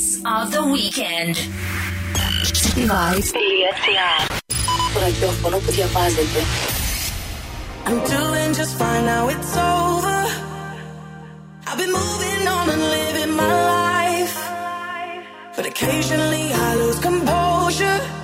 [0.00, 1.36] Hits of the Weekend.
[7.84, 10.20] I'm doing just fine now, it's over.
[11.66, 14.36] I've been moving on and living my life.
[15.56, 18.19] But occasionally I lose composure.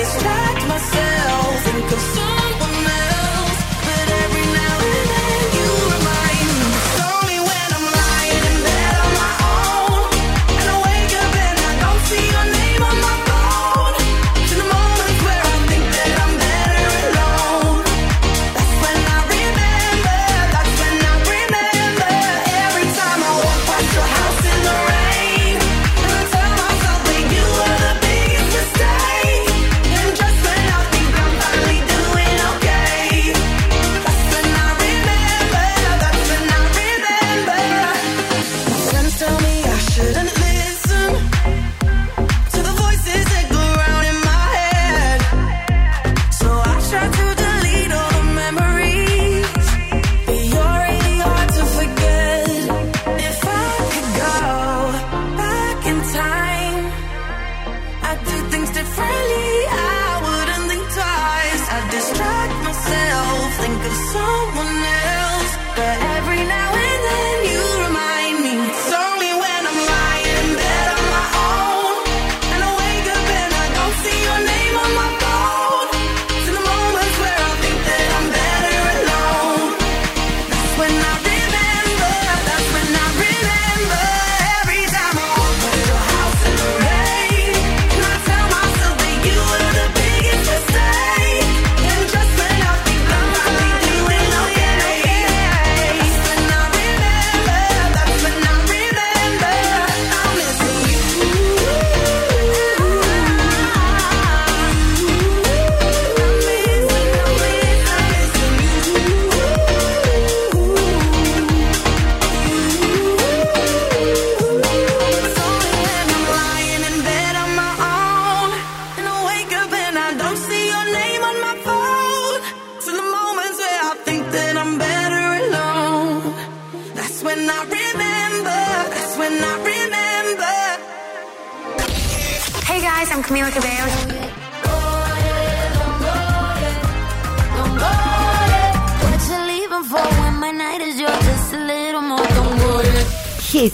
[0.00, 2.29] distract myself and consume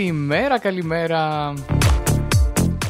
[0.00, 1.52] Καλημέρα, καλημέρα.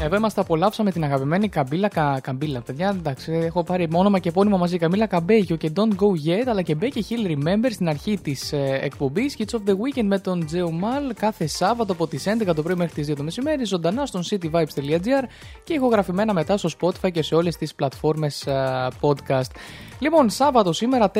[0.02, 2.20] Εδώ είμαστε, απολαύσαμε την αγαπημένη Καμπίλα Κα...
[2.22, 2.60] Καμπίλα.
[2.60, 4.78] Παιδιά, εντάξει, έχω πάρει όνομα και επώνυμο μαζί.
[4.78, 8.78] Καμπίλα Καμπέγιο και Don't Go Yet, αλλά και Becky Hill Remember στην αρχή της ε,
[8.82, 9.36] εκπομπής.
[9.38, 12.74] Kids of the Weekend με τον Τζέο Μαλ κάθε Σάββατο από τις 11 το πρωί
[12.74, 15.24] μέχρι τις 2 το μεσημέρι, ζωντανά στον cityvibes.gr
[15.64, 19.50] και ηχογραφημένα μετά στο Spotify και σε όλες τις πλατφόρμες ε, podcast.
[20.00, 21.18] Λοιπόν, Σάββατο σήμερα 4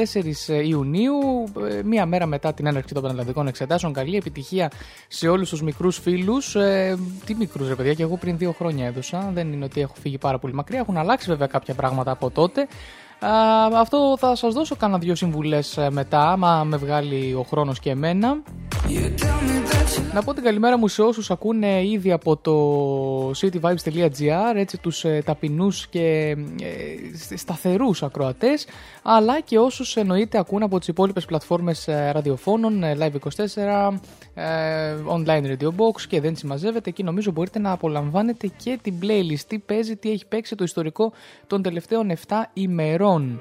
[0.49, 1.19] ε, Ιουνίου,
[1.69, 3.93] ε, μία μέρα μετά την έναρξη των πανελλαδικών εξετάσεων.
[3.93, 4.71] Καλή επιτυχία
[5.09, 6.55] σε όλους τους μικρούς φίλους.
[6.55, 9.31] Ε, τι μικρούς, ρε παιδιά, και εγώ πριν δύο χρόνια έδωσα.
[9.32, 10.79] Δεν είναι ότι έχω φύγει πάρα πολύ μακριά.
[10.79, 12.69] Έχουν αλλάξει βέβαια κάποια πράγματα από τότε.
[13.76, 17.90] Αυτό θα σας δώσω κάνα δύο συμβουλές ε, μετά, άμα με βγάλει ο χρόνος και
[17.90, 18.43] εμένα.
[20.12, 25.22] Να πω την καλημέρα μου σε όσους ακούνε ήδη από το cityvibes.gr έτσι τους ε,
[25.25, 26.37] ταπεινούς και
[27.31, 28.67] ε, σταθερούς ακροατές
[29.02, 33.88] αλλά και όσους εννοείται ακούνε από τις υπόλοιπες πλατφόρμες ε, ραδιοφώνων ε, Live24, ε,
[35.17, 39.59] Online Radio Box και δεν συμμαζεύεται εκεί νομίζω μπορείτε να απολαμβάνετε και την playlist τι
[39.59, 41.12] παίζει, τι έχει παίξει το ιστορικό
[41.47, 43.41] των τελευταίων 7 ημερών.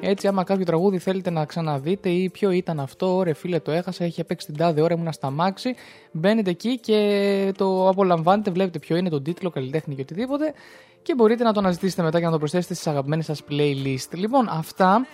[0.00, 4.04] Έτσι, άμα κάποιο τραγούδι θέλετε να ξαναδείτε ή ποιο ήταν αυτό, ρε φίλε, το έχασα,
[4.04, 5.74] είχε παίξει την τάδε ώρα, ήμουν στα μάξι.
[6.12, 10.52] Μπαίνετε εκεί και το απολαμβάνετε, βλέπετε ποιο είναι, τον τίτλο, καλλιτέχνη και οτιδήποτε.
[11.02, 14.08] Και μπορείτε να το αναζητήσετε μετά και να το προσθέσετε στις αγαπημένες σας playlist.
[14.12, 15.06] Λοιπόν, αυτά.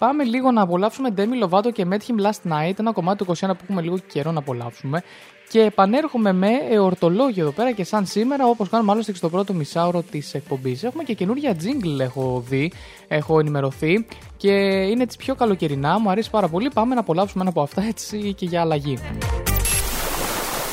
[0.00, 3.46] Πάμε λίγο να απολαύσουμε Demi Lovato και Met Him Last Night, ένα κομμάτι του 21
[3.48, 5.02] που έχουμε λίγο καιρό να απολαύσουμε.
[5.48, 9.52] Και επανέρχομαι με εορτολόγιο εδώ πέρα και σαν σήμερα, όπως κάνουμε άλλωστε και στο πρώτο
[9.52, 10.84] μισάωρο της εκπομπής.
[10.84, 12.72] Έχουμε και καινούργια jingle, έχω δει,
[13.08, 14.06] έχω ενημερωθεί
[14.36, 14.50] και
[14.90, 16.70] είναι έτσι πιο καλοκαιρινά, μου αρέσει πάρα πολύ.
[16.74, 18.98] Πάμε να απολαύσουμε ένα από αυτά έτσι και για αλλαγή.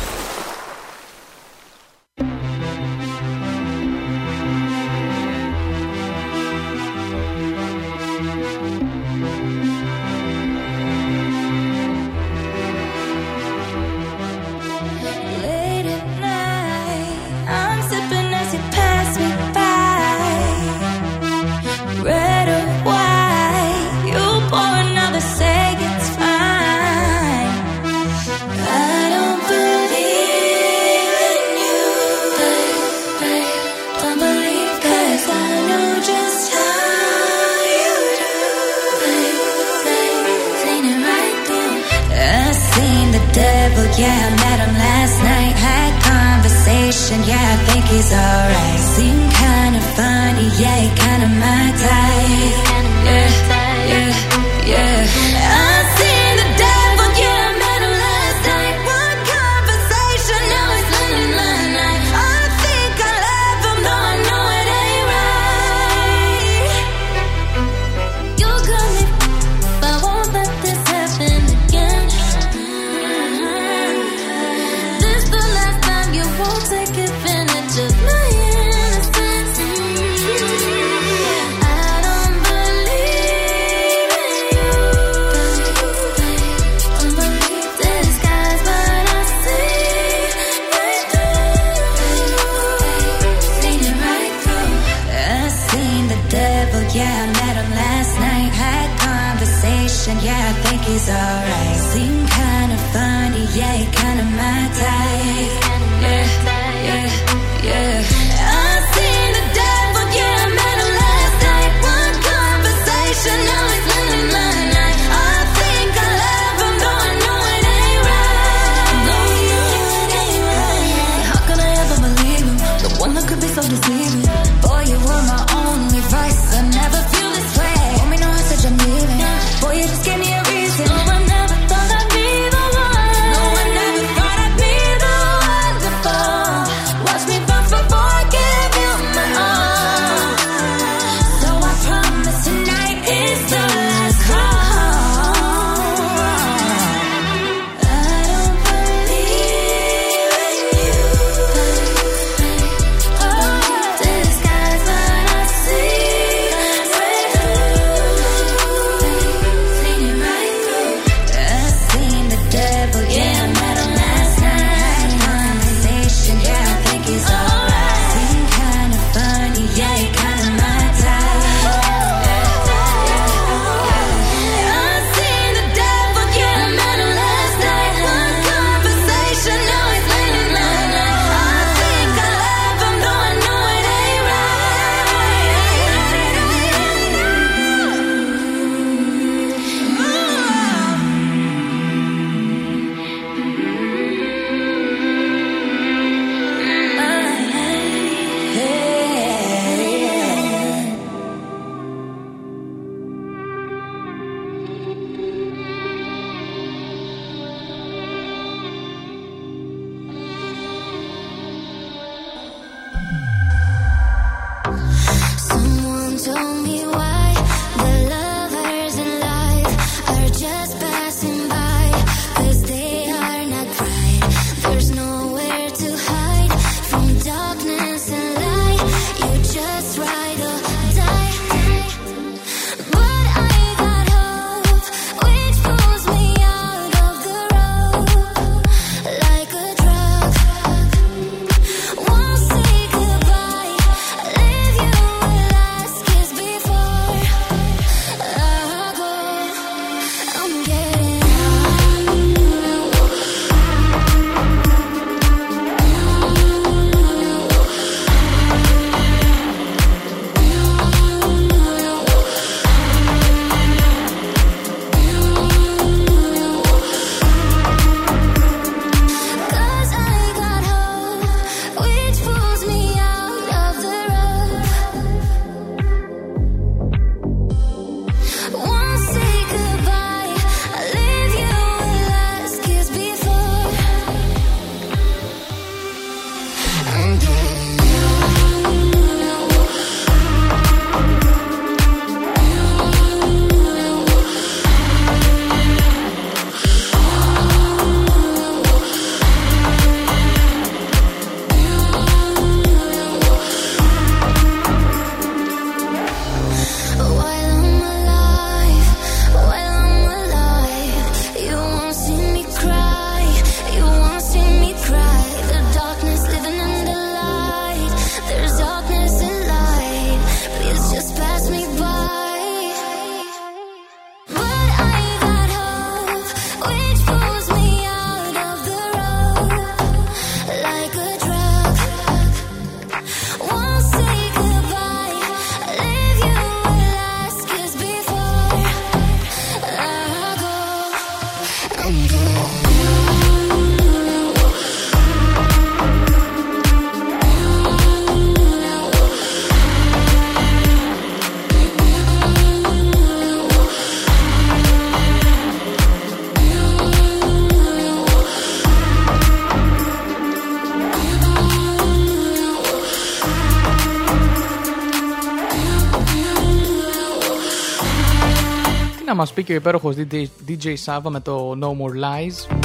[369.15, 372.55] Να μας πει και ο υπέροχος DJ, DJ Sava με το No More Lies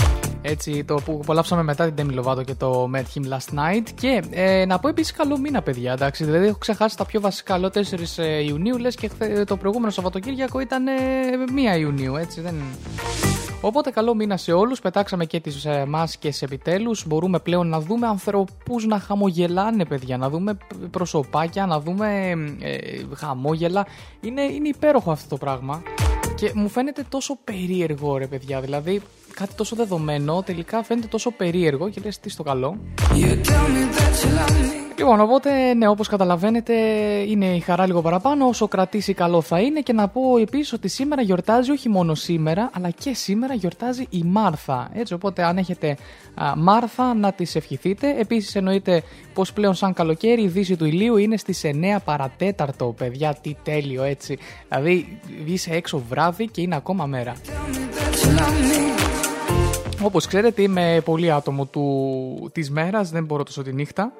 [0.42, 3.88] έτσι, το που απολαύσαμε μετά την Demi Lovato και το Met Him Last Night.
[3.94, 5.92] Και ε, να πω επίσης καλό μήνα, παιδιά.
[5.92, 7.58] Εντάξει, δηλαδή έχω ξεχάσει τα πιο βασικά.
[7.58, 7.80] Λέω 4
[8.16, 10.92] ε, Ιουνίου, λες και χθε, το προηγούμενο Σαββατοκύριακο ήταν ε,
[11.76, 12.40] 1 Ιουνίου, έτσι.
[12.40, 12.54] Δεν...
[13.60, 14.80] Οπότε καλό μήνα σε όλους.
[14.80, 17.06] Πετάξαμε και τις ε, μάσκε επιτέλους.
[17.06, 20.16] Μπορούμε πλέον να δούμε ανθρώπους να χαμογελάνε, παιδιά.
[20.16, 20.58] Να δούμε
[20.90, 22.78] προσωπάκια, να δούμε ε,
[23.14, 23.86] χαμόγελα.
[24.20, 25.82] Είναι, είναι υπέροχο αυτό το πράγμα.
[26.40, 28.60] Και μου φαίνεται τόσο περίεργο, ρε παιδιά.
[28.60, 29.00] Δηλαδή,
[29.34, 32.78] κάτι τόσο δεδομένο τελικά φαίνεται τόσο περίεργο και λες τι στο καλό.
[35.00, 36.74] Λοιπόν, οπότε, ναι, όπως καταλαβαίνετε,
[37.28, 38.46] είναι η χαρά λίγο παραπάνω.
[38.46, 39.80] Όσο κρατήσει καλό θα είναι.
[39.80, 44.22] Και να πω επίσης ότι σήμερα γιορτάζει, όχι μόνο σήμερα, αλλά και σήμερα γιορτάζει η
[44.24, 44.90] Μάρθα.
[44.92, 45.96] Έτσι, οπότε αν έχετε
[46.34, 48.14] α, Μάρθα, να τις ευχηθείτε.
[48.18, 49.02] Επίσης, εννοείται
[49.34, 53.36] πως πλέον σαν καλοκαίρι η δύση του ηλίου είναι στις 9 παρατέταρτο, παιδιά.
[53.40, 54.38] Τι τέλειο, έτσι.
[54.68, 57.34] Δηλαδή, είσαι έξω βράδυ και είναι ακόμα μέρα.
[60.02, 64.12] Όπως ξέρετε είμαι πολύ άτομο του, της μέρας, δεν μπορώ τόσο τη νύχτα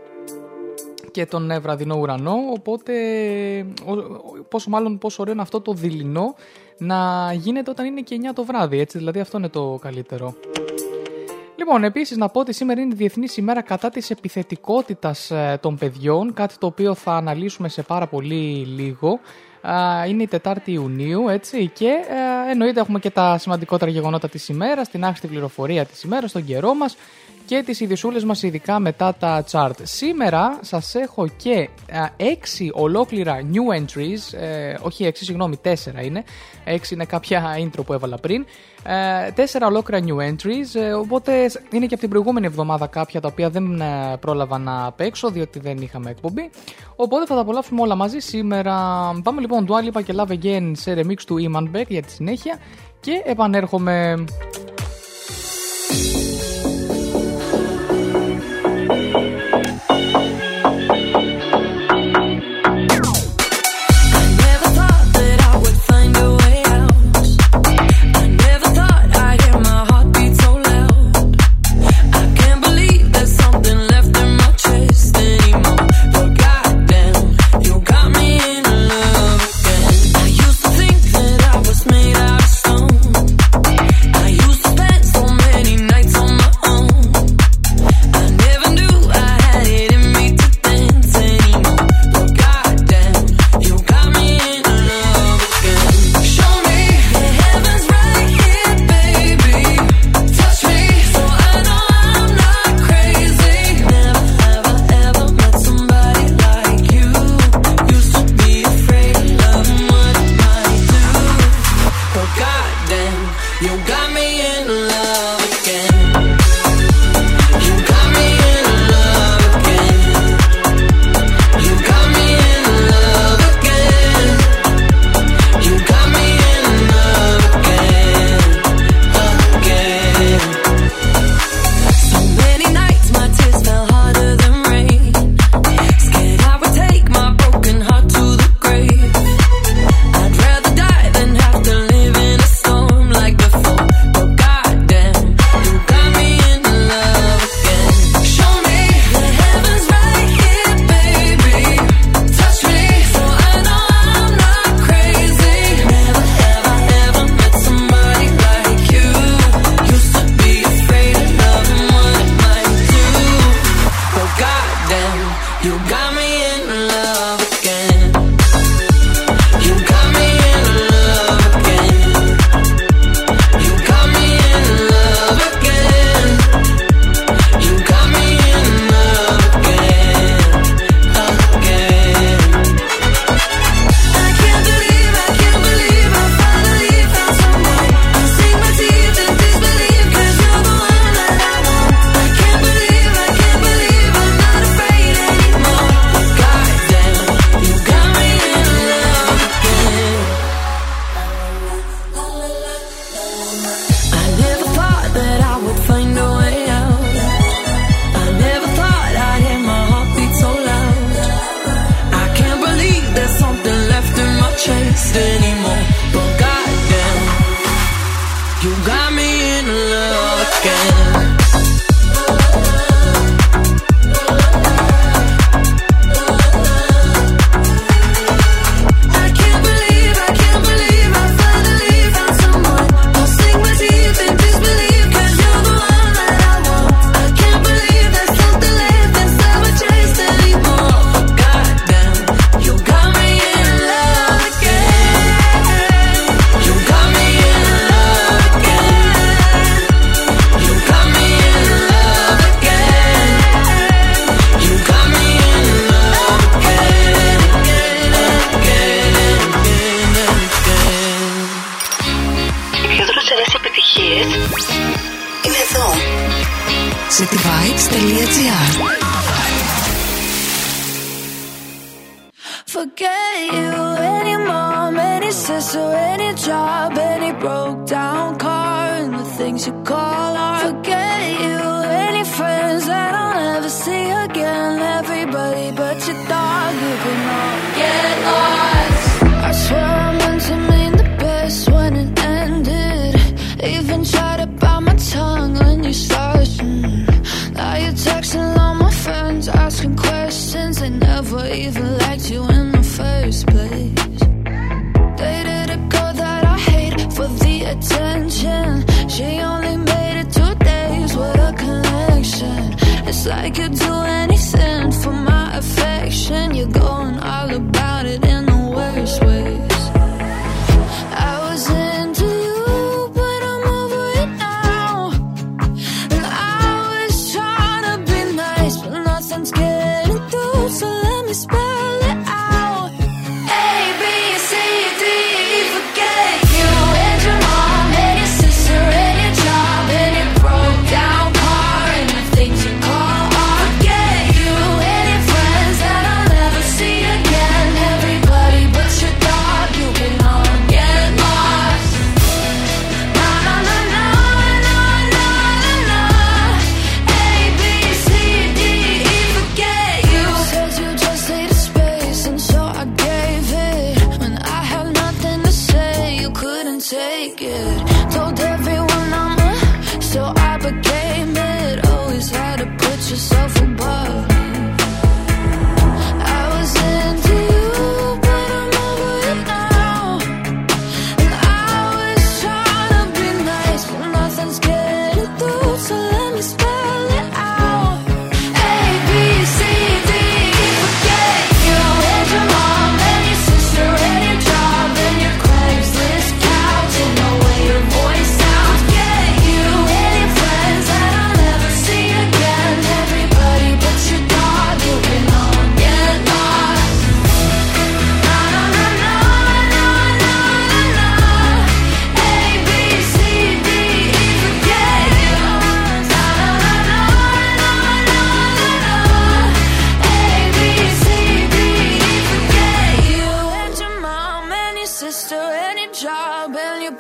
[1.11, 2.93] και τον ε, βραδινό ουρανό, οπότε
[4.49, 6.35] πόσο μάλλον πόσο ωραίο είναι αυτό το δειλινό
[6.79, 10.35] να γίνεται όταν είναι και 9 το βράδυ, έτσι δηλαδή αυτό είναι το καλύτερο.
[11.57, 15.77] Λοιπόν, επίσης να πω ότι σήμερα είναι η Διεθνής ημέρα κατά της επιθετικότητας ε, των
[15.77, 19.21] παιδιών, κάτι το οποίο θα αναλύσουμε σε πάρα πολύ λίγο
[20.09, 24.89] είναι η Τετάρτη Ιουνίου, έτσι, και ε, εννοείται έχουμε και τα σημαντικότερα γεγονότα της ημέρας,
[24.89, 26.97] την άχρηστη πληροφορία της ημέρας, τον καιρό μας
[27.51, 29.71] και τις ειδισούλες μας ειδικά μετά τα chart.
[29.83, 31.69] Σήμερα σας έχω και
[32.17, 36.25] έξι ολόκληρα new entries, ε, όχι έξι, συγγνώμη, τέσσερα είναι,
[36.65, 38.47] έξι είναι κάποια intro που έβαλα πριν,
[38.83, 43.29] ε, τέσσερα ολόκληρα new entries, ε, οπότε είναι και από την προηγούμενη εβδομάδα κάποια τα
[43.33, 46.51] οποία δεν ε, πρόλαβα να παίξω διότι δεν είχαμε εκπομπή.
[46.97, 48.75] Οπότε θα τα απολαύσουμε όλα μαζί σήμερα.
[49.23, 52.59] Πάμε λοιπόν Dua Lipa και Love Again σε remix του Iman Beck για τη συνέχεια
[53.01, 54.25] και επανέρχομαι.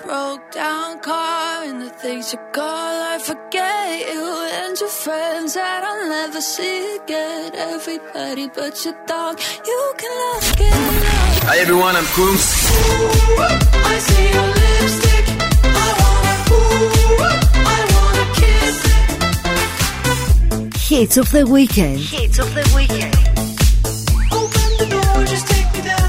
[0.05, 3.03] broke down car and the things you call.
[3.15, 7.55] I forget you and your friends that I'll never see again.
[7.55, 10.45] Everybody but your dog, you can love.
[11.49, 12.47] Hi everyone, I'm Coombs.
[13.93, 15.25] I see your lipstick.
[15.65, 17.23] I wanna, ooh,
[17.75, 18.77] I wanna kiss.
[20.89, 22.01] Hits of the weekend.
[22.01, 23.15] Hits of the weekend.
[24.33, 26.00] Open the door, just take me.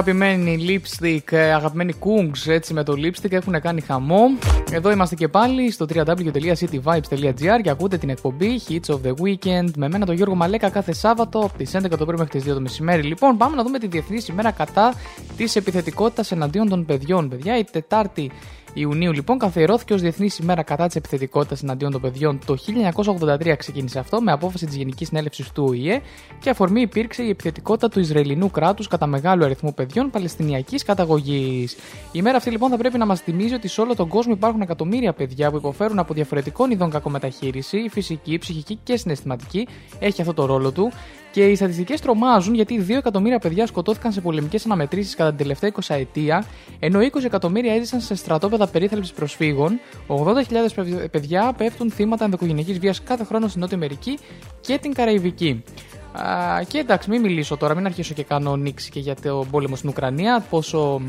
[0.00, 4.22] Αγαπημένοι lipstick, ε, αγαπημένοι kungs έτσι με το lipstick έχουν κάνει χαμό.
[4.70, 9.88] Εδώ είμαστε και πάλι στο www.cityvibes.gr και ακούτε την εκπομπή Hits of the Weekend με
[9.88, 12.60] μένα τον Γιώργο Μαλέκα κάθε Σάββατο από τις 11 το πρωί μέχρι τις 2 το
[12.60, 13.02] μεσημέρι.
[13.02, 14.94] Λοιπόν, πάμε να δούμε τη Διεθνή ημέρα κατά
[15.36, 17.28] της επιθετικότητας εναντίον των παιδιών.
[17.28, 18.30] Παιδιά, η Τετάρτη
[18.74, 22.38] Ιουνίου λοιπόν καθιερώθηκε ως Διεθνής ημέρα κατά της επιθετικότητας εναντίον των παιδιών.
[22.46, 22.56] Το
[23.28, 26.00] 1983 ξεκίνησε αυτό με απόφαση της Γενικής Συνέλευσης του ΟΗΕ
[26.40, 31.72] και αφορμή υπήρξε η επιθετικότητα του Ισραηλινού κράτους κατά μεγάλου αριθμού παιδιών Παλαιστινιακής καταγωγής.
[31.72, 31.76] Η
[32.12, 35.12] ημέρα αυτή λοιπόν θα πρέπει να μας θυμίζει ότι σε όλο τον κόσμο υπάρχουν εκατομμύρια
[35.12, 40.34] παιδιά που υποφέρουν από διαφορετικών ειδών κακομεταχείριση, η φυσική, η ψυχική και συναισθηματική έχει αυτό
[40.34, 40.92] το ρόλο του
[41.30, 45.72] και οι στατιστικές τρομάζουν γιατί 2 εκατομμύρια παιδιά σκοτώθηκαν σε πολεμικές αναμετρήσεις κατά την τελευταία
[45.74, 46.44] 20 ετία,
[46.78, 53.24] ενώ 20 εκατομμύρια έζησαν σε στρατόπεδα περίθαλψης προσφύγων, 80.000 παιδιά πέφτουν θύματα ενδοκογενειακή βίας κάθε
[53.24, 54.18] χρόνο στην Νότια Αμερική
[54.60, 55.64] και την Καραϊβική.
[56.12, 59.76] Α, και εντάξει, μην μιλήσω τώρα, μην αρχίσω και κάνω νήξη και για το πόλεμο
[59.76, 61.00] στην Ουκρανία, πόσο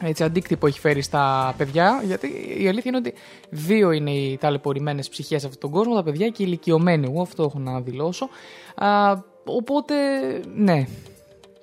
[0.00, 2.02] έτσι, αντίκτυπο έχει φέρει στα παιδιά.
[2.06, 2.26] Γιατί
[2.58, 3.14] η αλήθεια είναι ότι
[3.50, 7.06] δύο είναι οι ταλαιπωρημένες ψυχές σε αυτόν τον κόσμο, τα παιδιά και οι ηλικιωμένοι.
[7.10, 8.28] Εγώ αυτό έχω να δηλώσω.
[8.74, 9.94] Α, οπότε,
[10.54, 10.86] ναι.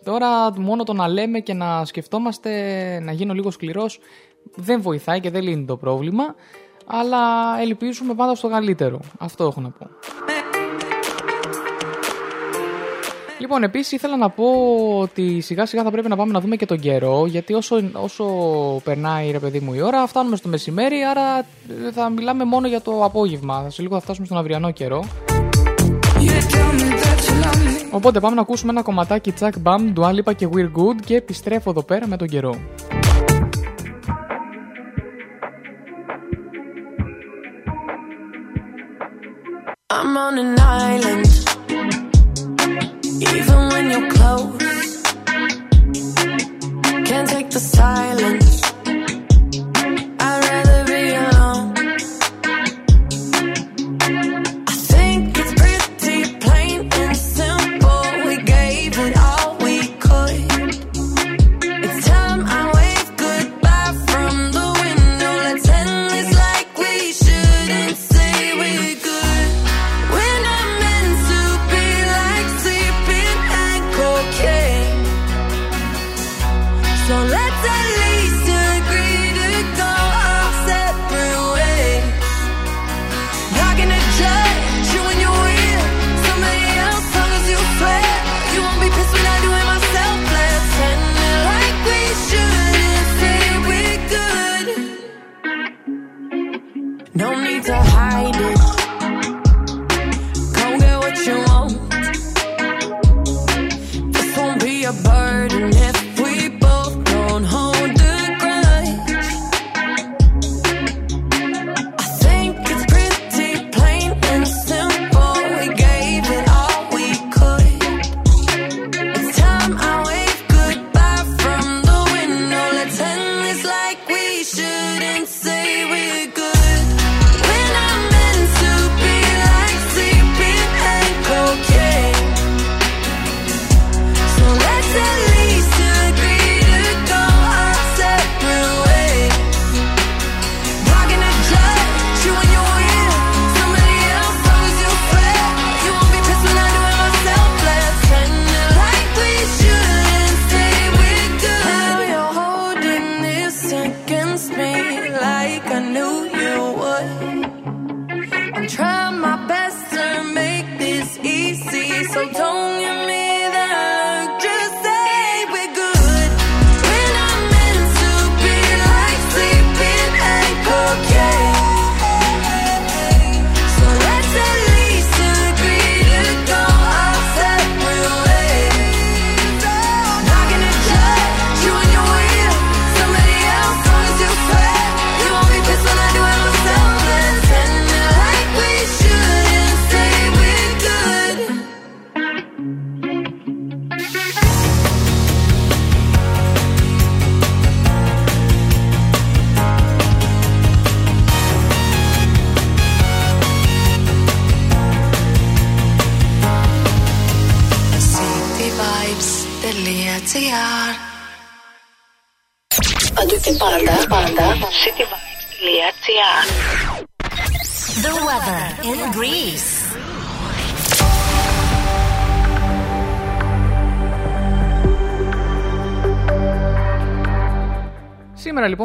[0.04, 2.52] Τώρα μόνο το να λέμε και να σκεφτόμαστε
[3.04, 4.00] να γίνω λίγο σκληρός
[4.56, 6.36] δεν βοηθάει και δεν λύνει το πρόβλημα.
[6.86, 7.20] Αλλά
[7.62, 9.00] ελπίζουμε πάντα στο καλύτερο.
[9.18, 9.88] Αυτό έχω να πω.
[13.40, 14.46] Λοιπόν, επίσης ήθελα να πω
[15.00, 17.26] ότι σιγά σιγά θα πρέπει να πάμε να δούμε και τον καιρό.
[17.26, 18.26] Γιατί όσο, όσο
[18.84, 21.02] περνάει ρε παιδί μου η ώρα, φτάνουμε στο μεσημέρι.
[21.04, 23.70] Άρα ε, θα μιλάμε μόνο για το απόγευμα.
[23.70, 25.06] Σε λίγο θα φτάσουμε στον αυριανό καιρό.
[27.92, 29.60] Οπότε πάμε να ακούσουμε ένα κομματάκι τσακ.
[29.60, 30.96] Μπαμ, τουάλιπα και we're good.
[31.06, 32.56] Και επιστρέφω εδώ πέρα με τον καιρό.
[39.94, 40.60] I'm on an
[40.94, 41.30] island.
[43.36, 45.04] Even when you're close,
[47.08, 48.71] can't take the silence.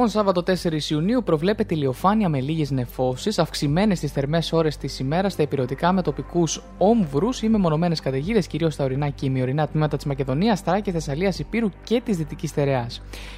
[0.07, 5.33] Λοιπόν, Σάββατο 4 Ιουνίου, προβλέπεται ηλιοφάνεια με λίγες νεφώσεις, αυξημένες τις θερμές ώρες της ημέρας
[5.33, 10.07] στα υπηρετικά με τοπικούς όμβρους ή μεμονωμένες καταιγίδες, κυρίως στα ορεινά και ημιορεινά τμήματα της
[10.07, 12.87] Μακεδονίας, Θράκη, Θεσσαλίας, Υπήρου και της Δυτικής Στερεά.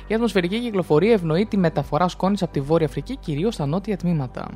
[0.06, 4.48] Η ατμοσφαιρική κυκλοφορία ευνοεί τη μεταφορά σκόνης από τη Βόρεια Αφρική, κυρίως στα νότια τμήματα.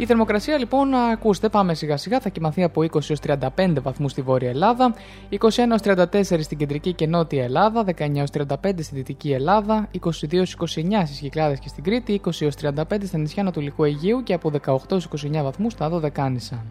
[0.00, 3.20] Η θερμοκρασία λοιπόν, ακούστε, πάμε σιγά σιγά, θα κοιμαθεί από 20 έως
[3.56, 4.94] 35 βαθμούς στη Βόρεια Ελλάδα,
[5.30, 5.36] 21
[5.70, 8.46] έως 34 στην Κεντρική και Νότια Ελλάδα, 19 έως 35
[8.78, 10.66] στη Δυτική Ελλάδα, 22 έως 29
[11.04, 14.76] στις Κυκλάδες και στην Κρήτη, 20 έως 35 στα νησιά Ανατολικού Αιγαίου και από 18
[14.90, 16.64] έως 29 βαθμούς στα Δωδεκάνησα.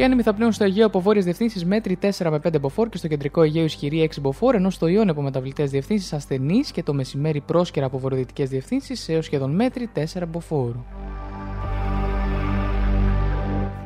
[0.00, 2.96] Οι άνεμοι θα πνέουν στο Αιγαίο από βόρειες διευθύνσεις μέτρη 4 με 5 μποφόρ και
[2.96, 6.94] στο κεντρικό Αιγαίο ισχυρή 6 μποφόρ, ενώ στο Ιόνιο από μεταβλητές διευθύνσεις ασθενείς και το
[6.94, 10.72] μεσημέρι πρόσκαιρα από βορειοδυτικές διευθύνσεις έως σχεδόν μέτρη 4 μποφόρ.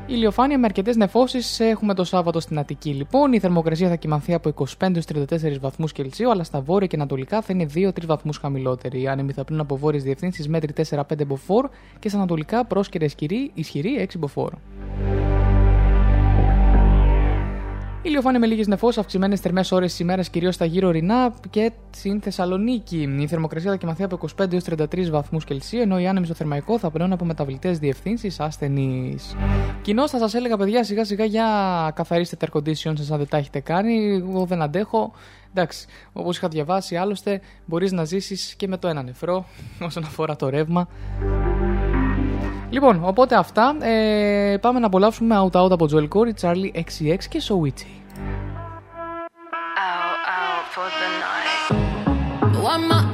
[0.07, 2.91] Ηλιοφάνεια με αρκετές νεφώσεις έχουμε το Σάββατο στην Αττική.
[2.91, 7.43] Λοιπόν, η θερμοκρασία θα κοιμαθεί από 25 34 βαθμούς Κελσίου, αλλά στα βόρεια και ανατολικά
[7.43, 9.01] θα είναι 2-3 βαθμούς χαμηλότερη.
[9.01, 13.51] Οι άνεμοι θα πνούν από βόρειες διευθύνσεις μέτρη 4-5 μποφόρ και στα ανατολικά πρόσκαιρα ισχυρή,
[13.55, 14.53] ισχυρή 6 μποφόρ.
[18.07, 22.21] Ηλιοφάνεια με λίγες νεφώσει, αυξημένες θερμές ώρες τη ημέρας κυρίως στα γύρω ορεινά και στην
[22.21, 23.17] Θεσσαλονίκη.
[23.19, 26.79] Η θερμοκρασία θα κοιμαθεί από 25 έως 33 βαθμούς Κελσίου, ενώ οι άνεμοι στο θερμαϊκό
[26.79, 29.37] θα περνούν από μεταβλητές διευθύνσεις ασθενείς.
[29.83, 31.47] Κοινώς θα σας έλεγα, παιδιά, σιγά σιγά για
[31.95, 34.15] καθαρίστε τα air condition σας αν δεν τα έχετε κάνει.
[34.15, 35.13] Εγώ δεν αντέχω.
[35.51, 39.47] Εντάξει, όπως είχα διαβάσει, άλλωστε μπορείς να ζήσεις και με το ένα νεφρό
[39.81, 40.89] όσον αφορά το ρεύμα.
[42.75, 43.77] Λοιπόν, οπότε αυτά.
[43.81, 47.93] Ε, πάμε να απολαύσουμε Out Out από Joel Corey, Charlie XCX και Soichi.
[52.65, 53.14] Why am I on my own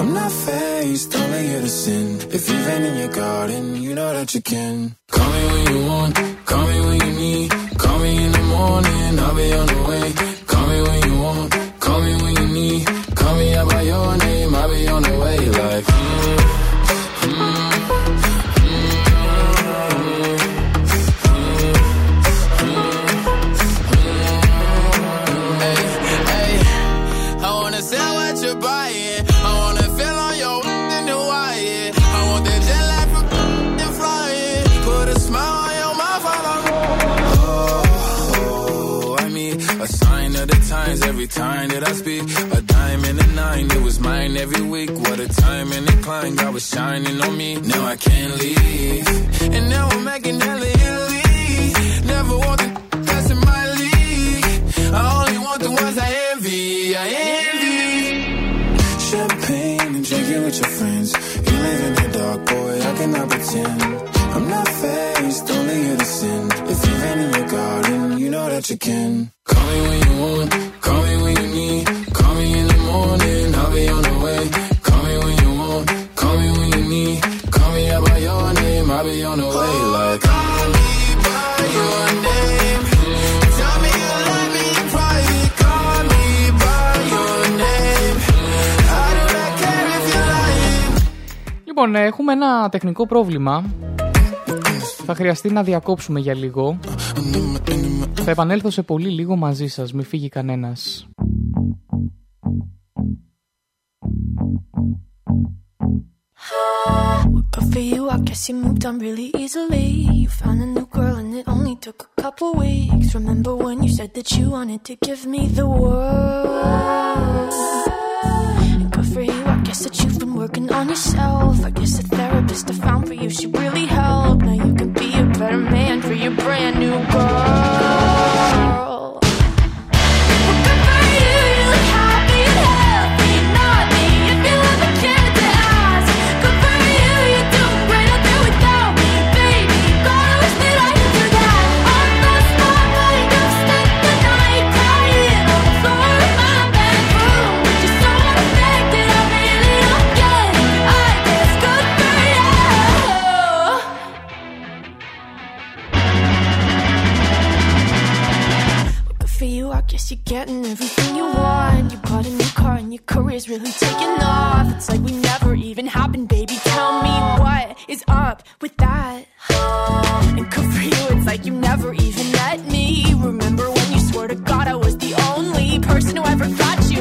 [0.00, 2.20] I'm not faced, only you to sin.
[2.32, 4.96] If you've in your garden, you know that you can.
[5.10, 6.29] Call me when you want
[93.10, 93.64] πρόβλημα.
[95.04, 96.78] Θα χρειαστεί να διακόψουμε για λίγο.
[98.14, 101.08] Θα επανέλθω σε πολύ λίγο μαζί σας, μη φύγει κανένας.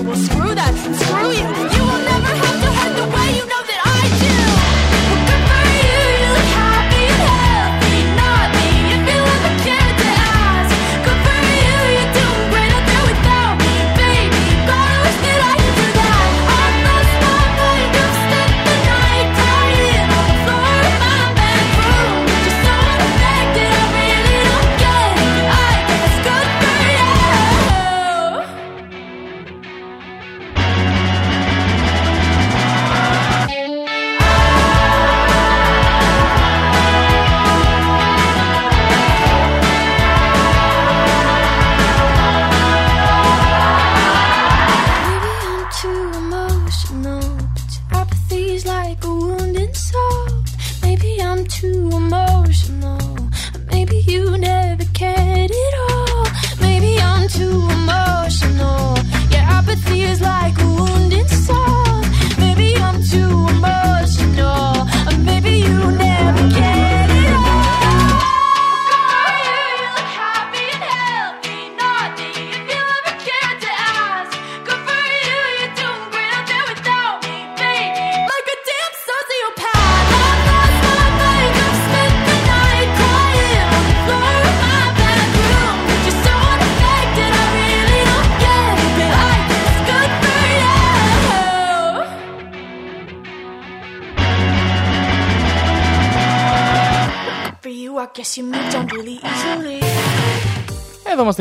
[0.03, 0.73] well, screw that.
[0.75, 1.58] Screw you.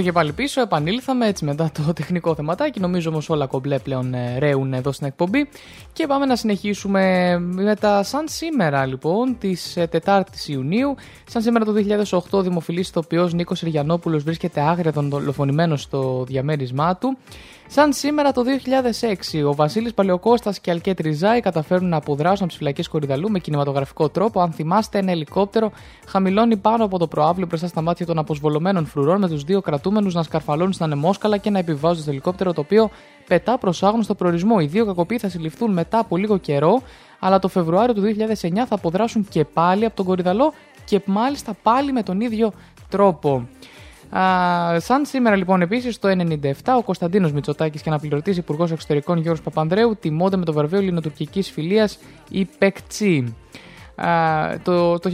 [0.02, 2.80] Και πάλι πίσω, επανήλθαμε έτσι μετά το τεχνικό θεματάκι.
[2.80, 5.48] Νομίζω όμως όλα κομπλέ πλέον ε, ρέουν εδώ στην εκπομπή.
[5.92, 10.94] Και πάμε να συνεχίσουμε με τα σαν σήμερα λοιπόν, της ε, 4η Ιουνίου.
[11.24, 11.72] Σαν σήμερα το
[12.10, 17.16] 2008, ο δημοφιλής ηθοποιός Νίκος Ριγιανόπουλο βρίσκεται άγρια δολοφονημένος στο διαμέρισμά του.
[17.70, 18.42] Σαν σήμερα το
[19.32, 23.38] 2006, ο Βασίλης Παλαιοκώστα και Αλκέτ Ριζάη καταφέρουν να αποδράσουν από τις φυλακές Κορυδαλού με
[23.38, 24.40] κινηματογραφικό τρόπο.
[24.40, 25.72] Αν θυμάστε, ένα ελικόπτερο
[26.06, 30.14] χαμηλώνει πάνω από το προάβλιο μπροστά στα μάτια των αποσβολωμένων φρουρών με τους δύο κρατούμενους
[30.14, 32.90] να σκαρφαλώνουν στην ανεμόσκαλα και να επιβάζουν στο ελικόπτερο το οποίο
[33.26, 34.56] πετά προς άγνωστο στο προορισμό.
[34.60, 36.82] Οι δύο κακοποιοί θα συλληφθούν μετά από λίγο καιρό,
[37.18, 40.52] αλλά το Φεβρουάριο του 2009 θα αποδράσουν και πάλι από τον Κορυδαλό
[40.84, 42.52] και μάλιστα πάλι με τον ίδιο
[42.88, 43.48] τρόπο.
[44.10, 49.42] Α, σαν σήμερα λοιπόν επίσης το 1997 ο Κωνσταντίνος Μητσοτάκης και αναπληρωτής Υπουργός Εξωτερικών Γιώργος
[49.42, 51.98] Παπανδρέου τιμώνται με το βραβείο Ελληνοτουρκικής Φιλίας
[52.30, 53.34] η ΠΕΚΤΣΙ.
[54.62, 55.10] Το, το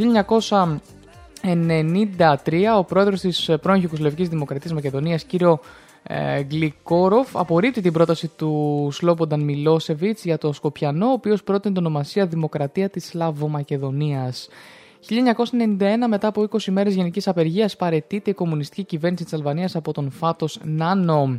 [2.42, 5.60] 1993 ο πρόεδρος της πρώην Ιουγκοσλαβικής Δημοκρατίας Μακεδονίας κύριο
[6.06, 11.84] ε, Γκλικόροφ απορρίπτει την πρόταση του Σλόμπονταν Μιλόσεβιτς για το Σκοπιανό ο οποίος πρότεινε την
[11.86, 14.48] ονομασία Δημοκρατία της Σλαβομακεδονίας.
[15.08, 20.10] 1991, μετά από 20 μέρες γενικής απεργίας, παρετείται η κομμουνιστική κυβέρνηση της Αλβανίας από τον
[20.10, 21.38] Φάτος Νάνο.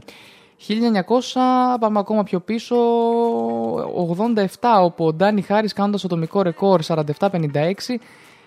[0.58, 2.76] 1900, πάμε ακόμα πιο πίσω,
[4.60, 8.00] 87, όπου ο Ντάνι Χάρη κάνοντας ατομικό ρεκόρ 47-56,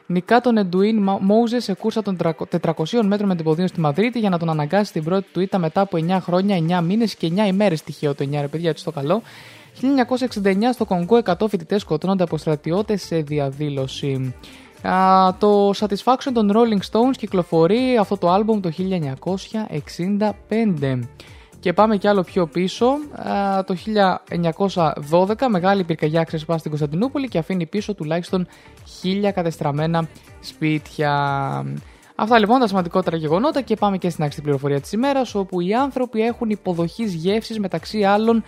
[0.06, 4.30] νικά τον Εντουίν Μόουζες σε κούρσα των 400 μέτρων με την ποδήλατο στη Μαδρίτη για
[4.30, 7.46] να τον αναγκάσει στην πρώτη του ήττα μετά από 9 χρόνια, 9 μήνες και 9
[7.46, 7.82] ημέρες.
[7.82, 9.22] Τυχαίο το 9, ρε παιδιά, έτσι το καλό.
[9.80, 14.34] 1969 στο Κονγκό 100 φοιτητές σκοτώνονται από στρατιώτες σε διαδήλωση.
[14.82, 18.70] Α, το Satisfaction των Rolling Stones κυκλοφορεί αυτό το άλμπουμ το
[20.80, 21.00] 1965.
[21.60, 22.86] Και πάμε κι άλλο πιο πίσω.
[23.28, 23.74] Α, το
[25.10, 28.46] 1912 μεγάλη πυρκαγιά ξεσπά στην Κωνσταντινούπολη και αφήνει πίσω τουλάχιστον
[29.00, 30.08] χίλια κατεστραμμένα
[30.40, 31.12] σπίτια.
[32.20, 35.74] Αυτά λοιπόν τα σημαντικότερα γεγονότα και πάμε και στην άξιτη πληροφορία της ημέρας όπου οι
[35.74, 38.42] άνθρωποι έχουν υποδοχής γεύσης μεταξύ άλλων α,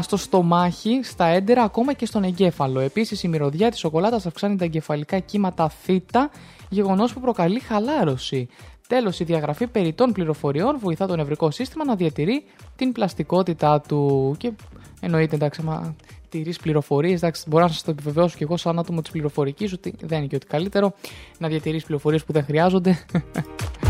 [0.00, 2.80] στο στομάχι, στα έντερα, ακόμα και στον εγκέφαλο.
[2.80, 6.30] Επίσης, η μυρωδιά της σοκολάτας αυξάνει τα εγκεφαλικά κύματα θήτα,
[6.68, 8.48] γεγονός που προκαλεί χαλάρωση.
[8.88, 12.44] Τέλος, η διαγραφή περιττών πληροφοριών βοηθά το νευρικό σύστημα να διατηρεί
[12.76, 14.34] την πλαστικότητά του.
[14.38, 14.52] Και
[15.00, 15.94] εννοείται, εντάξει, μα
[16.28, 17.16] τηρείς πληροφορίες.
[17.22, 20.26] Εντάξει, μπορώ να σας το επιβεβαιώσω και εγώ, σαν άτομο της πληροφορικής, ότι δεν είναι
[20.26, 20.92] και ότι καλύτερο
[21.38, 23.04] να διατηρείς πληροφορίες που δεν χρειάζονται.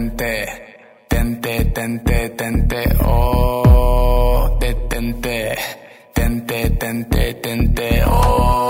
[0.00, 0.46] Oh, tente,
[1.08, 5.54] tente, tente, tente, oh, detente,
[6.14, 8.69] tente, tente, tente, oh,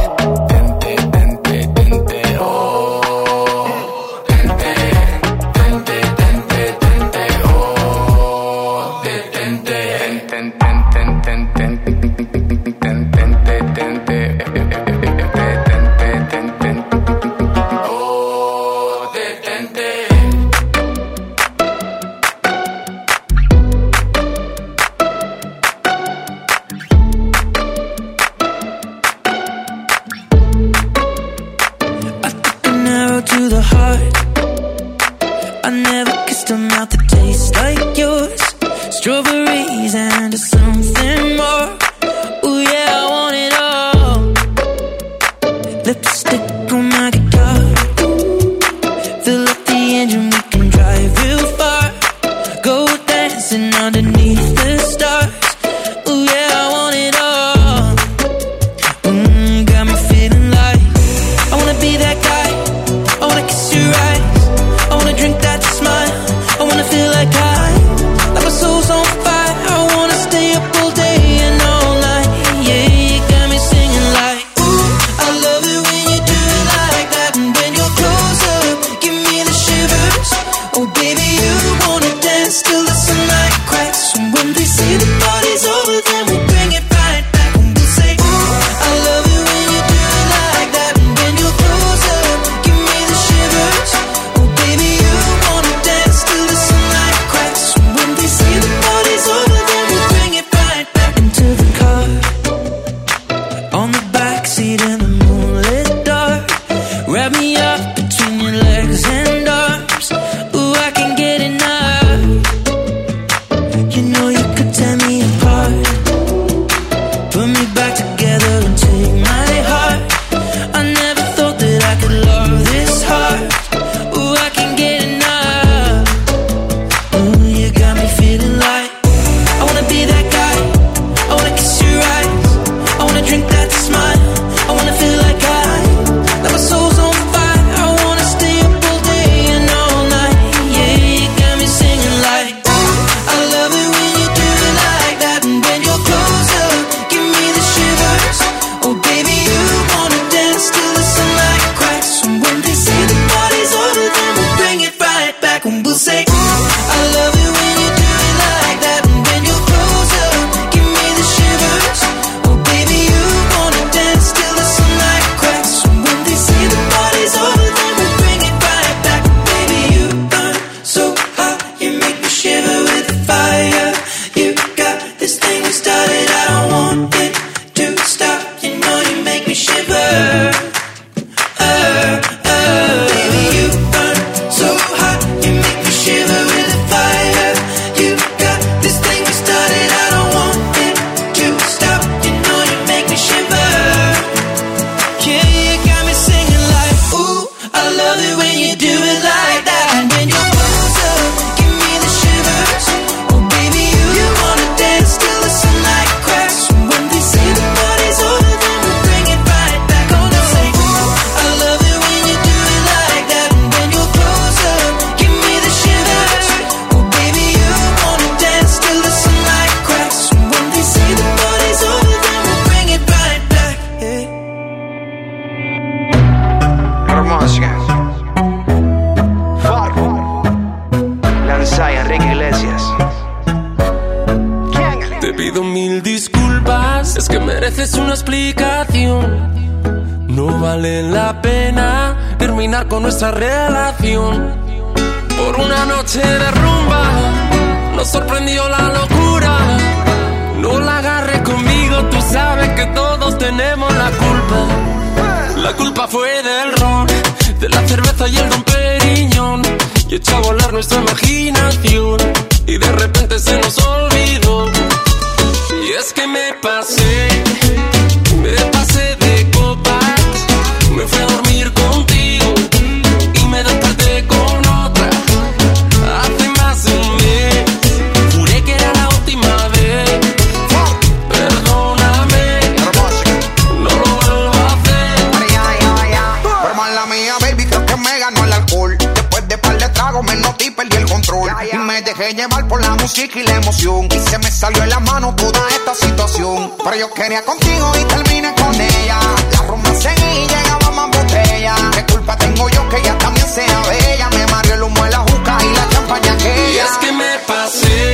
[292.21, 294.07] dejé llevar por la música y la emoción.
[294.11, 296.73] Y se me salió en la mano toda esta situación.
[296.83, 299.19] Pero yo quería contigo y terminé con ella.
[299.53, 301.75] La rumba seguía y llegaba más botella.
[301.93, 304.29] ¿Qué culpa tengo yo que ella también sea bella?
[304.29, 307.39] Me mareó el humo de la juca y la champaña que Y es que me
[307.47, 308.13] pasé,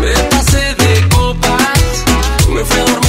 [0.00, 2.04] me pasé de copas.
[2.48, 3.03] Me fui a.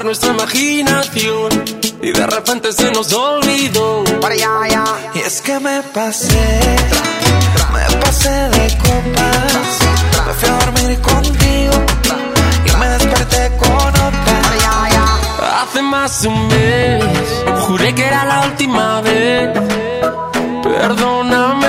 [0.00, 1.64] volar nuestra imaginación
[2.02, 4.04] y de repente se nos olvidó.
[5.14, 6.60] Y es que me pasé,
[7.72, 9.78] me pasé de copas,
[10.26, 11.74] me fui a dormir contigo
[12.66, 15.62] y me desperté con otra.
[15.62, 17.04] Hace más de un mes
[17.66, 19.50] juré que era la última vez.
[20.62, 21.59] Perdóname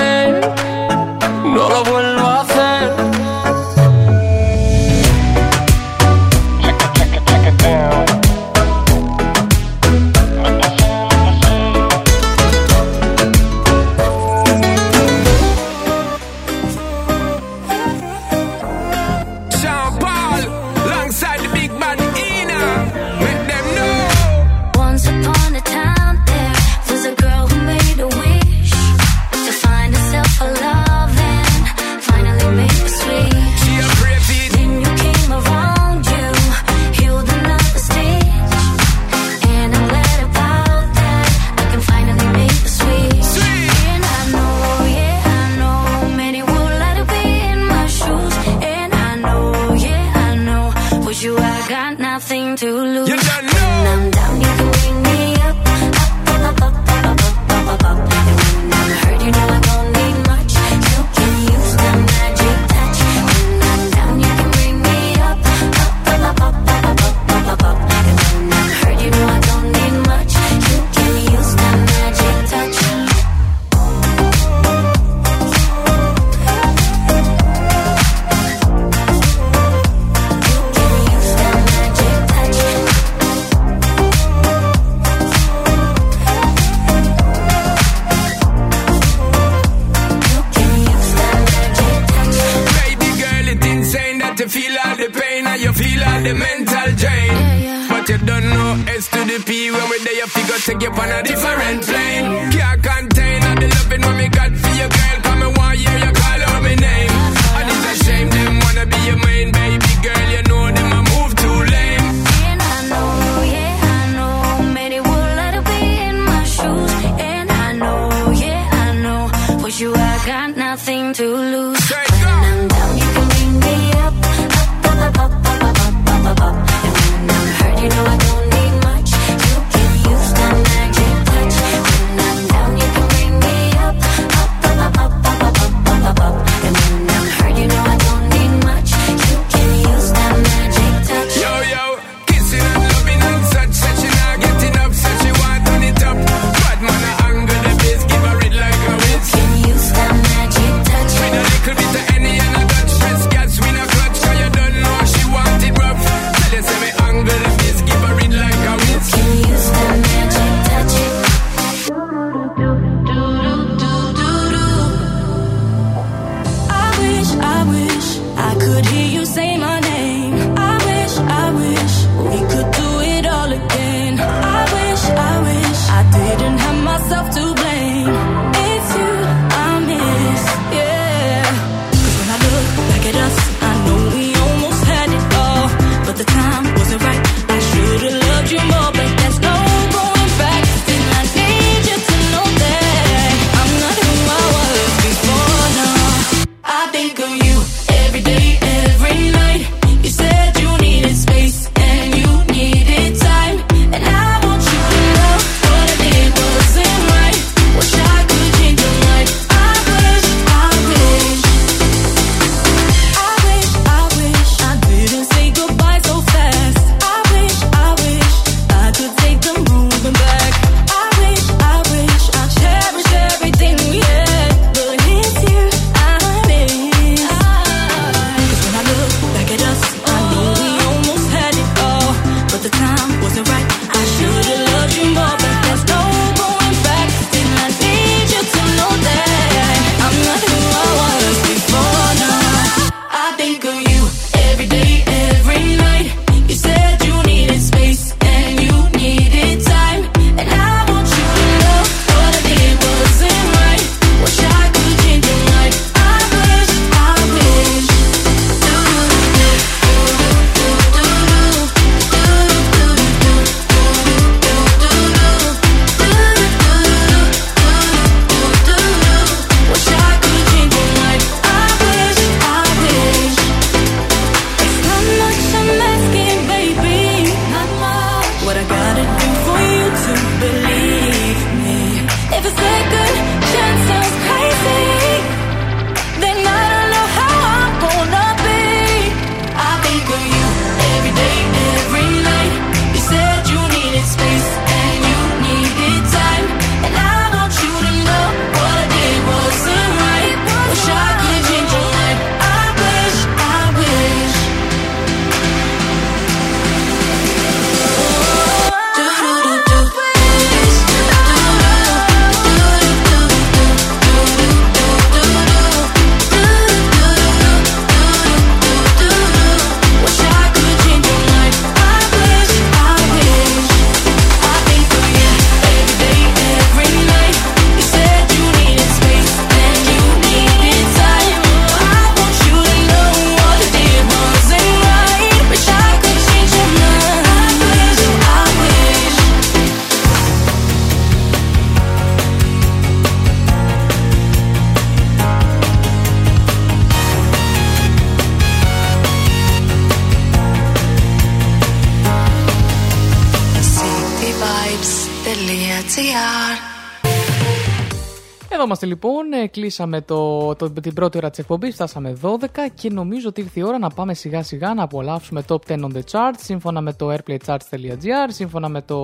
[358.82, 362.28] Λοιπόν, ε, κλείσαμε το, την πρώτη ώρα της εκπομπής, φτάσαμε 12
[362.74, 365.92] και νομίζω ότι ήρθε η ώρα να πάμε σιγά σιγά να απολαύσουμε top 10 on
[365.92, 368.98] the charts σύμφωνα με το airplaycharts.gr, σύμφωνα με το,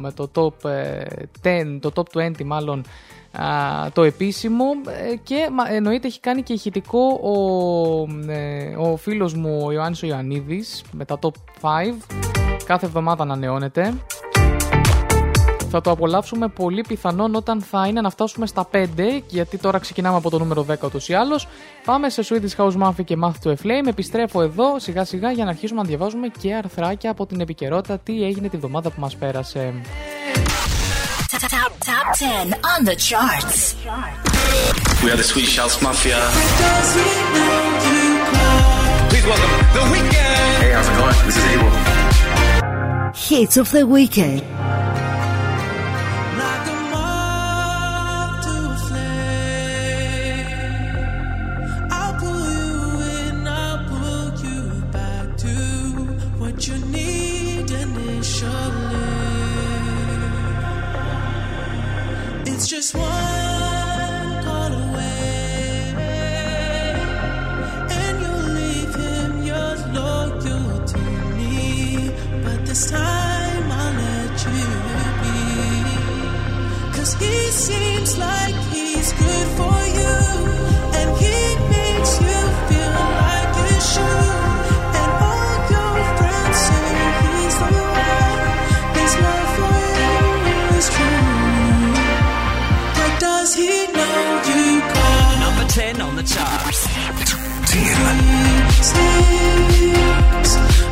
[0.00, 1.02] με το top ε,
[1.42, 2.84] 10, το top 20 μάλλον
[3.92, 4.64] το επίσημο.
[5.10, 7.32] Ε, και εννοείται έχει κάνει και ηχητικό ο,
[8.90, 11.94] ο φίλος μου ο Ιωάννης ο Ιωαννίδης με τα top 5
[12.64, 13.94] κάθε εβδομάδα ανανεώνεται.
[15.76, 18.86] Θα το απολαύσουμε πολύ πιθανόν όταν θα είναι να φτάσουμε στα 5,
[19.28, 21.48] γιατί τώρα ξεκινάμε από το νούμερο 10 ούτως ή άλλως.
[21.84, 23.86] Πάμε σε Swedish House Mafia και Math to a Flame.
[23.86, 28.24] Επιστρέφω εδώ σιγά σιγά για να αρχίσουμε να διαβάζουμε και αρθράκια από την επικαιρότητα τι
[28.24, 29.74] έγινε τη βδομάδα που μας πέρασε.
[31.30, 33.58] Top, top 10 on the charts.
[35.02, 36.20] We are the Swedish House Mafia.
[39.10, 40.36] Please welcome The Weeknd.
[40.62, 41.16] Hey, how's it going?
[41.26, 41.70] This is Abel.
[43.28, 44.40] Hits of the weekend.
[77.06, 79.85] Cause he seems like he's good for you.
[98.80, 98.92] Sleeps,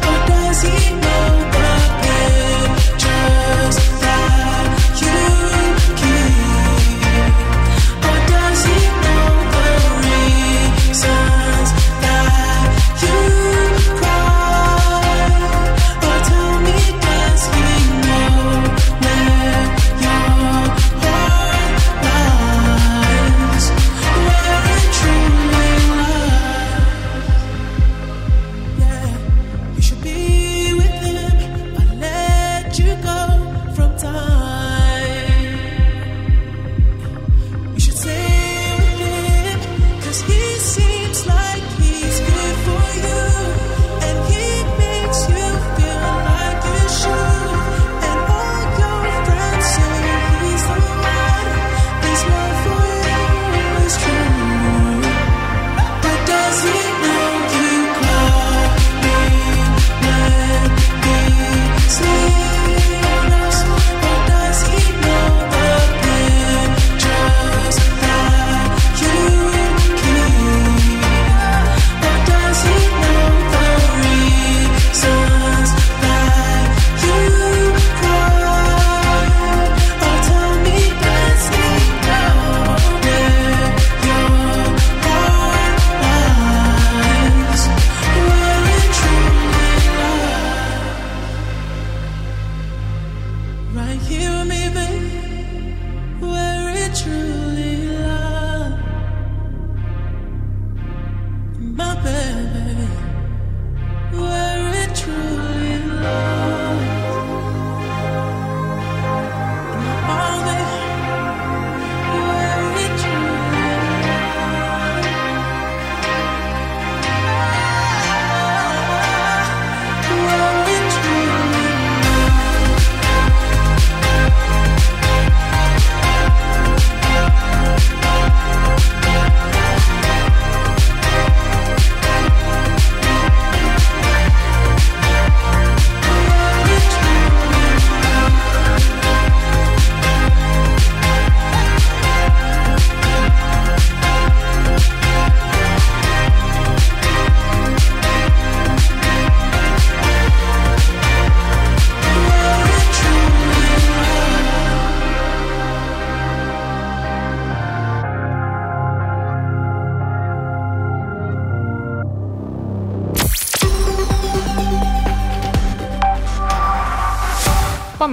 [0.04, 1.33] or does he know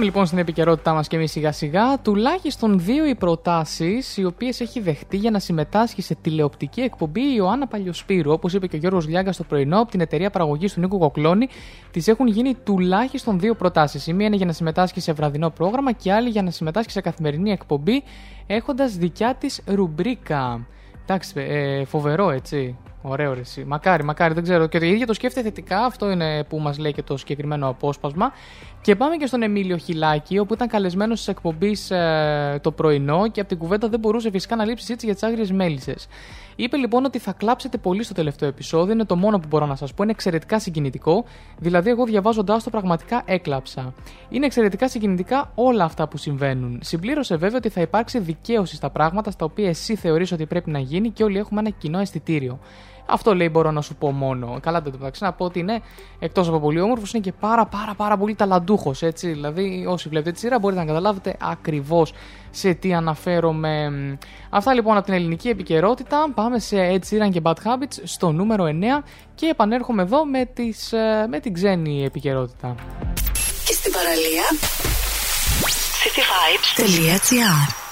[0.02, 1.98] Πάμε λοιπόν στην επικαιρότητά μας και εμείς σιγά σιγά.
[1.98, 7.32] Τουλάχιστον δύο οι προτάσεις οι οποίες έχει δεχτεί για να συμμετάσχει σε τηλεοπτική εκπομπή η
[7.36, 8.32] Ιωάννα Παλιοσπύρου.
[8.32, 11.48] Όπως είπε και ο Γιώργος Λιάγκας στο πρωινό, από την εταιρεία παραγωγής του Νίκο Κοκλώνη,
[11.90, 14.06] της έχουν γίνει τουλάχιστον δύο προτάσεις.
[14.06, 16.90] Η μία είναι για να συμμετάσχει σε βραδινό πρόγραμμα και η άλλη για να συμμετάσχει
[16.90, 18.02] σε καθημερινή εκπομπή,
[18.46, 20.66] έχοντας δικιά της ρουμπρίκα.
[21.02, 22.76] Εντάξει, ε, φοβερό έτσι.
[23.02, 23.64] Ωραίο ρε εσύ.
[23.64, 24.66] Μακάρι, μακάρι, δεν ξέρω.
[24.66, 28.32] Και το ίδιο το σκέφτεται θετικά, αυτό είναι που μας λέει και το συγκεκριμένο απόσπασμα.
[28.80, 33.40] Και πάμε και στον Εμίλιο Χιλάκη, όπου ήταν καλεσμένος τη εκπομπής ε, το πρωινό και
[33.40, 36.08] από την κουβέντα δεν μπορούσε φυσικά να λείψει έτσι για τις άγριες μέλισσες.
[36.56, 39.76] Είπε λοιπόν ότι θα κλάψετε πολύ στο τελευταίο επεισόδιο, είναι το μόνο που μπορώ να
[39.76, 40.02] σας πω.
[40.02, 41.24] Είναι εξαιρετικά συγκινητικό,
[41.58, 43.94] δηλαδή εγώ διαβάζοντάς το πραγματικά έκλαψα.
[44.28, 46.78] Είναι εξαιρετικά συγκινητικά όλα αυτά που συμβαίνουν.
[46.82, 50.78] Συμπλήρωσε βέβαια ότι θα υπάρξει δικαίωση στα πράγματα στα οποία εσύ θεωρείς ότι πρέπει να
[50.78, 52.58] γίνει και όλοι έχουμε ένα κοινό αισθητήριο.
[53.06, 54.58] Αυτό λέει μπορώ να σου πω μόνο.
[54.62, 55.80] Καλά, δεν το μεταξύ να πω ότι είναι
[56.18, 59.02] εκτός από πολύ όμορφος, είναι και πάρα πάρα πάρα πολύ ταλαντούχος.
[59.02, 62.12] Έτσι, δηλαδή, όσοι βλέπετε τη σειρά μπορείτε να καταλάβετε ακριβώς
[62.50, 63.92] σε τι αναφέρομαι.
[64.50, 66.32] Αυτά λοιπόν από την ελληνική επικαιρότητα.
[66.34, 68.68] Πάμε σε Ed Sheeran και Bad Habits στο νούμερο 9
[69.34, 72.74] και επανέρχομαι εδώ με, τις, ε, με την ξένη επικαιρότητα.
[73.66, 74.44] Και στην παραλία
[76.02, 77.91] cityvibes.gr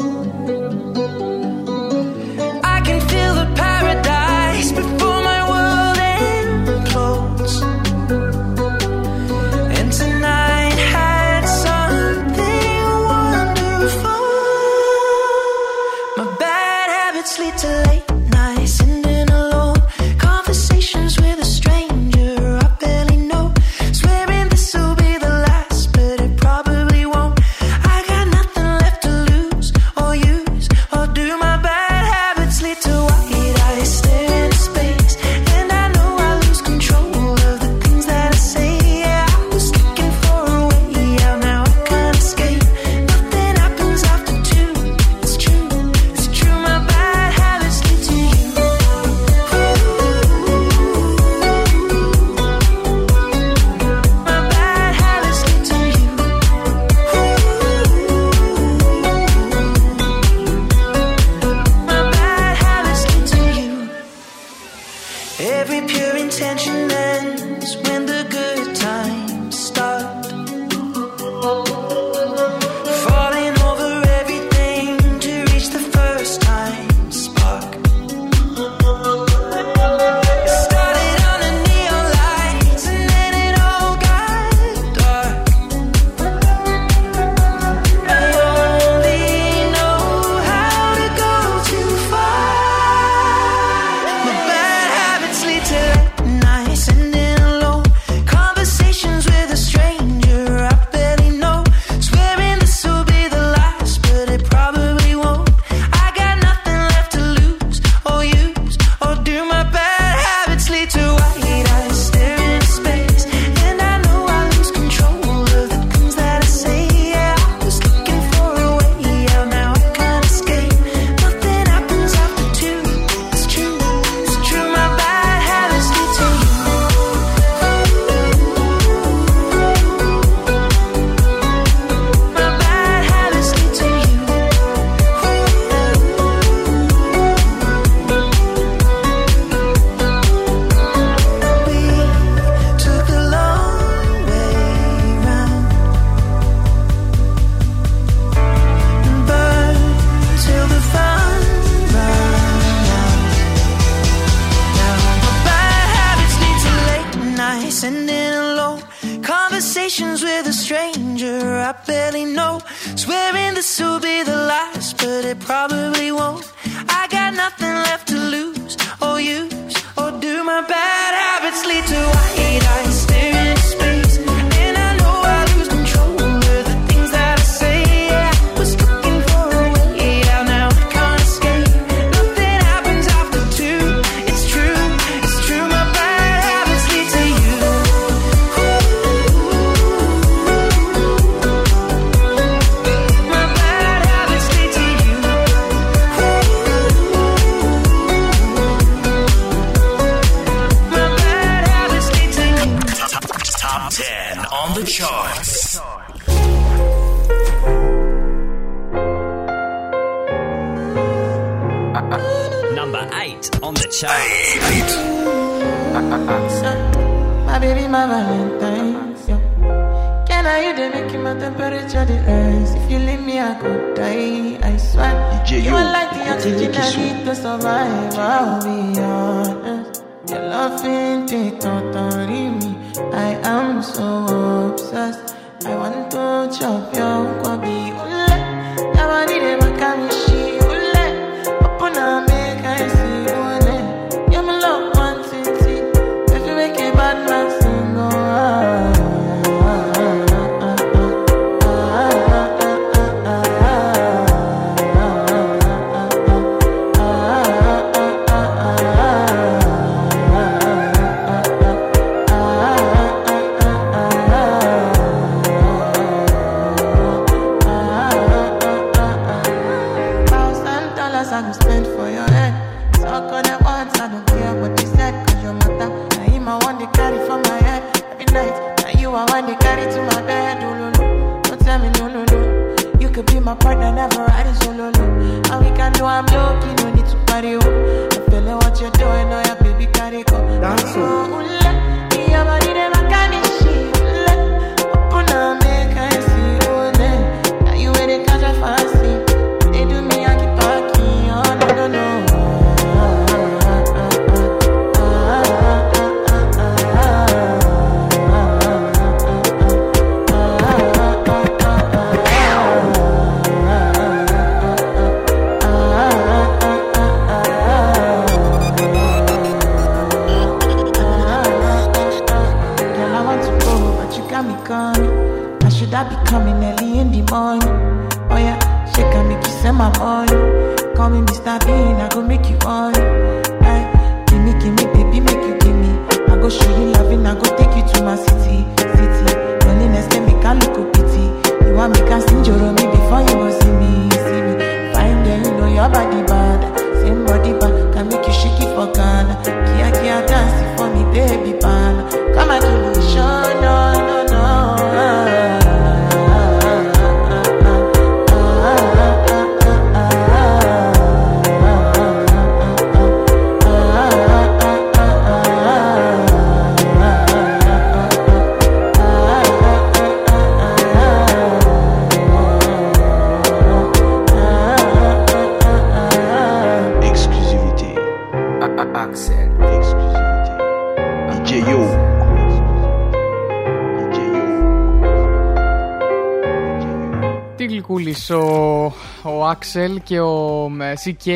[389.61, 391.31] Άξελ και ο ε, CK.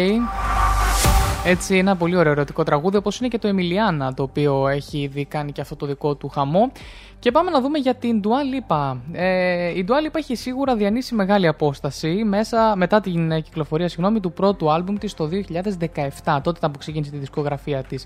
[1.46, 5.26] Έτσι ένα πολύ ωραίο ερωτικό τραγούδι όπως είναι και το Εμιλιάνα το οποίο έχει ήδη
[5.26, 6.72] κάνει και αυτό το δικό του χαμό.
[7.20, 8.98] Και πάμε να δούμε για την Dua Lipa.
[9.12, 14.20] Ε, η Dua Lipa έχει σίγουρα διανύσει μεγάλη απόσταση μέσα, μετά την ε, κυκλοφορία συγγνώμη,
[14.20, 15.30] του πρώτου άλμπουμ της το
[16.26, 18.06] 2017, τότε ήταν που ξεκίνησε τη δισκογραφία της.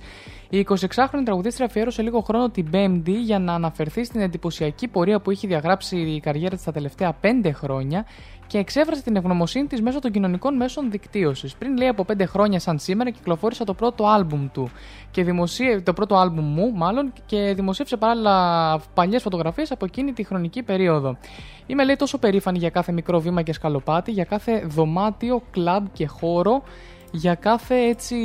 [0.50, 5.32] Η 26χρονη τραγουδίστρια αφιέρωσε λίγο χρόνο την Πέμπτη για να αναφερθεί στην εντυπωσιακή πορεία που
[5.32, 8.06] έχει διαγράψει η καριέρα της τα τελευταία 5 χρόνια
[8.50, 11.56] και εξέφρασε την ευγνωμοσύνη της μέσω των κοινωνικών μέσων δικτύωσης.
[11.56, 14.70] Πριν λέει από 5 χρόνια, σαν σήμερα, κυκλοφόρησα το πρώτο άλμπουμ του.
[15.12, 15.82] Και δημοσίε...
[15.82, 21.18] Το πρώτο άλμπουμ μου, μάλλον, και δημοσίευσε παράλληλα παλιές φωτογραφίες από εκείνη τη χρονική περίοδο.
[21.66, 26.08] Είμαι, λέει, τόσο περήφανη για κάθε μικρό βήμα και σκαλοπάτι, για κάθε δωμάτιο, κλαμπ και
[26.08, 26.64] χώρο,
[27.12, 28.16] για κάθε έτσι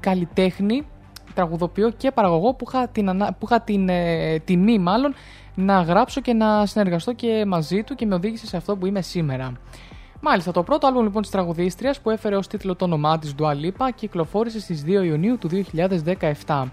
[0.00, 0.86] καλλιτέχνη
[1.34, 3.32] τραγουδοποιό και παραγωγό που είχα την, ανα...
[3.38, 5.14] που είχα την ε, τιμή μάλλον
[5.54, 9.02] να γράψω και να συνεργαστώ και μαζί του και με οδήγησε σε αυτό που είμαι
[9.02, 9.52] σήμερα.
[10.26, 13.50] Μάλιστα, το πρώτο άλμπουμ λοιπόν της τραγουδίστριας που έφερε ως τίτλο το όνομά της Dua
[13.50, 15.48] Lipa κυκλοφόρησε στις 2 Ιουνίου του
[16.46, 16.64] 2017.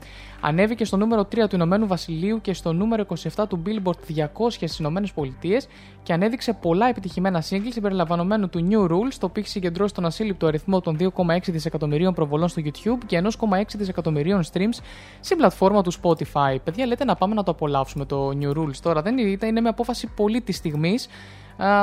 [0.41, 3.05] Ανέβηκε στο νούμερο 3 του Ηνωμένου Βασιλείου και στο νούμερο
[3.35, 5.67] 27 του Billboard 200 στις Ηνωμένες Πολιτείες
[6.03, 10.47] και ανέδειξε πολλά επιτυχημένα singles συμπεριλαμβανομένου του New Rules, το οποίο έχει συγκεντρώσει τον ασύλληπτο
[10.47, 14.79] αριθμό των 2,6 δισεκατομμυρίων προβολών στο YouTube και 1,6 δισεκατομμυρίων streams
[15.19, 16.55] στην πλατφόρμα του Spotify.
[16.63, 19.01] Παιδιά, λέτε να πάμε να το απολαύσουμε το New Rules τώρα.
[19.01, 20.97] Δεν είναι, είναι μια απόφαση πολύ τη στιγμή.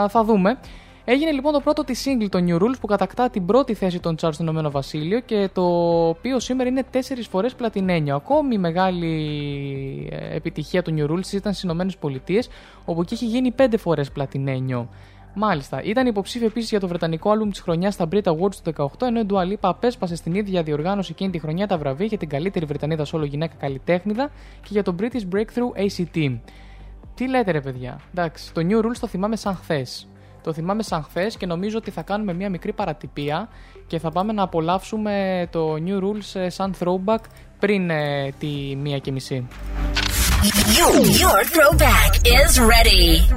[0.08, 0.58] Θα δούμε.
[1.10, 4.14] Έγινε λοιπόν το πρώτο της single το New Rules που κατακτά την πρώτη θέση των
[4.20, 5.62] charts στο Ηνωμένο Βασίλειο και το
[6.08, 6.98] οποίο σήμερα είναι 4
[7.30, 8.16] φορές πλατινένιο.
[8.16, 12.48] Ακόμη μεγάλη ε, επιτυχία του New Rules ήταν στις Ηνωμένες Πολιτείες,
[12.84, 14.88] όπου εκεί έχει γίνει 5 φορές πλατινένιο.
[15.34, 15.82] Μάλιστα.
[15.82, 19.20] Ήταν υποψήφιο επίσης για το βρετανικό άλμπουμ της χρονιάς στα Brit Awards του 18, ενώ
[19.20, 22.64] η Dua Lipa απέσπασε στην ίδια διοργάνωση εκείνη τη χρονιά τα βραβεία για την καλύτερη
[22.64, 24.30] Βρετανίδα σόλο γυναίκα καλλιτέχνηδα
[24.62, 26.38] και για το British Breakthrough ACT.
[27.14, 30.08] Τι λέτε ρε παιδιά; Εντάξει, το New Rules το θυμάμαι σαν χθες.
[30.48, 33.48] Το θυμάμαι σαν χθες και νομίζω ότι θα κάνουμε μια μικρή παρατυπία
[33.86, 37.22] και θα πάμε να απολαύσουμε το New Rules ε, σαν throwback
[37.58, 39.48] πριν ε, τη μία και μισή.
[41.20, 43.28] Your throwback is ready.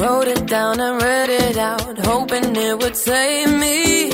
[0.00, 4.10] Wrote it down and read it out, hoping it would save me.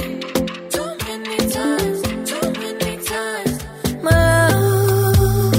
[0.75, 3.55] Too many times, too many times.
[4.03, 5.55] My love,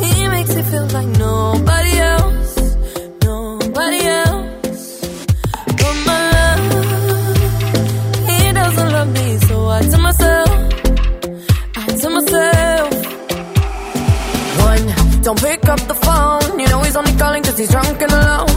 [0.00, 2.52] he makes it feel like nobody else,
[3.24, 5.00] nobody else.
[5.80, 6.24] But my
[6.62, 7.36] love,
[8.30, 10.50] he doesn't love me, so I tell myself,
[11.76, 12.92] I tell myself.
[14.68, 14.84] One,
[15.22, 18.53] don't pick up the phone, you know he's only calling cause he's drunk and alone.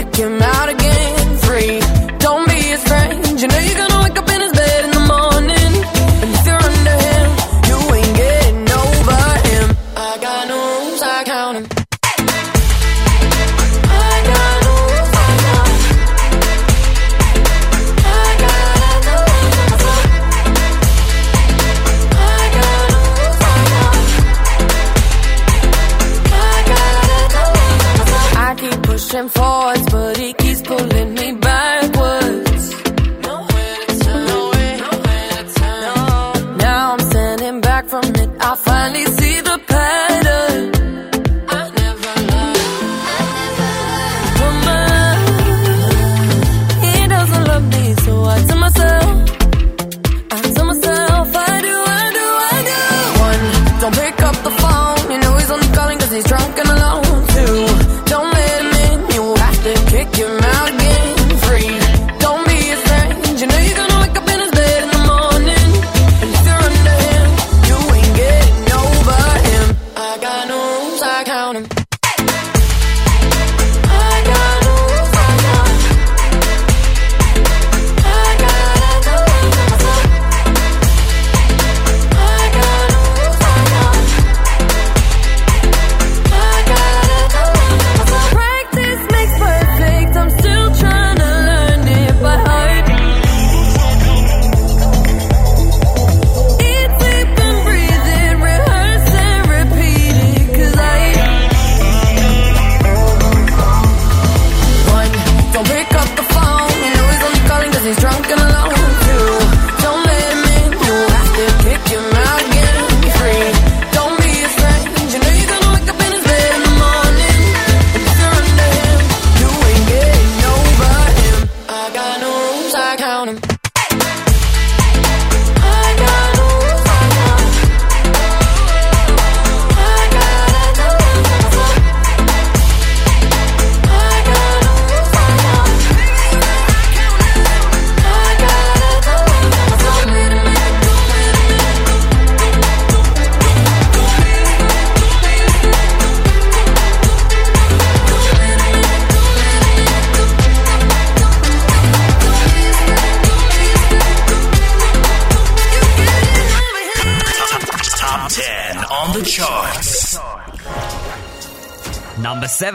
[0.00, 0.69] Pick him out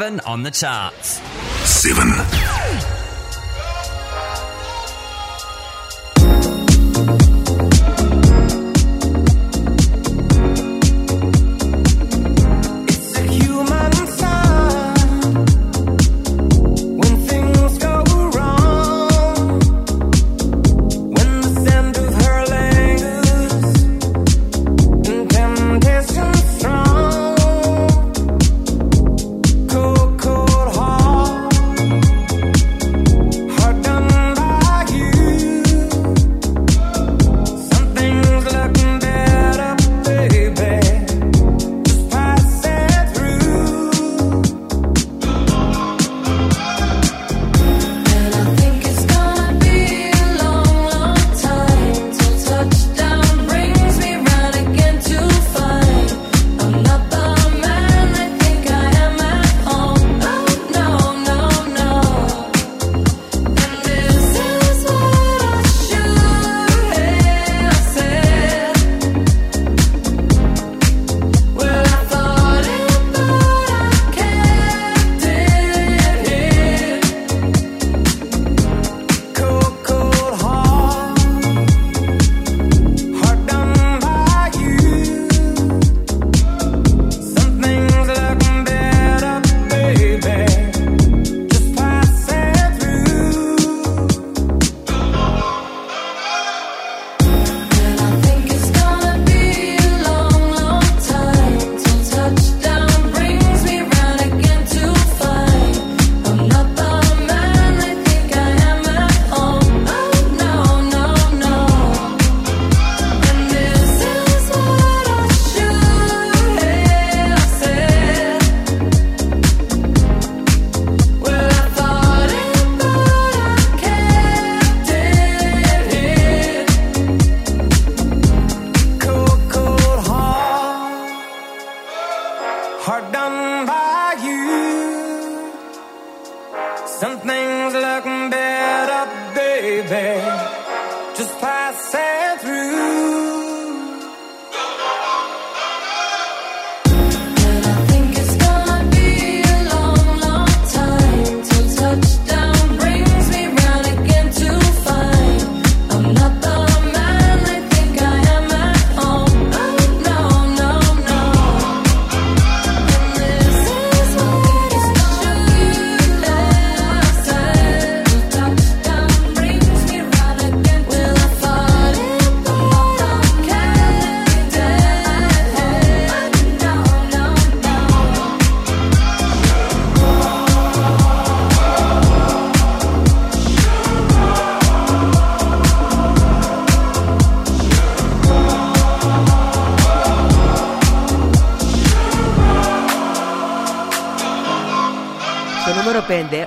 [0.06, 1.20] seven on the charts.
[1.64, 2.65] Seven.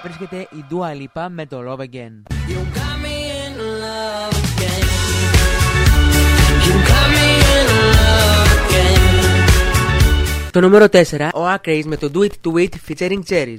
[0.09, 2.13] βρίσκεται η Dua Lipa με το Love Again.
[10.51, 11.01] Το νούμερο 4,
[11.35, 13.59] ο Acraze με το Do It To It featuring Cherries.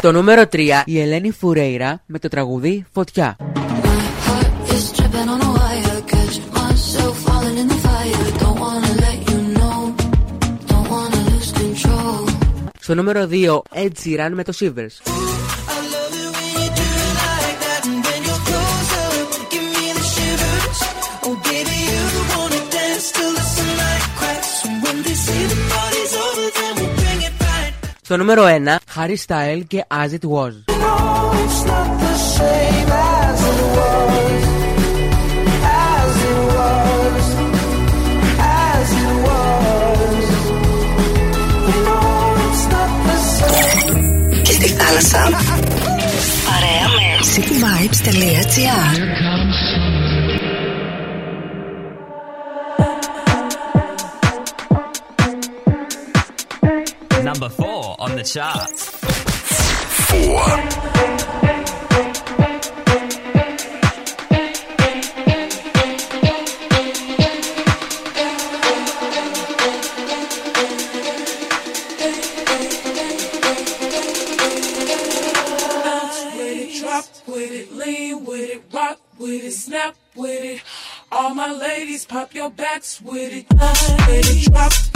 [0.00, 3.36] Το νούμερο 3, η Ελένη Φουρέιρα με το τραγουδί Φωτιά.
[12.92, 15.12] Στο νούμερο 2, Ed Sheeran με το Shivers.
[28.02, 28.48] Στο νούμερο 1,
[28.96, 30.52] Harry Style και As It Was.
[30.68, 30.72] No,
[45.10, 48.92] Παρέα με cityvibes.gr
[57.24, 58.91] Number 4 on the charts.
[81.92, 83.46] ladies, pop your backs with it.
[83.54, 83.76] Let
[84.08, 84.50] it.
[84.50, 84.91] Drop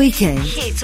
[0.00, 0.38] weekend.
[0.38, 0.82] Hits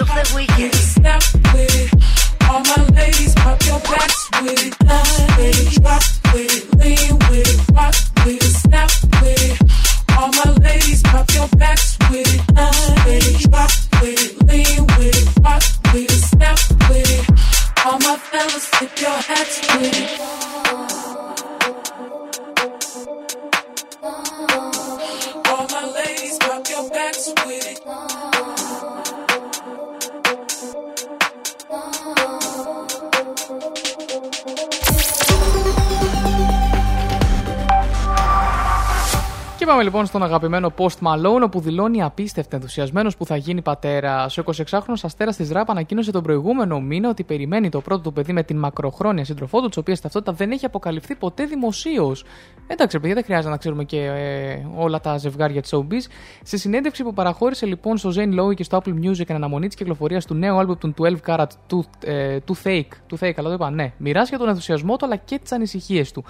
[39.97, 44.25] λοιπόν στον αγαπημένο Post Malone, όπου δηλώνει απίστευτα ενθουσιασμένος που θα γίνει πατέρα.
[44.25, 48.33] Ο 26χρονο αστέρας της Ραπ ανακοίνωσε τον προηγούμενο μήνα ότι περιμένει το πρώτο του παιδί
[48.33, 52.25] με την μακροχρόνια σύντροφό του, της οποίας ταυτότητα δεν έχει αποκαλυφθεί ποτέ δημοσίως.
[52.67, 56.11] Εντάξει, παιδιά, δεν χρειάζεται να ξέρουμε και ε, όλα τα ζευγάρια της showbiz.
[56.43, 59.77] Σε συνέντευξη που παραχώρησε λοιπόν στο Zane Lowe και στο Apple Music εν αναμονή της
[59.77, 63.55] κυκλοφορίας του νέου album του 12 Karat του, ε, του Fake, του Fake, αλλά το
[63.55, 66.25] είπα, ναι, μοιράστηκε τον ενθουσιασμό του αλλά και τις ανησυχίες του.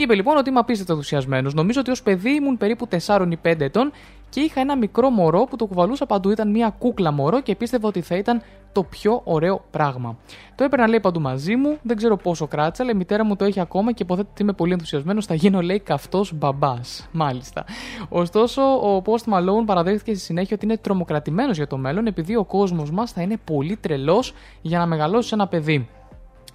[0.00, 1.54] Είπε λοιπόν ότι είμαι απίστευτα ενθουσιασμένος.
[1.54, 3.92] Νομίζω ότι ως παιδί ήμουν περίπου 4 ή 5 ετών
[4.28, 6.30] και είχα ένα μικρό μωρό που το κουβαλούσα παντού.
[6.30, 8.42] Ήταν μια κούκλα μωρό και πίστευα ότι θα ήταν
[8.72, 10.18] το πιο ωραίο πράγμα.
[10.54, 13.44] Το έπαιρνα λέει παντού μαζί μου, δεν ξέρω πόσο κράτησα, αλλά η μητέρα μου το
[13.44, 15.26] έχει ακόμα και υποθέτω ότι είμαι πολύ ενθουσιασμένος.
[15.26, 17.08] Θα γίνω λέει καυτός μπαμπάς.
[17.12, 17.64] Μάλιστα.
[18.08, 22.44] Ωστόσο, ο Post Malone παραδέχθηκε στη συνέχεια ότι είναι τρομοκρατημένος για το μέλλον επειδή ο
[22.44, 25.88] κόσμος μας θα είναι πολύ τρελός για να μεγαλώσει ένα παιδί.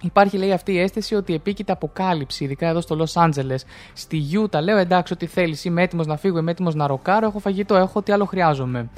[0.04, 3.54] Υπάρχει λέει αυτή η αίσθηση ότι επίκειται αποκάλυψη, ειδικά εδώ στο Λο Άντζελε.
[3.92, 7.38] Στη Γιούτα λέω εντάξει, ότι θέλεις, είμαι έτοιμος να φύγω, είμαι έτοιμος να ροκάρω, έχω
[7.38, 8.88] φαγητό, έχω τι άλλο χρειάζομαι.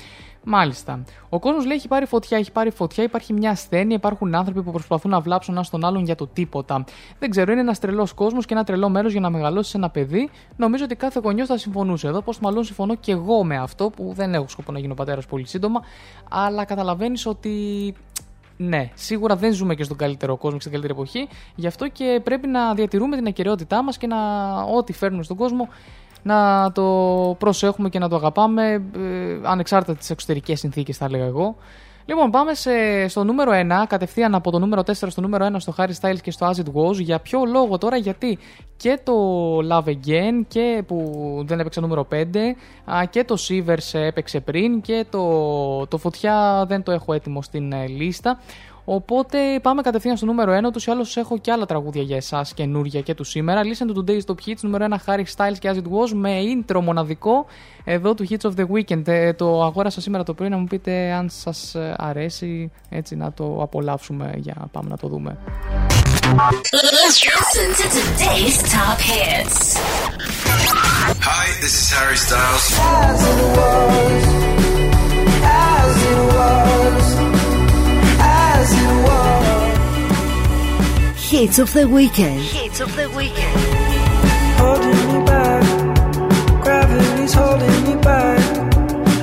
[0.48, 1.04] Μάλιστα.
[1.28, 4.70] Ο κόσμος λέει έχει πάρει φωτιά, έχει πάρει φωτιά, υπάρχει μια ασθένεια, υπάρχουν άνθρωποι που
[4.70, 6.84] προσπαθούν να βλάψουν ένα τον άλλον για το τίποτα.
[7.18, 10.30] Δεν ξέρω, είναι ένας τρελός κόσμος και ένα τρελό μέρος για να μεγαλώσει ένα παιδί.
[10.56, 12.08] Νομίζω ότι κάθε γονιός θα συμφωνούσε.
[12.08, 15.26] Εδώ, πώ μάλλον συμφωνώ και εγώ με αυτό, που δεν έχω σκοπό να γίνω πατέρας
[15.26, 15.82] πολύ σύντομα,
[16.30, 17.94] αλλά καταλαβαίνεις ότι
[18.56, 21.28] ναι, σίγουρα δεν ζούμε και στον καλύτερο κόσμο και στην καλύτερη εποχή.
[21.54, 24.16] Γι' αυτό και πρέπει να διατηρούμε την ακαιρεότητά μας και να
[24.76, 25.68] ό,τι φέρνουμε στον κόσμο
[26.22, 26.84] να το
[27.38, 31.56] προσέχουμε και να το αγαπάμε ε, ανεξάρτητα τις εξωτερικές συνθήκες θα έλεγα εγώ.
[32.08, 35.74] Λοιπόν, πάμε σε, στο νούμερο 1, κατευθείαν από το νούμερο 4 στο νούμερο 1 στο
[35.76, 36.94] Harry Styles και στο As It Was.
[36.94, 38.38] Για ποιο λόγο τώρα, γιατί
[38.76, 39.12] και το
[39.70, 42.16] Love Again και που δεν έπαιξε νούμερο 5
[42.84, 47.72] α, και το Shivers έπαιξε πριν και το, το Φωτιά δεν το έχω έτοιμο στην
[47.72, 48.40] ε, λίστα.
[48.88, 50.64] Οπότε πάμε κατευθείαν στο νούμερο 1.
[50.64, 53.60] Ούτως ή άλλως έχω και άλλα τραγούδια για εσάς καινούρια και τους σήμερα.
[53.62, 54.60] Listen to today's top hits.
[54.60, 57.46] Νούμερο 1 Harry Styles και As It Was με intro μοναδικό
[57.84, 59.08] εδώ του Hits of the Weekend.
[59.08, 63.58] Ε, το αγόρασα σήμερα το πρωί να μου πείτε αν σας αρέσει έτσι να το
[63.62, 65.38] απολαύσουμε για να πάμε να το δούμε.
[67.56, 69.58] Listen to today's top hits.
[71.28, 72.64] Hi, this is Harry Styles.
[73.04, 74.24] As it was,
[75.42, 77.45] as it was, as it was.
[81.36, 82.40] Hits of the weekend.
[82.40, 83.60] Hits of the weekend.
[84.58, 85.64] Holding me back,
[86.62, 88.40] gravity's holding me back.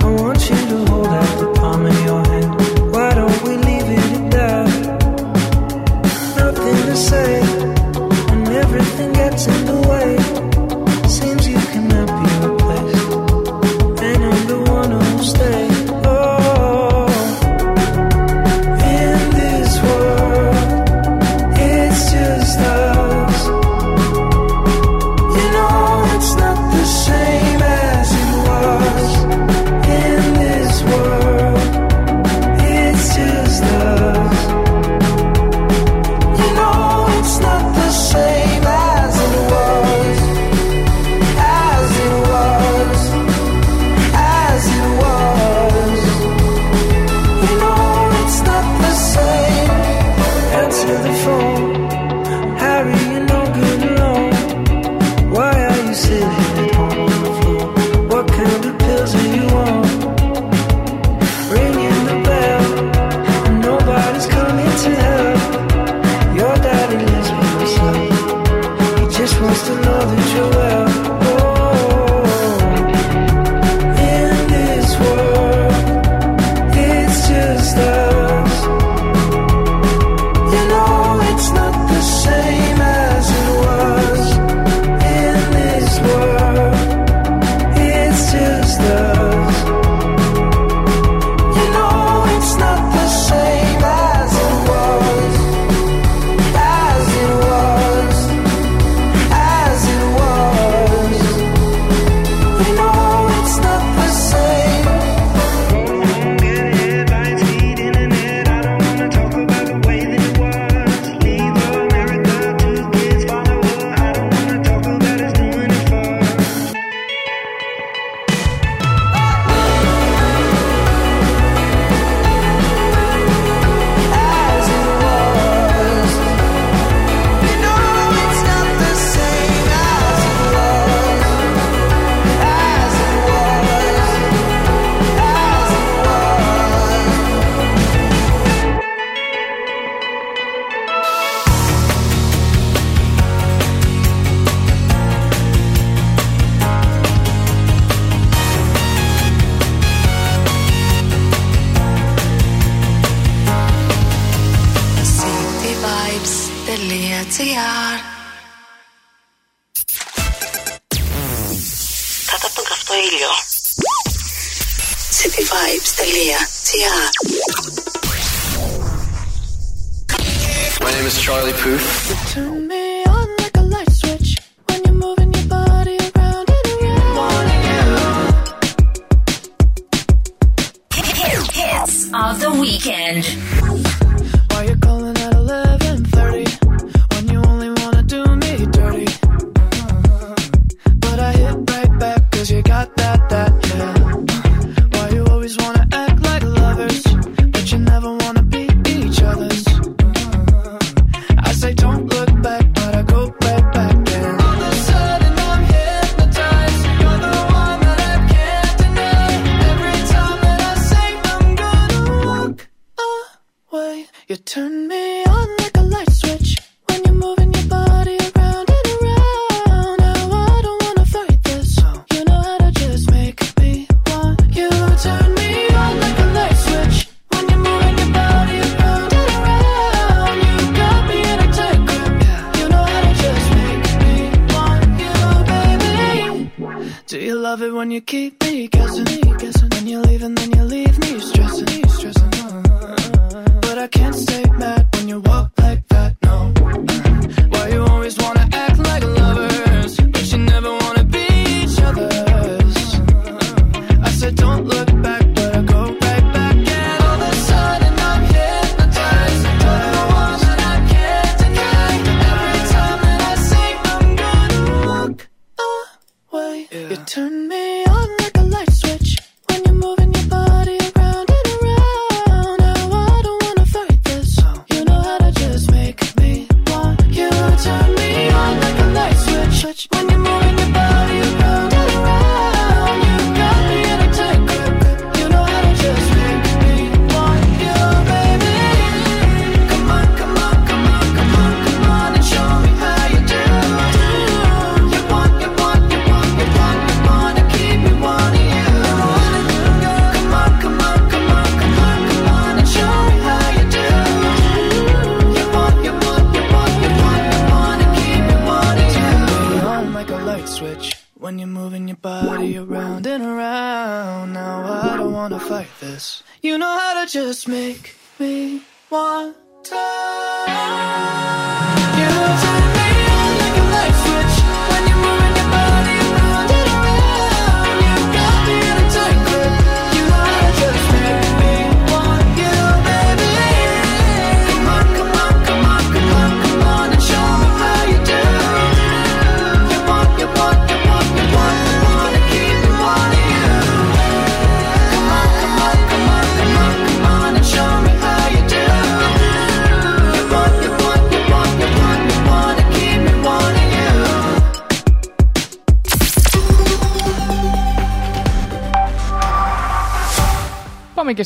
[0.03, 2.91] I want you to hold out the palm of your hand.
[2.93, 4.67] Why don't we leave it at that?
[6.37, 7.42] Nothing to say,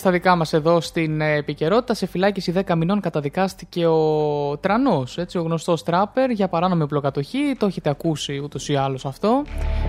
[0.08, 1.94] στα δικά μας εδώ στην ε, επικαιρότητα.
[1.94, 7.56] Σε φυλάκιση 10 μηνών καταδικάστηκε ο Τρανός, ο γνωστός τράπερ, για παράνομη οπλοκατοχή.
[7.58, 9.44] Το έχετε ακούσει ούτως ή άλλως αυτό.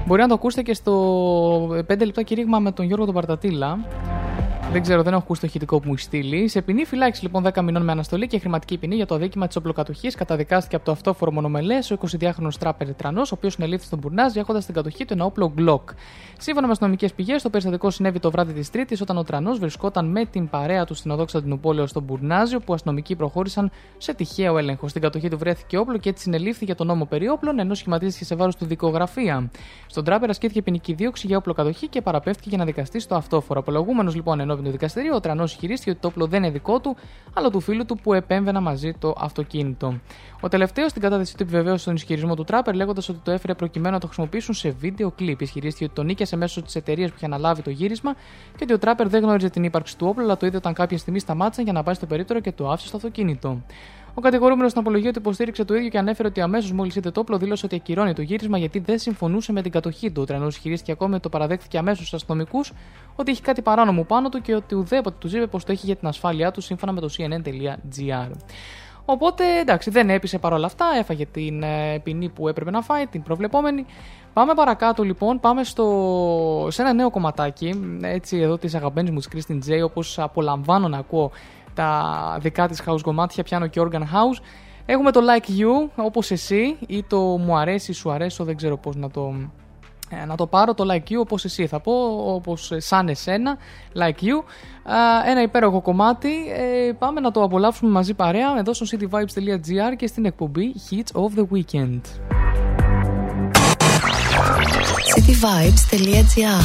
[0.07, 0.93] Μπορεί να το ακούσετε και στο
[1.89, 3.79] 5 λεπτά κηρύγμα με τον Γιώργο τον Παρτατήλα.
[4.73, 6.49] Δεν ξέρω, δεν έχω ακούσει το ηχητικό που μου έχει στείλει.
[6.49, 9.57] Σε ποινή φυλάξη λοιπόν 10 μηνών με αναστολή και χρηματική ποινή για το αδίκημα της
[9.57, 14.37] οπλοκατοχής καταδικάστηκε από το αυτόφορο μονομελές ο 22χρονο τράπερ Τρανός, ο οποίος συνελήφθη στον Μπουρνάζ
[14.37, 15.83] έχοντας στην κατοχή του ένα όπλο Glock.
[16.39, 20.07] Σύμφωνα με αστυνομικές πηγές, το περιστατικό συνέβη το βράδυ της Τρίτης όταν ο Τρανός βρισκόταν
[20.07, 24.89] με την παρέα του στην οδό Κωνσταντινούπολεω στον Μπουρνάζιο, που αστυνομικοί προχώρησαν σε τυχαίο έλεγχο.
[24.89, 28.25] Στην κατοχή του βρέθηκε όπλο και έτσι συνελήφθη για τον νόμο περί όπλων, ενώ σχηματίστηκε
[28.25, 29.51] σε βάρος του δικογραφία.
[29.87, 33.61] Στον τράπερ ασκήθηκε ποινική δίωξη για όπλοκατοχή και παραπέφθηκε για να δικαστεί στο αυτόφορο.
[33.61, 36.97] Απολογούμενος λοιπόν ενώπιον του δικαστηρίου, ο Τρανός χειρίστηκε ότι το όπλο δεν είναι δικό του,
[37.35, 40.01] αλλά του φίλου του που επέμβαινα μαζί το αυτοκίνητο.
[40.41, 43.95] Ο τελευταίος στην κατάθεση του επιβεβαίωσε τον ισχυρισμό του τράπερ, λέγοντας ότι το έφερε προκειμένου
[43.95, 45.41] να το χρησιμοποιήσουν σε βίντεο κλειπ.
[45.41, 48.15] Ισχυρίστηκε ότι το νίκιασε μέσω της εταιρείας που είχε αναλάβει το γύρισμα
[48.57, 50.99] και ότι ο τράπερ δεν γνώριζε την ύπαρξη του όπλου, αλλά το είδε όταν κάποια
[50.99, 53.63] στιγμή σταμάτησαν για να πάει στο περίπτερο και το άφησε στο αυτοκίνητο.
[54.15, 57.21] Ο κατηγορούμενος στην απολογία του υποστήριξε το ίδιο και ανέφερε ότι αμέσως μόλις είδε το
[57.21, 60.23] όπλο δήλωσε ότι ακυρώνει το γύρισμα γιατί δεν συμφωνούσε με την κατοχή του.
[60.23, 62.73] Ο τρανό ισχυρίστηκε ακόμη ότι το παραδέχθηκε αμέσως στους αστυνομικούς
[63.17, 65.97] ότι έχει κάτι παράνομο πάνω του και ότι ουδέποτε τους είπε πως το έχει για
[65.97, 68.31] την ασφάλειά του σύμφωνα με το cnn.gr.
[69.11, 73.23] Οπότε εντάξει, δεν έπεισε παρόλα αυτά, έφαγε την ε, ποινή που έπρεπε να φάει, την
[73.23, 73.87] προβλεπόμενη.
[74.33, 79.29] Πάμε παρακάτω λοιπόν, πάμε στο, σε ένα νέο κομματάκι, έτσι εδώ της αγαπημένης μου της
[79.33, 81.31] Christine J, όπως απολαμβάνω να ακούω
[81.79, 84.43] τα δικά της house κομμάτια, πιάνω και organ house.
[84.87, 88.97] Έχουμε το like you, όπως εσύ, ή το μου αρέσει, σου αρέσω, δεν ξέρω πώς
[88.97, 89.35] να το,
[90.09, 90.75] ε, να το πάρω.
[90.75, 91.93] Το like you όπως εσύ θα πω,
[92.35, 93.57] όπως ε, σαν εσένα,
[93.95, 94.43] like you.
[94.93, 94.97] Α,
[95.27, 96.29] ένα υπέροχο κομμάτι.
[96.29, 101.39] Ε, πάμε να το απολαύσουμε μαζί παρέα εδώ στο cityvibes.gr και στην εκπομπή Hits of
[101.39, 102.01] the Weekend.
[105.15, 106.63] cityvibes.gr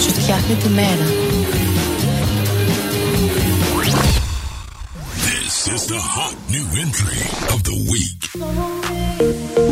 [0.00, 1.27] Σου φτιάχνει τη μέρα.
[5.68, 7.20] This is the hot new entry
[7.54, 9.67] of the week.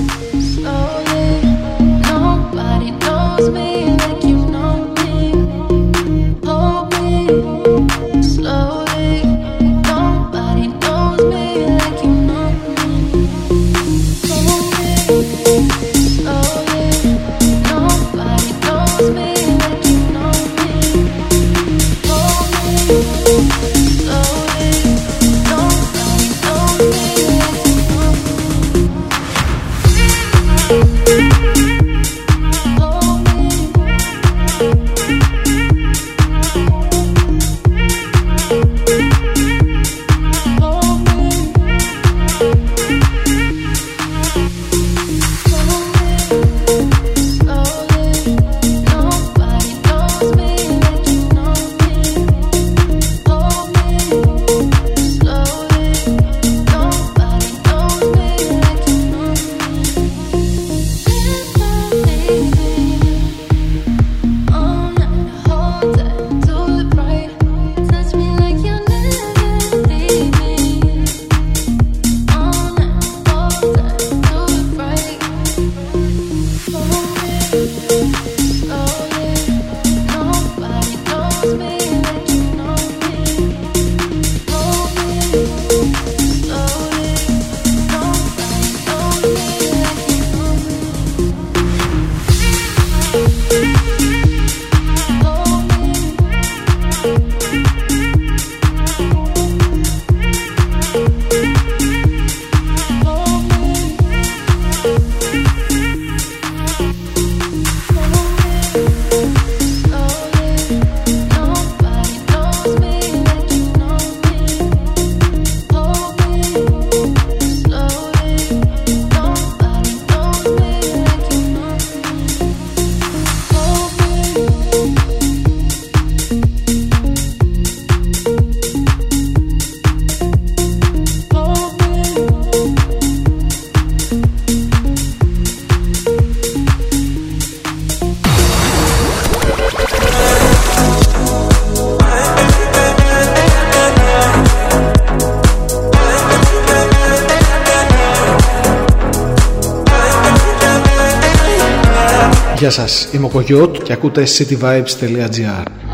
[153.47, 155.86] Σας, είμαι ο Κογιώτ και ακούτε cityvibes.gr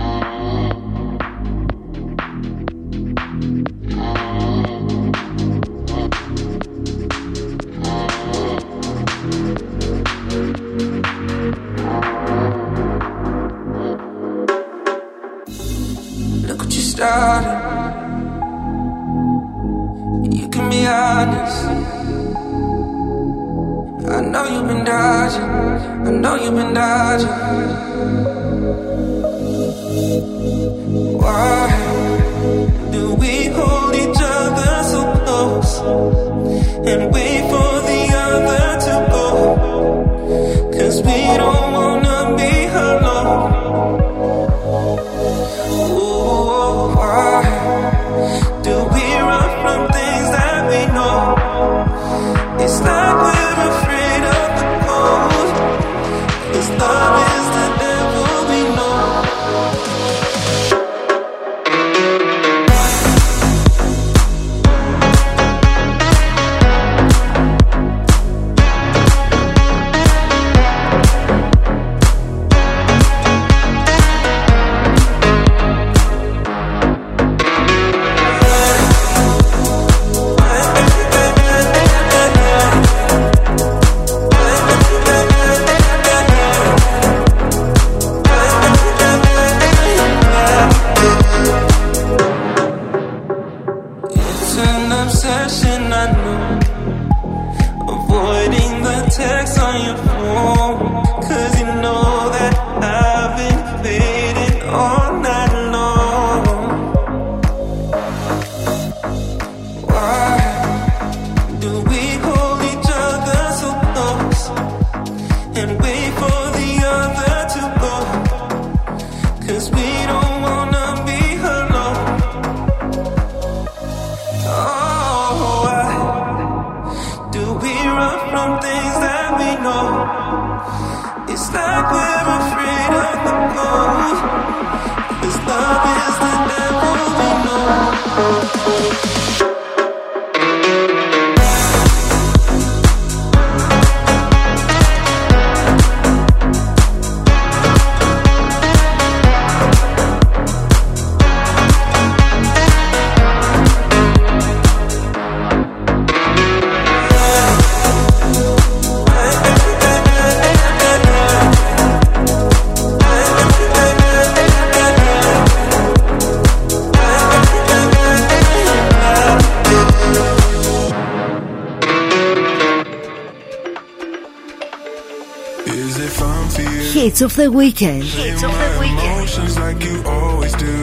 [177.23, 178.03] Hits of the weekend.
[178.03, 179.57] Hits of the weekend.
[179.61, 180.75] Like you always do,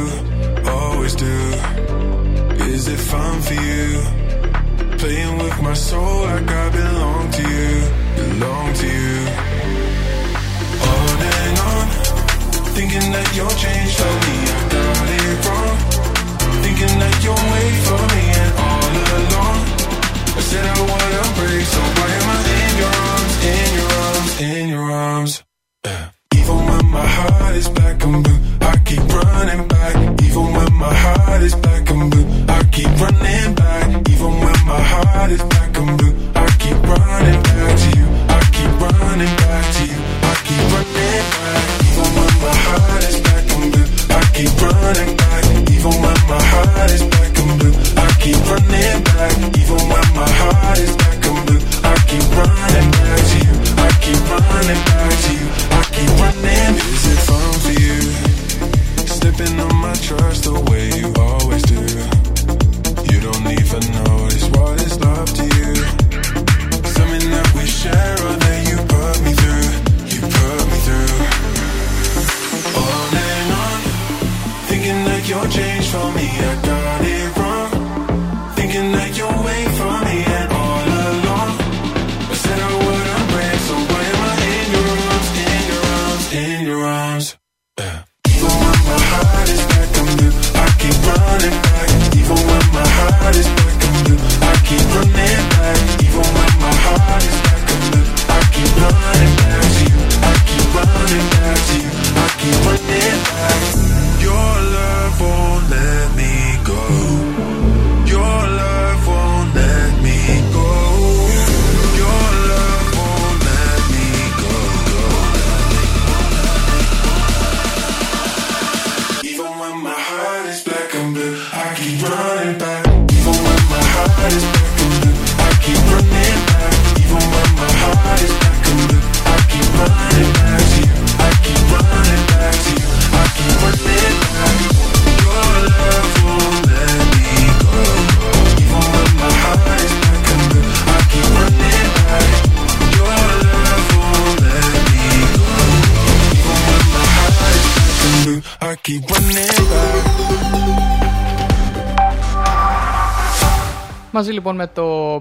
[0.72, 1.36] always do.
[2.64, 4.02] Is it fun for you?
[5.00, 9.20] Playing with my soul like I belong to you, belong to you.
[10.88, 11.08] On,
[12.72, 14.36] thinking that you'll change for me.
[14.48, 15.76] I got it wrong.
[16.64, 19.60] Thinking that you'll wait for me, and all along,
[20.38, 21.66] I said I wanna break.
[21.68, 21.99] So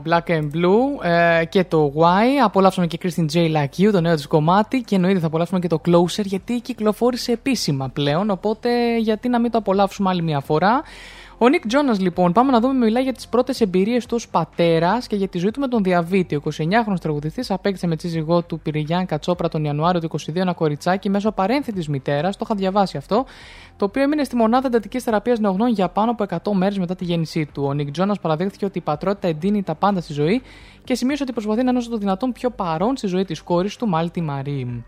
[0.09, 3.55] Black and Blue ε, και το Y απολαύσαμε και Christine J.
[3.55, 7.33] Like You, το νέο της κομμάτι και εννοείται θα απολαύσουμε και το Closer γιατί κυκλοφόρησε
[7.33, 10.83] επίσημα πλέον οπότε γιατί να μην το απολαύσουμε άλλη μια φορά.
[11.41, 15.07] Ο Nick Jonas λοιπόν, πάμε να δούμε, μιλάει για τις πρώτες εμπειρίες του ως πατέρας
[15.07, 16.35] και για τη ζωή του με τον διαβήτη.
[16.35, 21.11] Ο 29χρονο τραγουδιστής απέκτησε με σύζυγό του Πυριγιάν Κατσόπρα τον Ιανουάριο του 22 ένα κοριτσάκι
[21.11, 23.25] μέσω παρένθετης μητέρας, το είχα διαβάσει αυτό,
[23.79, 27.05] το οποίο έμεινε στη μονάδα εντατικής θεραπείας νεογνών για πάνω από 100 μέρες μετά τη
[27.05, 27.63] γέννησή του.
[27.63, 30.43] Ο Nick Jonas παραδέχθηκε ότι η πατρότητα εντείνει τα πάντα στη ζωή
[30.85, 33.77] και σημείωσε ότι προσπαθεί να είναι όσο το δυνατόν πιο παρόν στη ζωή της κόρης
[33.77, 34.85] του, Μάλτι Μαρή.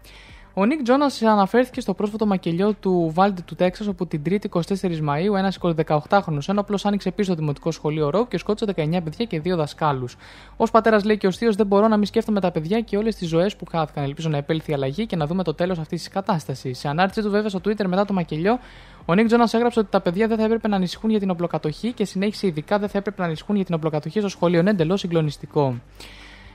[0.55, 5.01] Ο Νίκ Τζόνας αναφέρθηκε στο πρόσφατο μακελιό του Βάλτε του Τέξας, όπου την 3η 24
[5.01, 9.41] Μαου ένας 18χρονο ένοπλος άνοιξε πίσω στο δημοτικό σχολείο Ρόου και σκότωσε 19 παιδιά και
[9.41, 10.17] δύο δασκάλους.
[10.57, 13.17] Ω πατέρας λέει και ο Θείος, δεν μπορώ να μην σκέφτομαι τα παιδιά και όλες
[13.17, 14.05] τις ζωές που χάθηκαν.
[14.05, 16.79] Ελπίζω να επέλθει η αλλαγή και να δούμε το τέλος αυτής της κατάστασης.
[16.79, 18.59] Σε ανάρτησή του, βέβαια, στο Twitter μετά το μακελιό,
[19.05, 21.93] ο Νίκ Τζόνας έγραψε ότι τα παιδιά δεν θα έπρεπε να ανησυχούν για την οπλοκατοχή
[21.93, 24.61] και συνέχισε ειδικά δεν θα έπρεπε να ανησυχούν για την οπλοκατοχή στο σχολείο.
[24.61, 25.75] Είναι εντελώς συγκλονιστικό.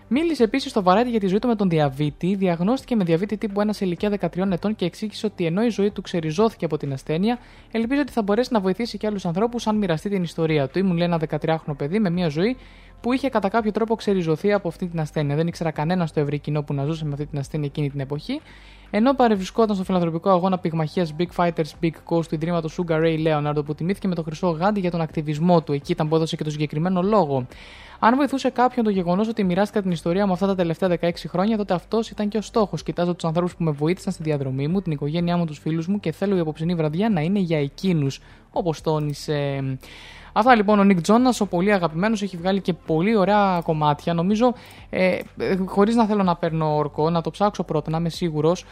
[0.07, 2.35] Μίλησε επίσης στο Variety για τη ζωή του με τον διαβήτη.
[2.35, 5.91] Διαγνώστηκε με διαβήτη τύπου 1 σε ηλικία 13 ετών και εξήγησε ότι ενώ η ζωή
[5.91, 7.39] του ξεριζώθηκε από την ασθένεια,
[7.71, 10.79] ελπίζει ότι θα μπορέσει να βοηθήσει και άλλους ανθρώπους αν μοιραστεί την ιστορία του.
[10.79, 12.57] Ήμουν λέει ένα 13χρονο παιδί με μια ζωή
[13.01, 15.35] που είχε κατά κάποιο τρόπο ξεριζωθεί από αυτή την ασθένεια.
[15.35, 17.99] Δεν ήξερα κανένας στο ευρύ κοινό που να ζούσε με αυτή την ασθένεια εκείνη την
[17.99, 18.41] εποχή.
[18.89, 23.65] Ενώ παρευρισκόταν στο φιλανθρωπικό αγώνα πυγμαχίας Big Fighters Big Coast του Ιδρύματο Sugar Ray Leonard,
[23.65, 25.73] που τιμήθηκε με το χρυσό γάντι για τον ακτιβισμό του.
[25.73, 27.47] Εκεί ήταν που έδωσε και το συγκεκριμένο λόγο.
[28.05, 31.57] Αν βοηθούσε κάποιον το γεγονός ότι μοιράστηκα την ιστορία μου αυτά τα τελευταία 16 χρόνια,
[31.57, 32.83] τότε αυτός ήταν και ο στόχος.
[32.83, 35.99] Κοιτάζω τους ανθρώπους που με βοήθησαν στη διαδρομή μου, την οικογένειά μου, τους φίλους μου
[35.99, 38.21] και θέλω η απόψινή βραδιά να είναι για εκείνους,
[38.51, 39.63] όπως τόνισε.
[40.33, 44.13] Αυτά λοιπόν ο Νικ Τζόνας, ο πολύ αγαπημένος, έχει βγάλει και πολύ ωραία κομμάτια.
[44.13, 44.53] Νομίζω,
[44.89, 45.19] ε,
[45.65, 48.65] χωρίς να θέλω να παίρνω ορκό, να το ψάξω πρώτα, να είμαι σίγουρος.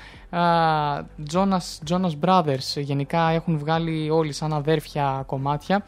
[1.83, 5.85] Τζόνας Brothers γενικά έχουν βγάλει όλοι σαν αδέρφια κομμάτια.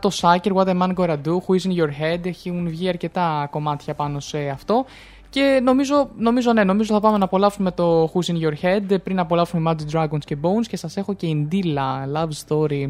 [0.00, 3.48] Το Sucker, What a Man Gonna Do, Who Is In Your Head, έχουν βγει αρκετά
[3.50, 4.84] κομμάτια πάνω σε αυτό.
[5.30, 9.18] Και νομίζω, νομίζω, ναι, νομίζω θα πάμε να απολαύσουμε το Who's In Your Head πριν
[9.18, 12.88] απολαύσουμε Magic Dragons και Bones και σας έχω και Indila Love Story.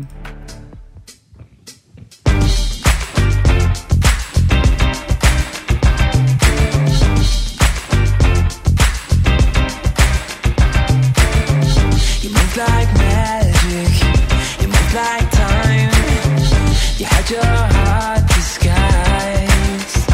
[17.02, 20.06] You had your heart disguised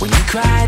[0.00, 0.67] when you cried.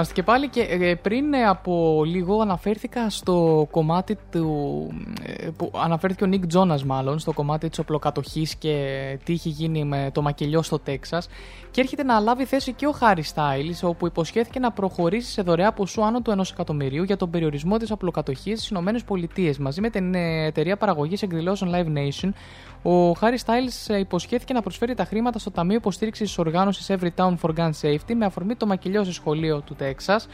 [0.00, 4.86] Είμαστε και πάλι και ε, πριν ε, από λίγο αναφέρθηκα στο κομμάτι του...
[5.60, 9.84] ε, που αναφέρθηκε ο Νίκ Τζόνας μάλλον στο κομμάτι της οπλοκατοχής και τι είχε γίνει
[9.84, 11.28] με το μακελιό στο Τέξας
[11.70, 15.72] και έρχεται να λάβει θέση και ο Χάρι Στάιλς όπου υποσχέθηκε να προχωρήσει σε δωρεά
[15.72, 20.14] ποσού άνω του 1 εκατομμυρίου για τον περιορισμό της οπλοκατοχής στις ΗΠΑ μαζί με την
[20.14, 22.30] ε, εταιρεία παραγωγής εκδηλώσεων Live Nation
[22.82, 27.34] ο Χάρι Στάιλς υποσχέθηκε να προσφέρει τα χρήματα στο Ταμείο Υποστήριξης τη Οργάνωσης Every Town
[27.42, 30.28] for Gun Safety με αφορμή το μακελιό σε σχολείο του Τέξας.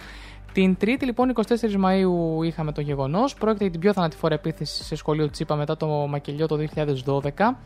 [0.57, 3.35] Την Τρίτη, λοιπόν, 24 Μαου, είχαμε το γεγονός.
[3.35, 6.59] Πρόκειται για την πιο θανατηφόρα επίθεση σε σχολείο Τσίπα μετά το μακελιό το
[7.07, 7.57] 2012.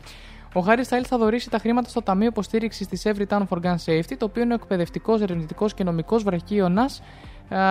[0.53, 3.75] Ο Χάρι Στάιλ θα δωρήσει τα χρήματα στο Ταμείο Υποστήριξης της Every Town for Gun
[3.85, 7.01] Safety, το οποίο είναι ο εκπαιδευτικός, ερευνητικός και νομικός βραχίωνας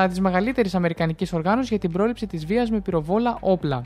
[0.09, 3.83] της μεγαλύτερης Αμερικανικής οργάνωσης για την πρόληψη της βίας με πυροβόλα όπλα.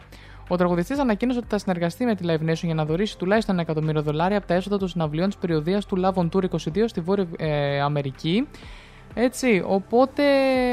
[0.48, 3.62] Ο τραγουδιστής ανακοίνωσε ότι θα συνεργαστεί με τη Live Nation για να δωρήσει τουλάχιστον ένα
[3.62, 7.01] εκατομμύριο δολάρια από τα έσοδα των συναυλιών της περιοδίας του Love on Tour 22 στη
[7.01, 8.47] Βόρεια ε, Αμερική.
[9.15, 10.23] Έτσι, οπότε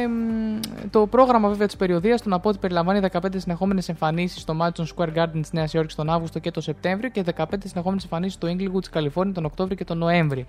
[0.07, 0.59] μ,
[0.89, 4.85] το πρόγραμμα βέβαια της περιοδίας του να πω ότι περιλαμβάνει 15 συνεχόμενες εμφανίσεις στο Madison
[4.95, 8.47] Square Garden της Νέας Υόρκης τον Αύγουστο και τον Σεπτέμβριο και 15 συνεχόμενες εμφανίσεις στο
[8.47, 10.45] Inglewood της Καλιφόρνια τον Οκτώβριο και τον Νοέμβριο.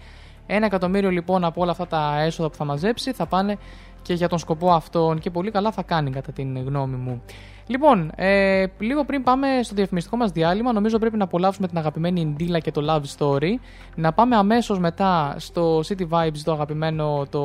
[0.46, 3.58] Ένα εκατομμύριο λοιπόν από όλα αυτά τα έσοδα που θα μαζέψει θα πάνε
[4.02, 7.22] και για τον σκοπό αυτόν και πολύ καλά θα κάνει κατά την γνώμη μου.
[7.66, 12.20] Λοιπόν, ε, λίγο πριν πάμε στο διαφημιστικό μας διάλειμμα, νομίζω πρέπει να απολαύσουμε την αγαπημένη
[12.20, 13.50] Ιντίλα και το Love Story.
[13.94, 17.42] Να πάμε αμέσως μετά στο City Vibes, το αγαπημένο το,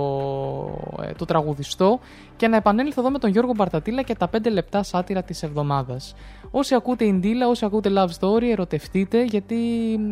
[1.02, 2.00] ε, το τραγουδιστό
[2.36, 6.16] και να επανέλθω εδώ με τον Γιώργο Μπαρτατήλα και τα 5 λεπτά σάτυρα της εβδομάδας.
[6.52, 9.56] Όσοι ακούτε Ιντίλα, όσοι ακούτε Love Story, ερωτευτείτε γιατί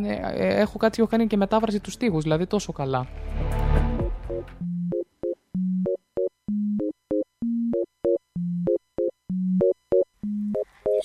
[0.06, 3.08] ε, ε, έχω κάτι έχω κάνει και μετάφραση τους στίχους, δηλαδή τόσο καλά.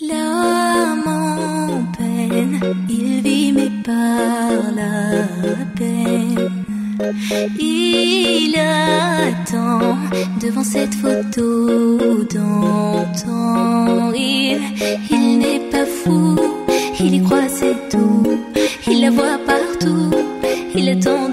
[0.09, 5.27] L'âme en peine, il vit mais par la
[5.77, 6.51] peine.
[7.59, 9.97] Il attend
[10.41, 14.13] devant cette photo d'antan.
[14.13, 14.61] Il,
[15.11, 16.37] il n'est pas fou,
[17.01, 18.39] il y croit c'est tout.
[18.87, 20.11] Il la voit partout,
[20.75, 21.30] il attend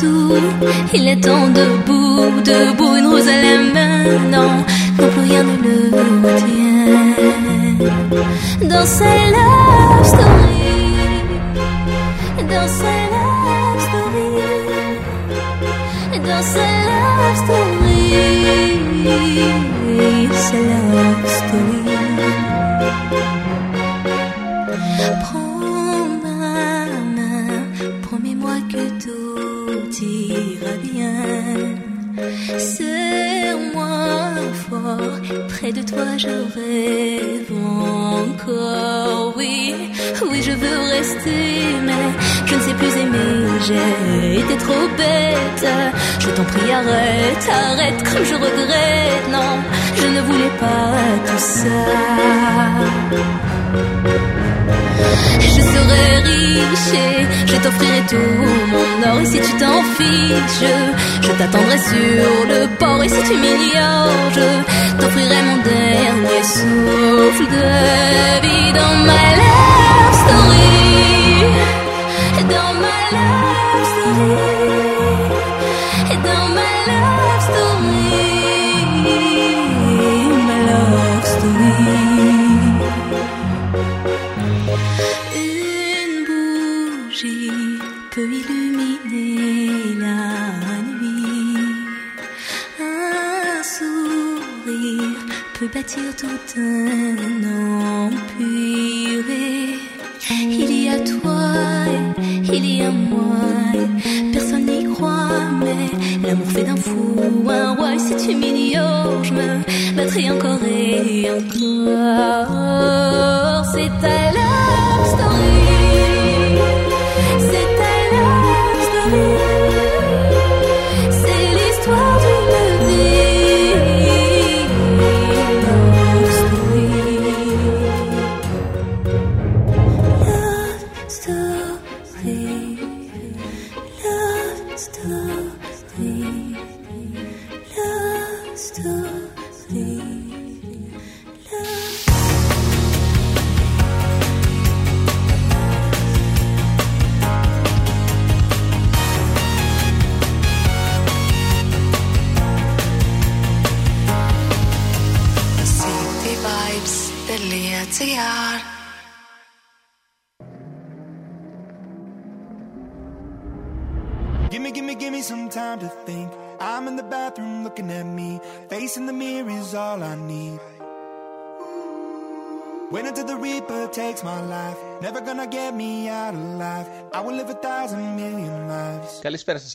[0.00, 2.77] Il est temps debout, debout.
[46.78, 49.26] Arrête, arrête, comme je regrette.
[49.30, 49.52] Non,
[49.96, 50.94] je ne voulais pas
[51.26, 51.78] tout ça.
[55.40, 57.18] Je serai riche et
[57.50, 58.42] je t'offrirai tout
[58.72, 59.20] mon or.
[59.20, 60.70] Et si tu t'en fiches,
[61.22, 63.02] je, t'attendrai sur le port.
[63.04, 64.48] Et si tu m'ignores, je
[65.00, 67.68] t'offrirai mon dernier souffle de
[68.44, 70.68] vie dans ma love story.
[72.54, 74.47] Dans ma love story.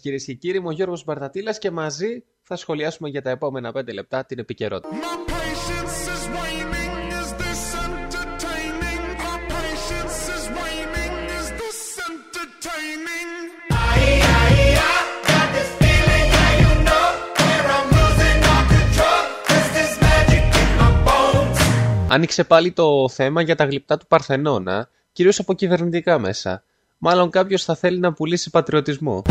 [0.04, 3.30] Καλησπέρα σας κυρίες και κύριοι, είμαι ο Γιώργος Μπαρτατήλας και μαζί θα σχολιάσουμε για τα
[3.30, 4.96] επόμενα 5 λεπτά την επικαιρότητα.
[5.28, 6.96] Patience is waning.
[7.22, 9.04] Is this entertaining?
[9.30, 11.16] Our patience is waning.
[11.40, 13.30] Is this entertaining?
[22.08, 26.64] Άνοιξε πάλι το θέμα για τα γλυπτά του Παρθενώνα, κυρίως από κυβερνητικά μέσα.
[26.98, 29.22] Μάλλον κάποιος θα θέλει να πουλήσει πατριωτισμό.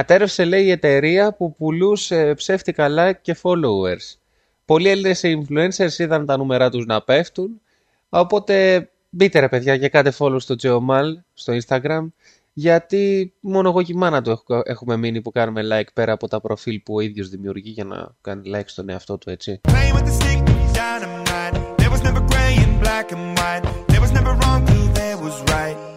[0.00, 4.16] Κατέρευσε λέει η εταιρεία που πουλούσε ψεύτικα like και followers.
[4.64, 7.60] Πολλοί Έλληνες influencers είδαν τα νούμερα τους να πέφτουν,
[8.08, 11.04] οπότε μπείτε ρε παιδιά και κάντε follow στο Geomal
[11.34, 12.06] στο Instagram,
[12.52, 16.28] γιατί μόνο εγώ και η μάνα του έχω- έχουμε μείνει που κάνουμε like πέρα από
[16.28, 19.60] τα προφίλ που ο ίδιος δημιουργεί για να κάνει like στον εαυτό του έτσι.
[19.68, 20.42] Playing with the stick,
[20.76, 21.54] dynamite.
[21.76, 23.64] There was never gray and black and white.
[23.86, 25.89] There was never wrong till there was right.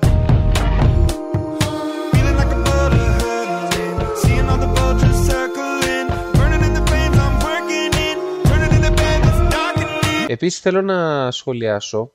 [10.28, 12.12] Επίσης θέλω να σχολιάσω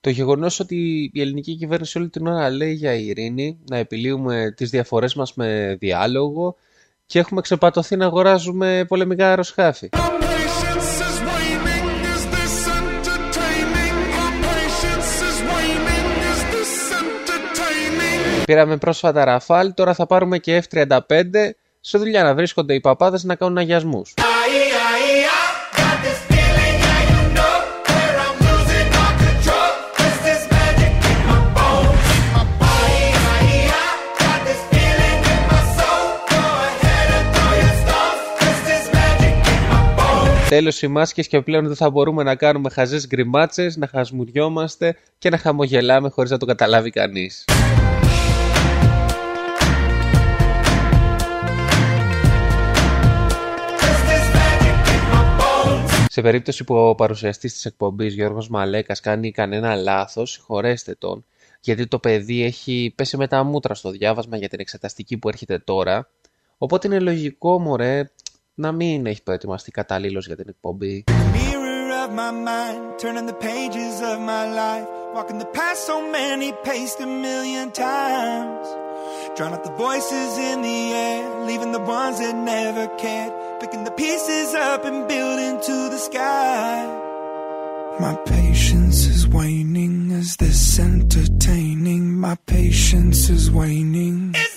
[0.00, 4.70] το γεγονός ότι η ελληνική κυβέρνηση όλη την ώρα λέει για ειρήνη, να επιλύουμε τις
[4.70, 6.56] διαφορές μας με διάλογο
[7.06, 9.88] και έχουμε ξεπατωθεί να αγοράζουμε πολεμικά αεροσκάφη.
[9.92, 11.88] Patience is waning.
[12.14, 13.96] Is this entertaining?
[14.22, 16.08] Our patience is waning.
[16.32, 18.44] Is this entertaining?
[18.44, 20.98] Πήραμε πρόσφατα Ραφάλ, τώρα θα πάρουμε και F-35
[21.80, 24.14] σε δουλειά να βρίσκονται οι παπάδες να κάνουν αγιασμούς.
[40.54, 45.30] Τέλος οι μάσκες και πλέον δεν θα μπορούμε να κάνουμε χαζές γκριμάτσες, να χασμουριόμαστε και
[45.30, 47.44] να χαμογελάμε χωρίς να το καταλάβει κανείς.
[56.08, 61.24] Σε περίπτωση που ο παρουσιαστής της εκπομπής Γιώργος Μαλέκας κάνει κανένα λάθος, συγχωρέστε τον,
[61.60, 65.58] γιατί το παιδί έχει πέσει με τα μούτρα στο διάβασμα για την εξεταστική που έρχεται
[65.58, 66.08] τώρα,
[66.58, 68.10] οπότε είναι λογικό, μωρέ,
[68.54, 71.04] να μην έχει προετοιμαστεί καταλήλως για την εκπομπή.
[71.08, 74.86] Mirror of my mind, turning the pages of my life.
[75.14, 78.66] Walking the path so many paced a million times.
[79.36, 83.32] Drown out the voices in the air, leaving the ones that never cared.
[83.60, 86.70] Picking the pieces up and building to the sky.
[88.04, 90.10] My patience is waning.
[90.22, 92.04] Is this entertaining?
[92.26, 94.34] My patience is waning.
[94.34, 94.53] Is this entertaining?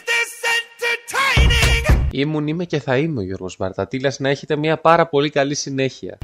[2.12, 6.18] Ήμουν, είμαι και θα είμαι ο Γιώργος Μαρτατήλας, να έχετε μια πάρα πολύ καλή συνέχεια.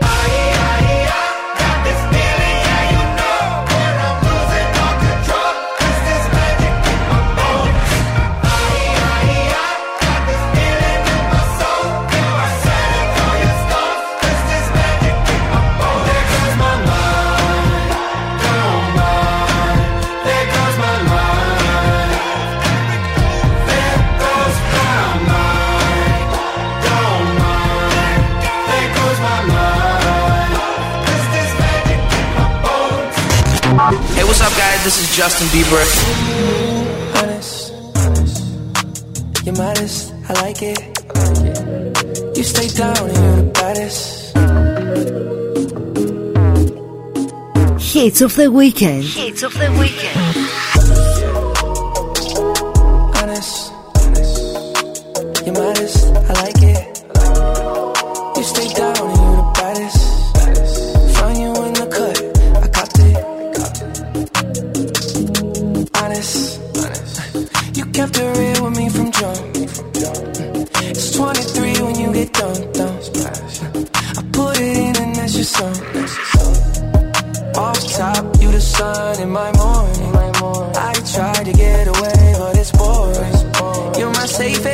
[34.84, 35.82] This is Justin Bieber.
[37.16, 37.72] honest.
[39.46, 42.38] You're modest, I like it.
[42.38, 44.34] You stay down and you're the baddest.
[47.94, 49.06] Hits of the weekend.
[49.06, 50.63] Hits of the weekend.
[77.56, 80.14] Off top, you the sun in my morning.
[80.76, 83.34] I tried to get away, but it's boring.
[83.98, 84.66] You're my safe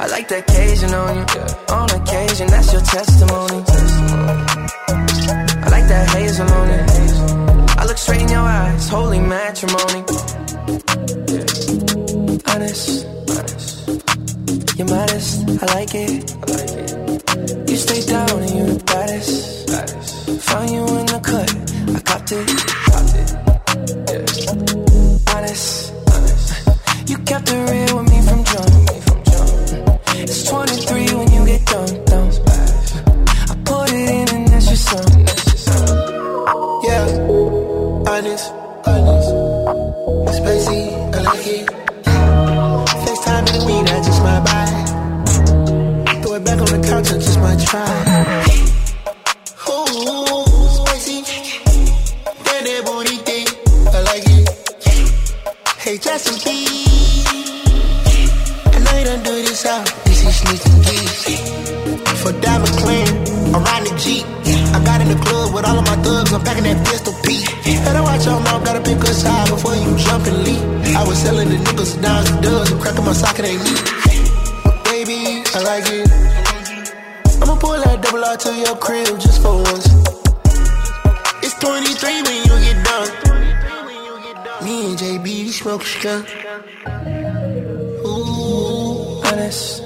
[0.00, 1.24] I like that Cajun on you.
[1.74, 3.64] On occasion, that's your testimony.
[5.58, 6.88] I like that hazel on it.
[7.78, 10.04] I look straight in your eyes, holy matrimony.
[12.46, 13.06] Honest,
[14.78, 16.30] you're modest, I like it.
[17.68, 19.68] You stay down and you're the baddest.
[20.46, 21.50] Found you in the cut,
[21.96, 22.48] I copped it.
[25.34, 25.92] Honest,
[27.10, 28.07] you kept it real with me.
[30.70, 32.30] It's 23 when you get done, done.
[33.48, 35.08] I put it in and that's your song.
[36.84, 37.04] Yeah,
[38.12, 38.52] honest,
[38.84, 39.28] honest.
[40.36, 41.66] Spicy, I like it.
[43.02, 44.66] FaceTime in the weed, I just might buy.
[46.22, 48.07] Throw it back on the couch, I just might try.
[66.30, 67.40] I'm packing that pistol P.
[67.84, 70.60] Better watch your mouth, gotta pick a side before you jump and leap.
[70.94, 73.72] I was selling the nickels, dimes, and dubs, and cracking my socket ain't me.
[74.84, 76.04] Baby, I like it.
[77.40, 79.88] I'ma pull that double R to your crib just for once.
[81.40, 83.08] It's 23 when you get done.
[84.64, 86.28] Me and JB, we smoke skunk.
[88.04, 89.82] Ooh, Honest,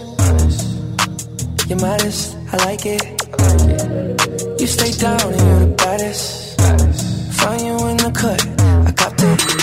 [1.69, 3.22] you're modest, I like it.
[3.53, 6.61] You stay down you're the baddest.
[7.41, 8.41] Found you in the cut,
[8.87, 9.62] I copped it.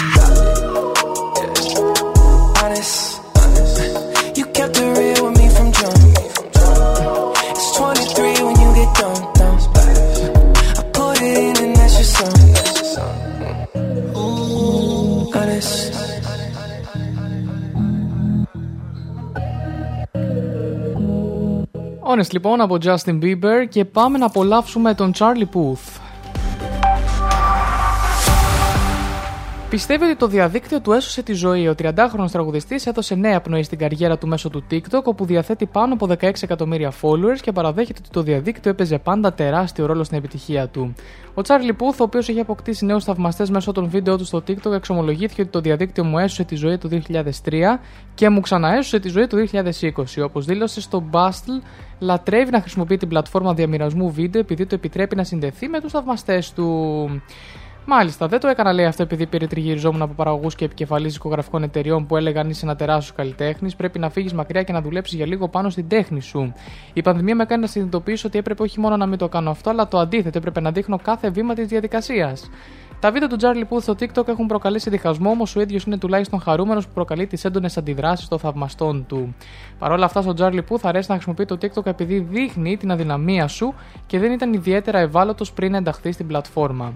[22.20, 26.09] Honest λοιπόν από Justin Bieber και πάμε να απολαύσουμε τον Charlie Puth.
[29.70, 31.68] Πιστεύει ότι το διαδίκτυο του έσωσε τη ζωή.
[31.68, 35.94] Ο 30χρονο τραγουδιστής έδωσε νέα πνοή στην καριέρα του μέσω του TikTok, όπου διαθέτει πάνω
[35.94, 40.68] από 16 εκατομμύρια followers και παραδέχεται ότι το διαδίκτυο έπαιζε πάντα τεράστιο ρόλο στην επιτυχία
[40.68, 40.94] του.
[41.34, 44.72] Ο Τσάρλι Πούθ, ο οποίος έχει αποκτήσει νέους θαυμαστές μέσω των βίντεο του στο TikTok,
[44.72, 47.80] εξομολογήθηκε ότι το διαδίκτυο μου έσωσε τη ζωή το 2003
[48.14, 50.24] και μου ξαναέσωσε τη ζωή το 2020.
[50.24, 51.64] Όπως δήλωσε στο Bustle,
[52.00, 56.54] λατρεύει να χρησιμοποιεί την πλατφόρμα διαμοιρασμού βίντεο επειδή το επιτρέπει να συνδεθεί με τους θαυμαστές
[56.54, 57.22] του.
[57.91, 62.18] Μάλιστα, δεν το έκανα λέει αυτό επειδή περιτριγυριζόμουν από παραγωγούς και επικεφαλεί δικογραφικών εταιριών που
[62.18, 63.76] έλεγαν είσαι ένα τεράστιος καλλιτέχνης.
[63.76, 66.53] Πρέπει να φύγεις μακριά και να δουλέψεις για λίγο πάνω στην τέχνη σου.
[66.94, 69.70] Η πανδημία με έκανε να συνειδητοποιήσω ότι έπρεπε όχι μόνο να μην το κάνω αυτό,
[69.70, 70.38] αλλά το αντίθετο.
[70.38, 72.49] Έπρεπε να δείχνω κάθε βήμα της διαδικασίας.
[72.99, 76.41] Τα βίντεο του Τζάρλι Πούθ στο TikTok έχουν προκαλέσει διχασμό, όμως ο ίδιος είναι τουλάχιστον
[76.41, 79.36] χαρούμενος που προκαλεί τις έντονες αντιδράσεις των θαυμαστών του.
[79.80, 83.48] Παρ' όλα αυτά, στον Τζάρλι Πούθ αρέσει να χρησιμοποιεί το TikTok επειδή δείχνει την αδυναμία
[83.48, 83.74] σου
[84.07, 86.94] και δεν ήταν ιδιαίτερα ευάλωτος πριν ενταχθεί στην πλατφόρμα.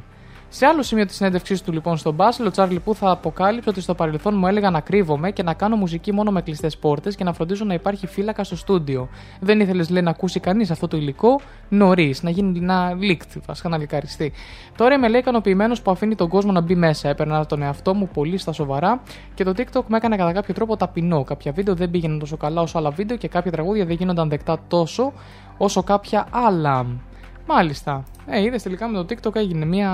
[0.56, 3.82] Σε άλλο σημείο της συνέντευξής του λοιπόν στον Μπάσιλ, ο Τσάρλι Πού θα αποκάλυψε ότι
[3.82, 7.24] στο παρελθόν μου έλεγα να κρύβομαι και να κάνω μουσική μόνο με κλειστές πόρτες και
[7.24, 9.10] να φροντίζω να υπάρχει φύλακα στο στούντιο.
[9.40, 11.40] Δεν ήθελες, λέει, να ακούσει κανείς αυτό το υλικό
[11.70, 14.32] νωρίς, να γίνει να leaked, βασικά να λικαριστεί.
[14.78, 17.10] Τώρα είμαι, λέει, ικανοποιημένος που αφήνει τον κόσμο να μπει μέσα.
[17.10, 19.02] Έπαιρνα τον εαυτό μου πολύ στα σοβαρά
[19.34, 21.24] και το TikTok με έκανε κατά κάποιο τρόπο ταπεινό.
[21.24, 24.60] Κάποια βίντεο δεν πήγαιναν τόσο καλά όσο άλλα βίντεο και κάποια τραγούδια δεν γίνονταν δεκτά
[24.68, 25.14] τόσο
[25.58, 26.86] όσο κάποια άλλα.
[27.48, 28.04] Μάλιστα.
[28.26, 29.92] Ε, είδες τελικά με το TikTok έγινε μια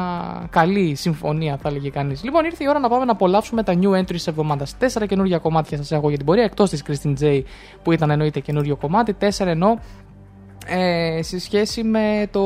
[0.49, 2.23] καλή συμφωνία, θα έλεγε κανείς.
[2.23, 4.77] Λοιπόν, ήρθε η ώρα να πάμε να απολαύσουμε τα new entries εβδομάδας.
[4.77, 7.41] Τέσσερα καινούργια κομμάτια σας έχω για την πορεία, εκτός της Christine J
[7.83, 9.13] που ήταν εννοείται καινούριο κομμάτι.
[9.13, 9.79] Τέσσερα ενώ
[10.67, 12.41] ε, σε σχέση με, το,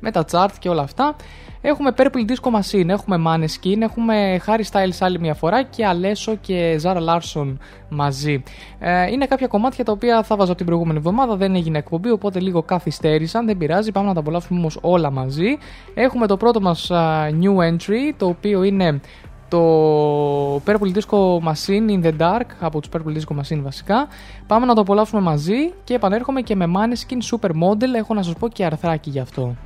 [0.00, 1.16] με τα chart και όλα αυτά.
[1.64, 6.80] Έχουμε Purple Disco Machine, έχουμε Maneskin, έχουμε Harry Styles άλλη μια φορά και Alesso και
[6.82, 7.56] Zara Larson
[7.88, 8.42] μαζί.
[8.78, 12.10] Ε, είναι κάποια κομμάτια τα οποία θα βάζω από την προηγούμενη εβδομάδα, δεν έγινε εκπομπή,
[12.10, 15.58] οπότε λίγο καθυστέρησαν, δεν πειράζει, πάμε να τα απολαύσουμε όμως όλα μαζί.
[15.94, 19.00] Έχουμε το πρώτο μας α, new entry, το οποίο είναι
[19.48, 24.08] το Purple Disco Machine in the Dark από τους Purple Disco Machine βασικά.
[24.46, 28.48] Πάμε να το απολαύσουμε μαζί και επανέρχομαι και με Maneskin Supermodel, έχω να σας πω
[28.48, 29.56] και αρθράκι γι' αυτό.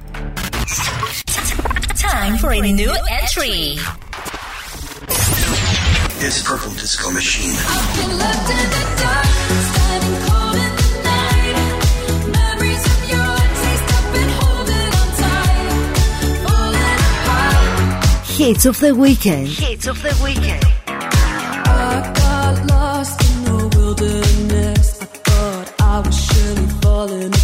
[2.11, 3.78] Time for a new entry.
[6.20, 7.57] This purple disco machine.
[18.37, 19.49] Hits of the weekend.
[19.49, 20.65] Hits of the weekend.
[20.87, 25.03] I got lost in the wilderness.
[25.03, 27.35] I thought I was surely falling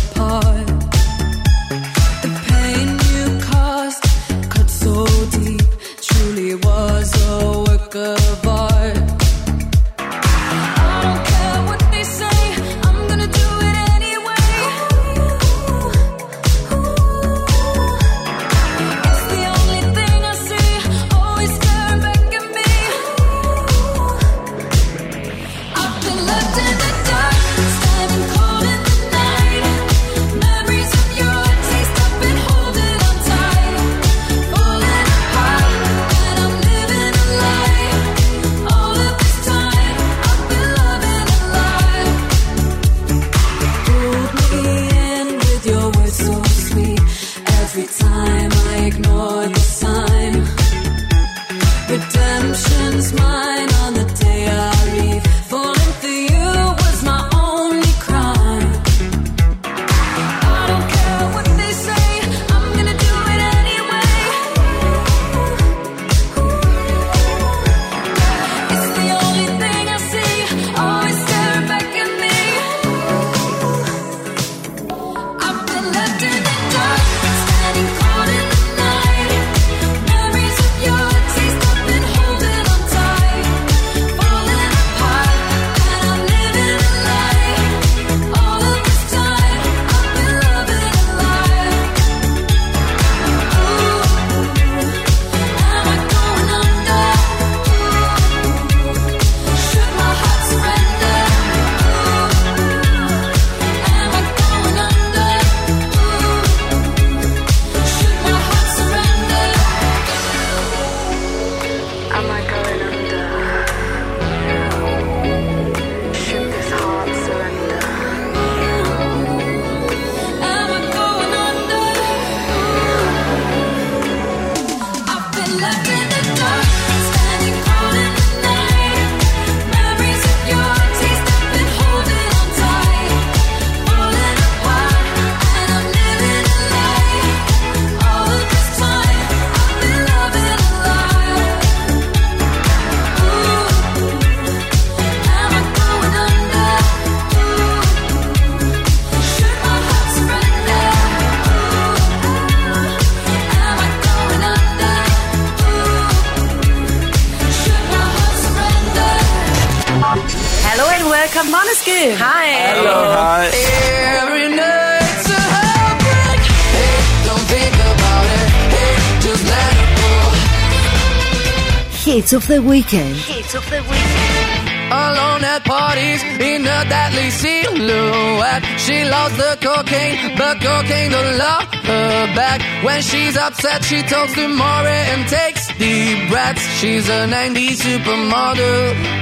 [172.22, 173.16] Hits of the Weekend.
[173.16, 174.92] Hits of the Weekend.
[174.92, 178.62] Alone at parties in a deadly silhouette.
[178.78, 182.60] She loves the cocaine, but cocaine don't love her back.
[182.84, 186.62] When she's upset, she talks to Maury and takes deep breaths.
[186.78, 189.21] She's a 90s supermodel.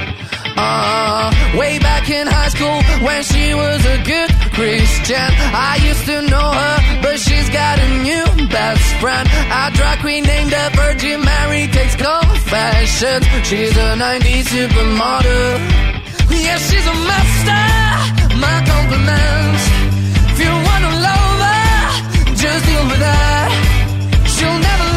[0.57, 1.57] Uh-huh.
[1.59, 6.49] Way back in high school when she was a good Christian, I used to know
[6.61, 9.27] her, but she's got a new best friend.
[9.51, 13.25] A drag queen named the Virgin Mary takes confessions.
[13.47, 15.91] She's a 90s supermodel.
[16.31, 17.63] Yeah, she's a master.
[18.37, 19.63] My compliments.
[20.31, 21.61] If you want a lover,
[22.35, 23.49] just deal with that.
[24.27, 24.90] She'll never.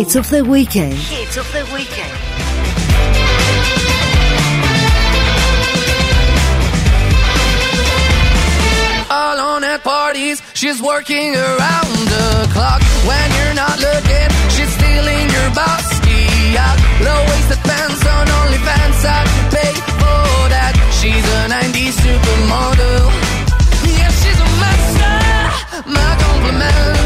[0.00, 0.94] Hits of the Weekend.
[0.94, 2.14] Hits of the Weekend.
[9.10, 12.80] Alone at parties, she's working around the clock.
[13.04, 16.80] When you're not looking, she's stealing your bossy out.
[17.04, 19.20] Low-waisted pants on only OnlyFans, I
[19.52, 20.72] pay for that.
[20.96, 23.04] She's a 90s supermodel.
[23.84, 26.99] Yeah, she's a master, my compliment.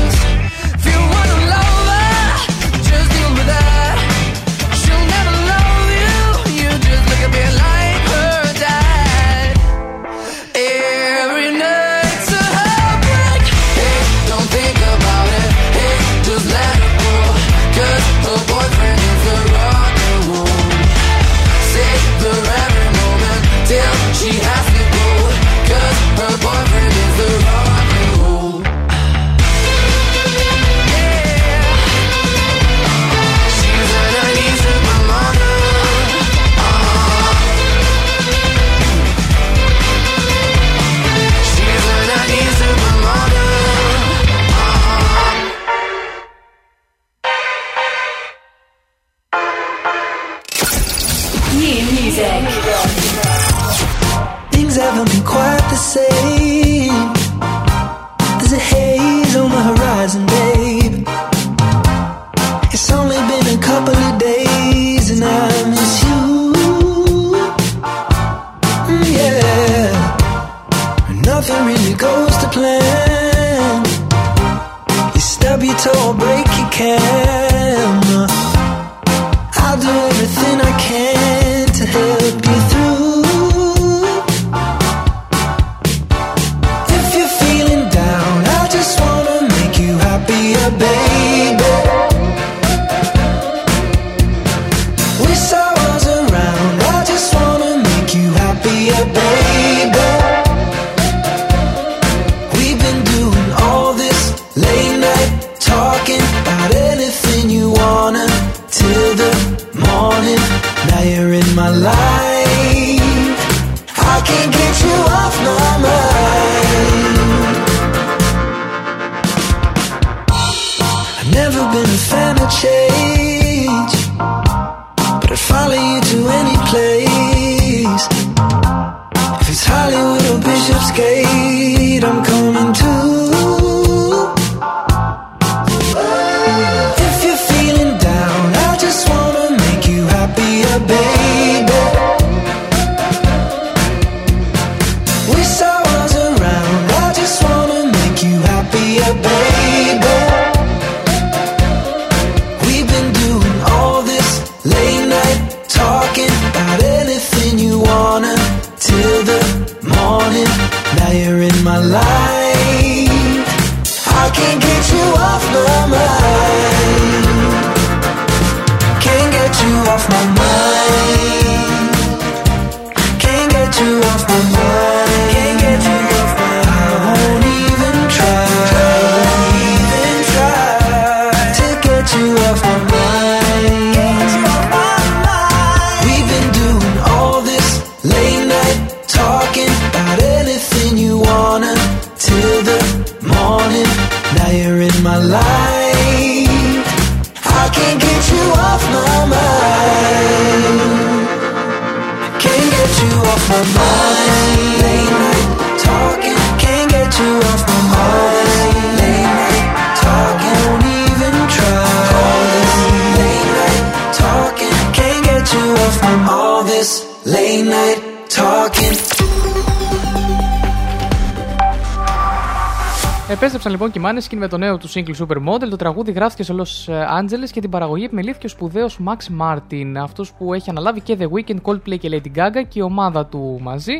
[224.04, 225.68] Maneskin με το νέο του single Supermodel.
[225.70, 230.32] Το τραγούδι γράφτηκε σε Los Angeles και την παραγωγή επιμελήθηκε ο σπουδαίος Max Martin, αυτός
[230.32, 233.92] που έχει αναλάβει και The Weeknd, Coldplay και Lady Gaga και η ομάδα του μαζί.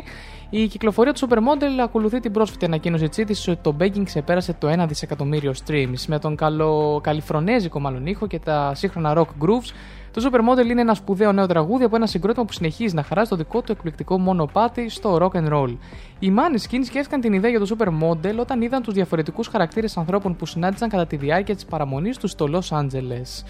[0.49, 4.85] Η κυκλοφορία του Supermodel ακολουθεί την πρόσφατη ανακοίνωση της ότι το Begging ξεπέρασε το 1
[4.87, 6.05] δισεκατομμύριο streams.
[6.07, 6.99] Με τον καλο...
[7.03, 9.71] καλιφρονέζικο μάλλον ήχο και τα σύγχρονα rock grooves,
[10.15, 13.35] το Supermodel είναι ένα σπουδαίο νέο τραγούδι από ένα συγκρότημα που συνεχίζει να χαράζει το
[13.35, 15.77] δικό του εκπληκτικό μονοπάτι στο rock and roll.
[16.19, 20.45] Οι Maneskin σκέφτηκαν την ιδέα για το Supermodel όταν είδαν τους διαφορετικούς χαρακτήρες ανθρώπων που
[20.45, 23.43] συνάντησαν κατά τη διάρκεια της παραμονής τους στο Los Angeles.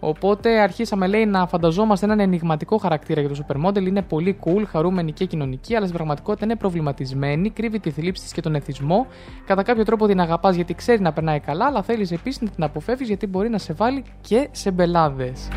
[0.00, 3.86] Οπότε αρχίσαμε λέει να φανταζόμαστε έναν ενηγματικό χαρακτήρα για το Supermodel.
[3.86, 8.32] Είναι πολύ cool, χαρούμενη και κοινωνική, αλλά στην πραγματικότητα είναι προβληματισμένη, κρύβει τη θλίψη της
[8.32, 9.06] και τον εθισμό.
[9.46, 12.64] Κατά κάποιο τρόπο την αγαπάς γιατί ξέρει να περνάει καλά, αλλά θέλεις επίσης να την
[12.64, 15.48] αποφεύγεις γιατί μπορεί να σε βάλει και σε μπελάδες.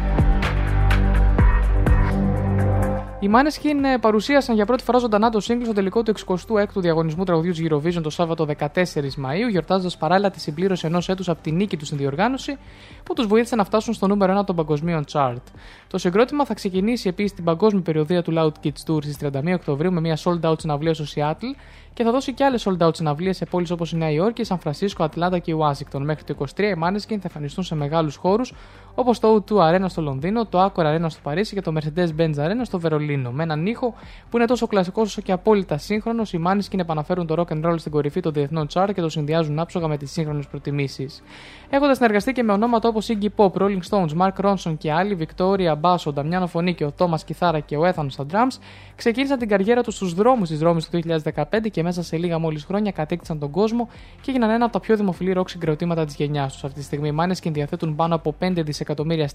[3.20, 7.24] Οι Maneskin ε, παρουσίασαν για πρώτη φορά ζωντανά το single στο τελικό του 66ου διαγωνισμού
[7.24, 11.52] τραγουδιού της Eurovision το Σάββατο 14 Μαΐου, γιορτάζοντας παράλληλα τη συμπλήρωση ενός έτους από τη
[11.52, 12.58] νίκη τους στην διοργάνωση,
[13.04, 15.42] που τους βοήθησε να φτάσουν στο νούμερο 1 των παγκοσμίων chart.
[15.88, 19.94] Το συγκρότημα θα ξεκινήσει επίσης την παγκόσμια περιοδεία του Loud Kids Tour στις 31 Οκτωβρίου
[19.94, 21.56] με μια sold out συναυλία στο Seattle
[21.94, 24.60] και θα δώσει και άλλες sold out συναυλίες σε πόλεις όπως η Νέα Υόρκη, Σαν
[24.60, 26.04] Φρανσίσκο, Ατλάντα και η Ουάσιγκτον.
[26.04, 28.54] Μέχρι το 23 οι Maneskin θα εμφανιστούν σε μεγάλους χώρους
[28.96, 32.62] όπως το O2 Arena στο Λονδίνο, το Accor Arena στο Παρίσι και το Mercedes-Benz Arena
[32.62, 33.32] στο Βερολίνο.
[33.32, 33.94] Με έναν ήχο
[34.30, 37.76] που είναι τόσο κλασικός όσο και απόλυτα σύγχρονος, οι Maneskin επαναφέρουν το rock and roll
[37.78, 41.24] στην κορυφή των διεθνών chart και το συνδυάζουν άψογα με τις σύγχρονες προτιμήσεις.
[41.70, 45.76] Έχοντας συνεργαστεί και με ονόματα όπως Iggy Pop, Rolling Stones, Mark Ronson και άλλοι, Victoria
[45.82, 48.60] Bass, ο Νταμιάνο Φωνή και ο Thomas Κιθάρα και ο Ethan στα drums,
[48.96, 51.00] ξεκίνησαν την καριέρα τους στους δρόμους τη Ρώμη του
[51.34, 53.90] 2015 και μέσα σε λίγα μόλις χρόνια κατέκτησαν τον κόσμο
[54.22, 56.64] και έγιναν ένα από τα πιο δημοφιλή ροκ συγκροτήματα της γενιάς τους.
[56.64, 58.84] Αυτή τη στιγμή οι Maneskin διαθέτουν πάνω από 5 δισεκατομμύρια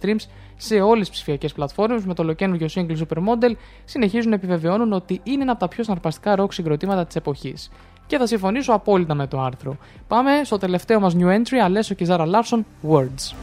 [0.00, 2.04] streams σε όλες τις ψηφιακές πλατφόρμες.
[2.04, 3.52] Με το ολοκαίνουργιο single Supermodel
[3.84, 7.70] συνεχίζουν να επιβεβαιώνουν ότι είναι ένα από τα πιο συναρπαστικά ροκ συγκροτήματα της εποχής.
[8.06, 9.76] Και θα συμφωνήσω απόλυτα με το άρθρο.
[10.08, 13.34] Πάμε στο τελευταίο μας new entry, Αλέσο και Ζάρα Λάρσον, Words.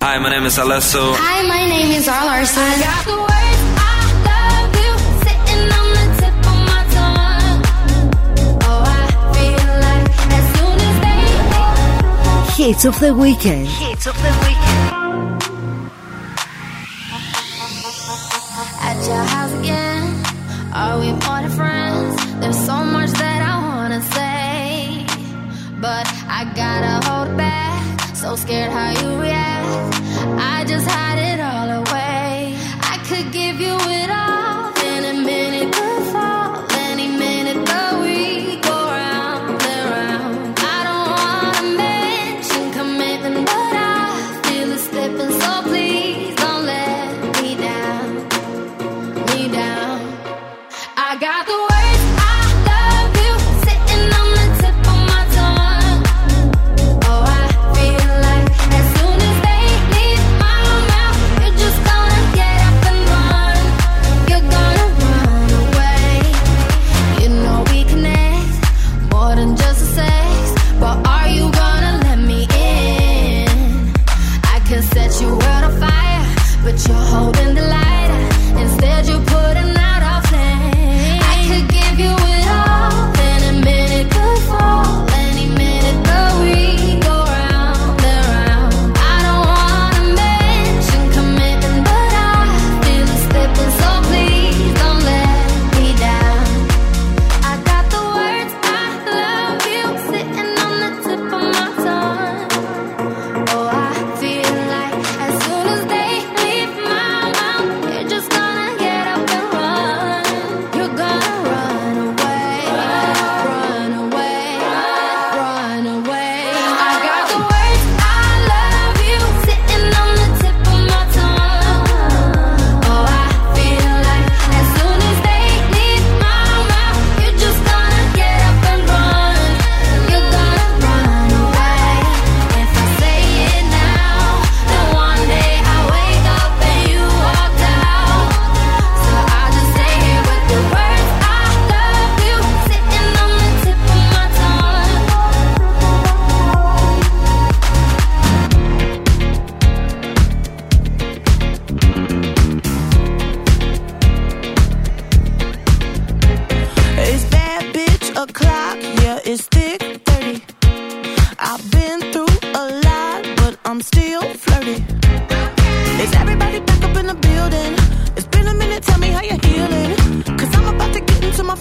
[0.00, 1.02] Hi, my name is Alesso.
[1.26, 2.62] Hi, my name is Zara Larson.
[2.62, 3.96] I got the words I
[4.28, 4.92] love you
[5.24, 7.60] sitting on the tip of my tongue.
[8.68, 10.08] Oh, I feel like
[10.38, 13.66] as soon as they Hits of the weekend.
[13.68, 14.71] Hits of the weekend.
[19.02, 20.22] At your house again.
[20.72, 22.40] Are we more than friends?
[22.40, 25.06] There's so much that I wanna say,
[25.80, 28.16] but I gotta hold back.
[28.16, 29.94] So scared how you react.
[30.38, 31.11] I just hide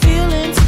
[0.02, 0.61] feelings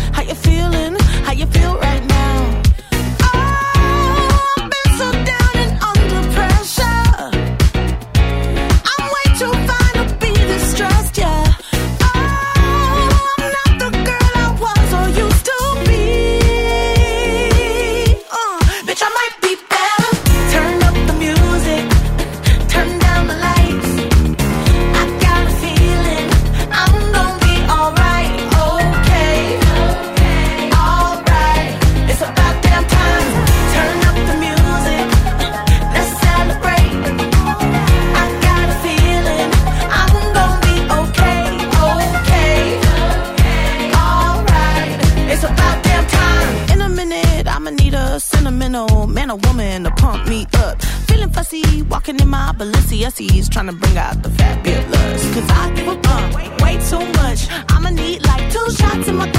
[52.13, 55.33] Walking in my Balenciennes, trying to bring out the fabulous.
[55.33, 57.47] Cause I give a fuck, way too much.
[57.69, 59.32] I'ma need like two shots in my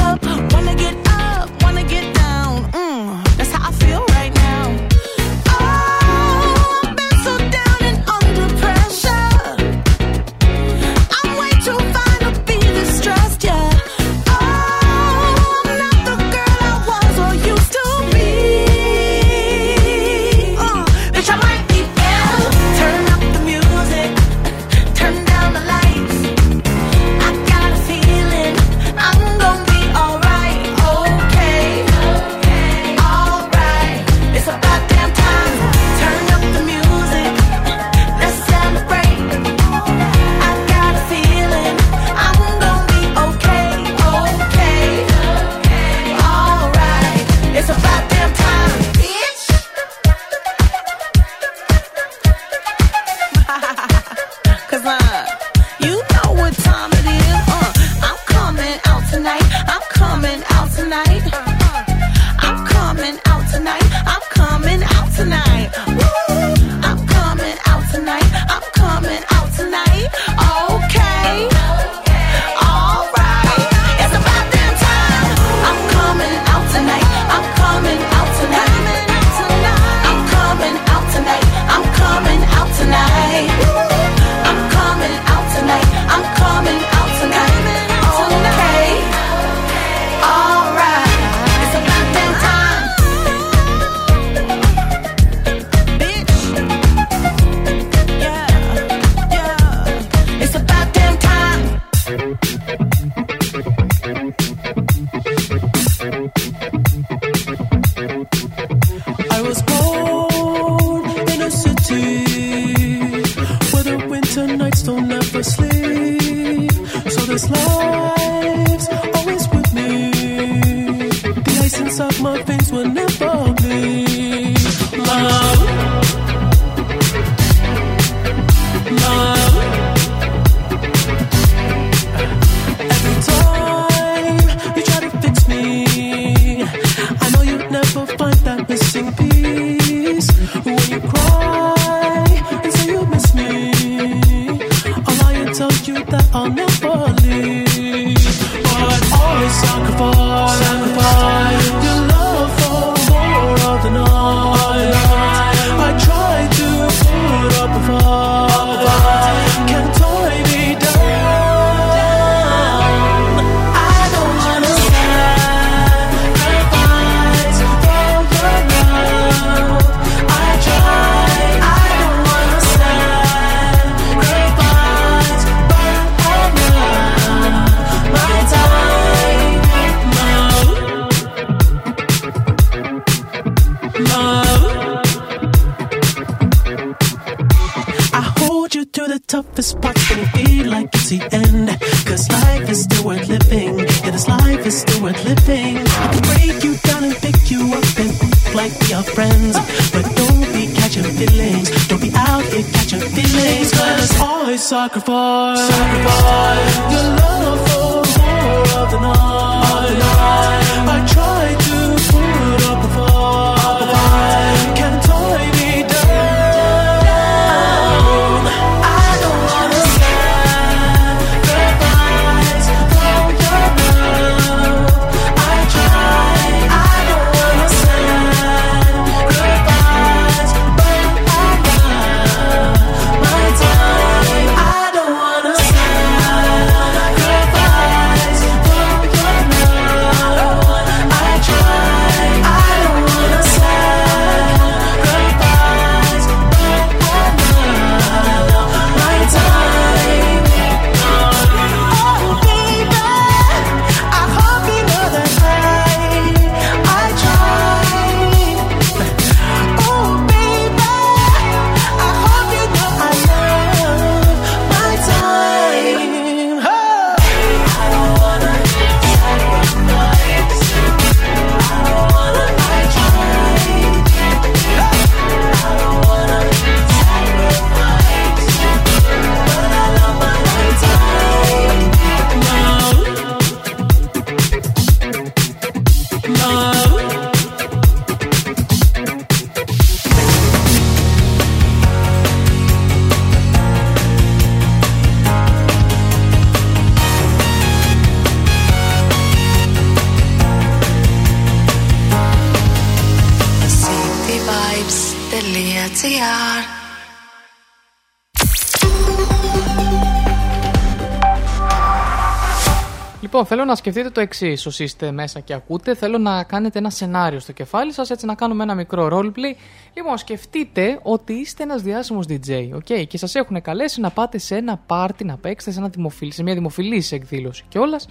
[313.67, 314.67] θέλω να σκεφτείτε το εξής.
[314.67, 318.35] Όσοι είστε μέσα και ακούτε, θέλω να κάνετε ένα σενάριο στο κεφάλι σας, έτσι να
[318.35, 319.57] κάνουμε ένα μικρό roleplay.
[319.95, 324.57] Λοιπόν, σκεφτείτε ότι είστε ένας διάσημος DJ, okay, και σας έχουν καλέσει να πάτε σε
[324.57, 328.07] ένα πάρτι να παίξετε σε, ένα δημοφιλ, σε μια δημοφιλής εκδήλωση κιόλας.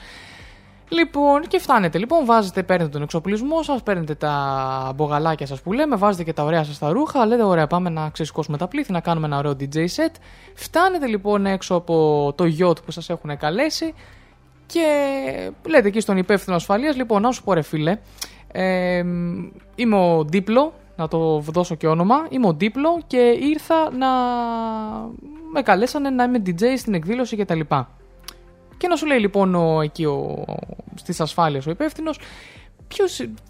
[0.90, 1.98] Λοιπόν, και φτάνετε.
[1.98, 6.44] Λοιπόν, βάζετε, παίρνετε τον εξοπλισμό σας, παίρνετε τα μπογαλάκια σας που λέμε, βάζετε και τα
[6.44, 7.26] ωραία σας τα ρούχα.
[7.26, 10.16] Λέτε, ωραία, πάμε να ξεσηκώσουμε τα πλήθη, να κάνουμε ένα ωραίο DJ set.
[10.54, 13.94] Φτάνετε λοιπόν έξω από το yacht που σας έχουν καλέσει
[14.66, 17.98] και λέτε εκεί στον υπεύθυνο ασφαλείας, λοιπόν, να σου πω ρε φίλε,
[18.52, 19.04] ε,
[19.76, 24.08] είμαι ο Δίπλο, να το δώσω και όνομα, είμαι ο Δίπλο και ήρθα να
[25.54, 27.60] με καλέσανε να είμαι DJ στην εκδήλωση κτλ.
[28.78, 30.46] Και να σου λέει λοιπόν ο, εκεί ο,
[30.96, 32.20] στις ασφάλειες ο υπεύθυνος,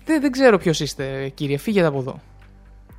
[0.05, 2.19] δεν, δεν ξέρω ποιος είστε κύριε, φύγετε από εδώ.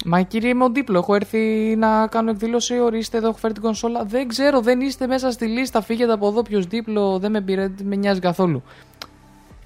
[0.07, 3.63] Μα κύριε είμαι ο Δίπλο, έχω έρθει να κάνω εκδήλωση, ορίστε εδώ έχω φέρει την
[3.63, 4.05] κονσόλα.
[4.05, 7.69] Δεν ξέρω, δεν είστε μέσα στη λίστα, φύγετε από εδώ ποιος Δίπλο, δεν με, πήρε,
[7.69, 8.63] δεν με νοιάζει καθόλου.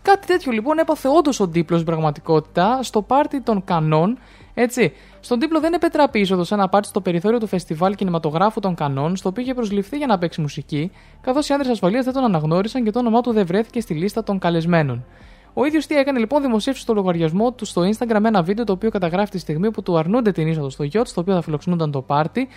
[0.02, 4.18] Κάτι τέτοιο λοιπόν έπαθε όντως ο Δίπλο στην πραγματικότητα στο πάρτι των Κανών.
[4.55, 8.75] Έτσι, στον Δίπλο δεν επετράπει είσοδος σε ένα πάρτι στο περιθώριο του φεστιβάλ κινηματογράφου των
[8.75, 12.25] Κανών, στο οποίο είχε προσληφθεί για να παίξει μουσική, καθώς οι άνδρες ασφαλείας δεν τον
[12.25, 15.05] αναγνώρισαν και το όνομά του δεν βρέθηκε στη λίστα των καλεσμένων.
[15.52, 18.91] Ο ίδιος τι έκανε λοιπόν, δημοσίευσε στο λογαριασμό του στο Instagram ένα βίντεο το οποίο
[18.91, 22.02] καταγράφει τη στιγμή που του αρνούνται την είσοδο στο yacht, στο οποίο θα φιλοξενούνταν το
[22.02, 22.49] πάρτι.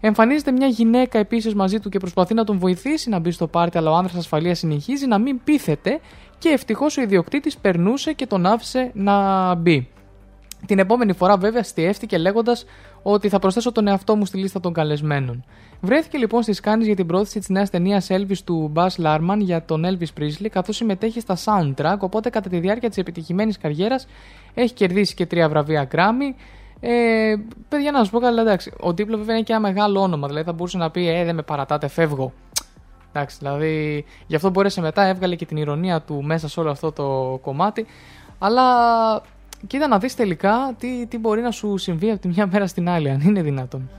[0.00, 3.78] Εμφανίζεται μια γυναίκα επίσης μαζί του και προσπαθεί να τον βοηθήσει να μπει στο πάρτι,
[3.78, 6.00] αλλά ο άνδρας ασφαλείας συνεχίζει να μην πείθεται
[6.38, 9.88] και ευτυχώς ο ιδιοκτήτης περνούσε και τον άφησε να μπει.
[10.66, 12.64] Την επόμενη φορά, βέβαια, στιεύτηκε λέγοντας
[13.12, 15.44] ότι θα προσθέσω τον εαυτό μου στη λίστα των καλεσμένων.
[15.80, 19.64] Βρέθηκε λοιπόν στις σκάνε για την πρόθεση της νέας ταινίας Elvis του Buzz Larman για
[19.64, 24.06] τον Elvis Presley, καθώς συμμετέχει στα soundtrack, οπότε κατά τη διάρκεια της επιτυχημένης καριέρας
[24.54, 26.34] έχει κερδίσει και τρία βραβεία Grammy.
[26.80, 27.34] Ε,
[27.68, 28.72] παιδιά, να σα πω καλά, εντάξει.
[28.80, 31.34] Ο Diplo βέβαια είναι και ένα μεγάλο όνομα, δηλαδή θα μπορούσε να πει Ε, δεν
[31.34, 32.32] με παρατάτε, φεύγω.
[33.12, 36.92] Εντάξει, δηλαδή γι' αυτό μπόρεσε μετά, έβγαλε και την ηρωνία του μέσα σε όλο αυτό
[36.92, 37.86] το κομμάτι.
[38.38, 38.62] Αλλά
[39.66, 42.88] κοίτα να δεις τελικά τι, τι μπορεί να σου συμβεί από τη μια μέρα στην
[42.88, 43.90] άλλη, αν είναι δυνατόν.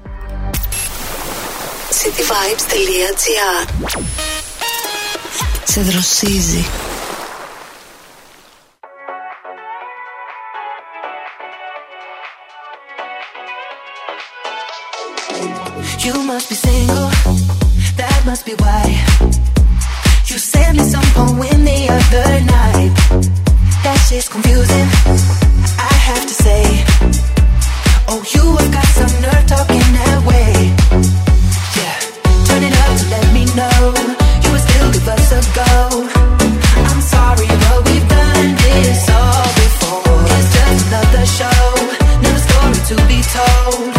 [1.99, 3.69] cityvibes.gr
[5.63, 6.65] Σε δροσίζει.
[16.05, 17.09] You must be single,
[17.99, 18.85] that must be why.
[20.29, 23.48] You sent me some poem the other night.
[23.83, 24.87] That shit's confusing,
[25.79, 26.63] I have to say.
[28.07, 30.51] Oh, you have got some nerve talking that way.
[31.77, 31.97] Yeah,
[32.45, 33.79] turn it up to let me know
[34.43, 36.05] you would still give us a go.
[36.89, 40.27] I'm sorry, but we've done this all before.
[40.37, 41.63] It's just another show,
[42.19, 43.98] another story to be told.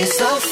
[0.00, 0.49] Be so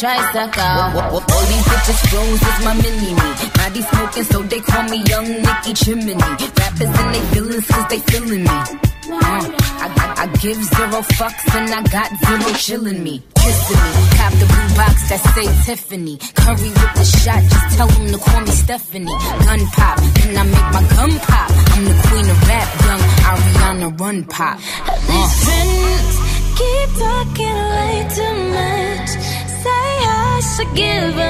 [0.00, 0.64] tricycle.
[0.64, 3.28] All these bitches flows is my mini me.
[3.52, 6.14] Body smoking, so they call me Young Nicky Chimney.
[6.14, 8.58] Rappers and they feelings, cause they feeling me.
[9.12, 9.44] Uh,
[9.84, 13.22] I, I, I give zero fucks and I got zero chillin' me.
[13.34, 14.02] Kissing me.
[14.16, 16.16] Cop the blue box that say Tiffany.
[16.34, 19.06] Curry with the shot, just tell them to call me Stephanie.
[19.44, 21.50] Gun pop, then I make my gun pop.
[21.76, 24.56] I'm the queen of rap, young Ariana Run Pop.
[30.80, 31.29] Give given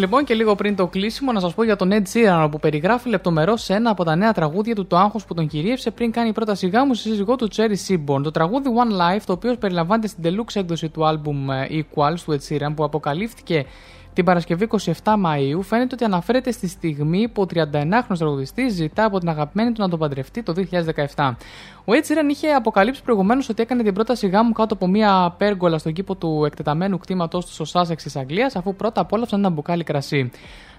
[0.00, 3.08] λοιπόν και λίγο πριν το κλείσιμο να σας πω για τον Ed Sheeran που περιγράφει
[3.08, 6.32] λεπτομερώς σε ένα από τα νέα τραγούδια του το άγχος που τον κυρίευσε πριν κάνει
[6.32, 8.22] πρώτα σιγά μου στη σύζυγό του Cherry Seaborn.
[8.22, 12.32] Το τραγούδι One Life, το οποίο περιλαμβάνεται στην deluxe έκδοση του album ε, Equals του
[12.38, 13.64] Ed Sheeran που αποκαλύφθηκε
[14.12, 19.18] την Παρασκευή 27 Μαΐου φαίνεται ότι αναφέρεται στη στιγμή που ο 39χρονος τραγουδιστής ζητά από
[19.18, 20.54] την αγαπημένη του να τον παντρευτεί το
[21.14, 21.34] 2017.
[21.84, 25.78] Ο Ed Sheeran είχε αποκαλύψει προηγουμένως ότι έκανε την πρόταση γάμου κάτω από μια πέργολα
[25.78, 29.84] στον κήπο του εκτεταμένου κτήματος του στο Sussex της Αγγλίας, αφού πρώτα απόλαυσαν ένα μπουκάλι
[29.84, 30.30] κρασί.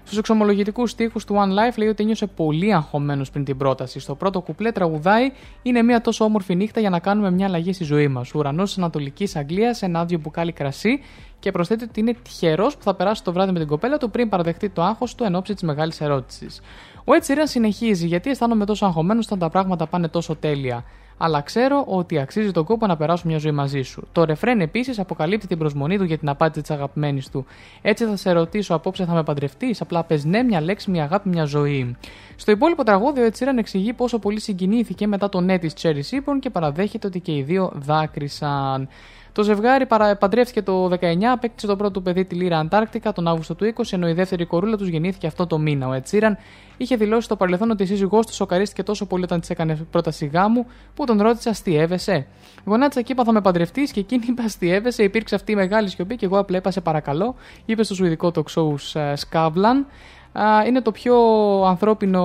[0.04, 4.00] Στους εξομολογητικούς στίχους του One Life λέει ότι ένιωσε πολύ αγχωμένος πριν την πρόταση.
[4.00, 5.32] Στο πρώτο κουπλέ τραγουδάει
[5.62, 8.34] Είναι μια τόσο όμορφη νύχτα για να κάνουμε μια αλλαγή στη ζωή μας.
[8.34, 11.00] Ουρανός της Ανατολικής Αγγλίας, ένα άδειο μπουκάλι κρασί
[11.38, 14.28] και προσθέτει ότι είναι τυχερός που θα περάσει το βράδυ με την κοπέλα του πριν
[14.28, 16.60] παραδεχτεί το άγχος του εν ώψη της μεγάλης ερώτησης.
[16.98, 20.84] Ο Ed Sheeran συνεχίζει γιατί αισθάνομαι τόσο αγχωμένος όταν τα πράγματα πάνε τόσο τέλεια.
[21.24, 24.08] Αλλά ξέρω ότι αξίζει τον κόπο να περάσω μια ζωή μαζί σου.
[24.12, 27.46] Το ρεφρέν επίσης αποκαλύπτει την προσμονή του για την απάντηση της αγαπημένης του.
[27.82, 31.28] Έτσι θα σε ρωτήσω απόψε θα με παντρευτείς; Απλά πες ναι, μια λέξη, μια αγάπη,
[31.28, 31.96] μια ζωή.
[32.36, 36.38] Στο υπόλοιπο τραγούδι, ο Ετσίραν εξηγεί πόσο πολύ συγκινήθηκε μετά το ναι της Cherry Seaborn
[36.40, 38.88] και παραδέχεται ότι και οι δύο δάκρυσαν.
[39.32, 43.28] Το ζευγάρι παρα- παντρεύτηκε το 19, απέκτησε το πρώτο του παιδί τη Λύρα Αντάρκτικα τον
[43.28, 45.88] Αύγουστο του 20, ενώ η δεύτερη κορούλα τους γεννήθηκε αυτό το μήνα.
[45.88, 46.36] Ο Ετσίραν
[46.76, 50.26] είχε δηλώσει στο παρελθόν ότι η σύζυγός του σοκαρίστηκε τόσο πολύ όταν της έκανε πρόταση
[50.26, 52.26] γάμου που τον ρώτησε αστείευεσαι.
[52.64, 55.02] Γονάτισα και είπα θα με παντρευτείς; και εκείνη είπε αστείευεσαι.
[55.02, 58.44] Υπήρξε αυτή η μεγάλη σιωπή και εγώ απλά είπα σε παρακαλώ, είπε στο σουηδικό το
[58.54, 59.84] show ε, Skavlan.
[60.32, 61.16] Α, Είναι το πιο
[61.64, 62.22] ανθρώπινο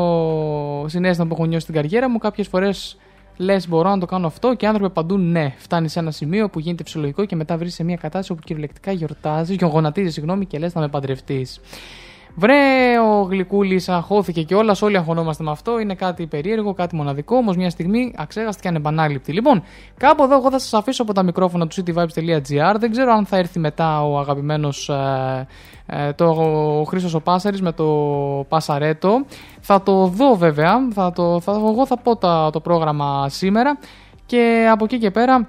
[0.88, 2.18] συνέστημα που έχω νιώσει στην καριέρα μου.
[2.18, 2.98] Κάποιες φορές
[3.38, 5.53] λες: Μπορώ να το κάνω αυτό και οι άνθρωποι απαντούν ναι.
[5.57, 8.91] Φτάνει σε ένα σημείο που γίνεται φυσιολογικό και μετά βρεις σε μια κατάσταση όπου κυριολεκτικά
[8.91, 11.59] γιορτάζει, γονατίζεις, συγγνώμη, και λες: Θα με παντρευτείς.
[12.40, 15.80] Βρε, ο Γλυκούλης αγχώθηκε και όλα, όλοι αγχωνόμαστε με αυτό.
[15.80, 19.32] Είναι κάτι περίεργο, κάτι μοναδικό, όμως μια στιγμή αξέχαστη και ανεπανάληπτη.
[19.32, 19.64] Λοιπόν,
[19.98, 22.75] κάπου εδώ εγώ θα σας αφήσω από τα μικρόφωνα του cityvibes.gr.
[22.80, 24.90] Δεν ξέρω αν θα έρθει μετά ο αγαπημένος
[25.85, 26.25] ε, το,
[26.80, 27.85] ο Χρήστος ο Πάσαρης με το
[28.49, 29.25] Πασαρέτο.
[29.59, 33.77] Θα το δω βέβαια, θα το, θα, εγώ θα πω τα, το πρόγραμμα σήμερα
[34.25, 35.48] και από εκεί και πέρα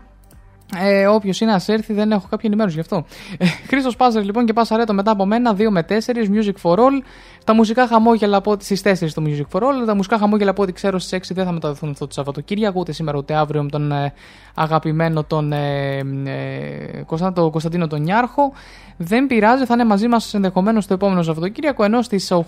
[0.77, 3.05] ε, Όποιος είναι να έρθει, δεν έχω κάποια ενημέρωση γι' αυτό.
[3.39, 7.03] Ε, Χρήστος Πάζερ λοιπόν και Πασαρέτο μετά από μένα, 2 με 4, Music for All.
[7.45, 9.87] Τα μουσικά χαμόγελα από ό,τι στις 4 το Music for All.
[9.87, 12.93] Τα μουσικά χαμόγελα από ό,τι ξέρω στις 6 δεν θα μεταδοθούν αυτό το Σαββατοκύριακο, ούτε
[12.93, 14.13] σήμερα ούτε αύριο με τον ε,
[14.55, 18.53] αγαπημένο τον ε, ε, Κωνσταντίνο, τον Κωνσταντίνο τον Νιάρχο.
[18.97, 21.85] Δεν πειράζει, θα είναι μαζί μας ενδεχομένως το επόμενο Σαββατοκύριακο.
[21.85, 22.43] Ενώ στις 8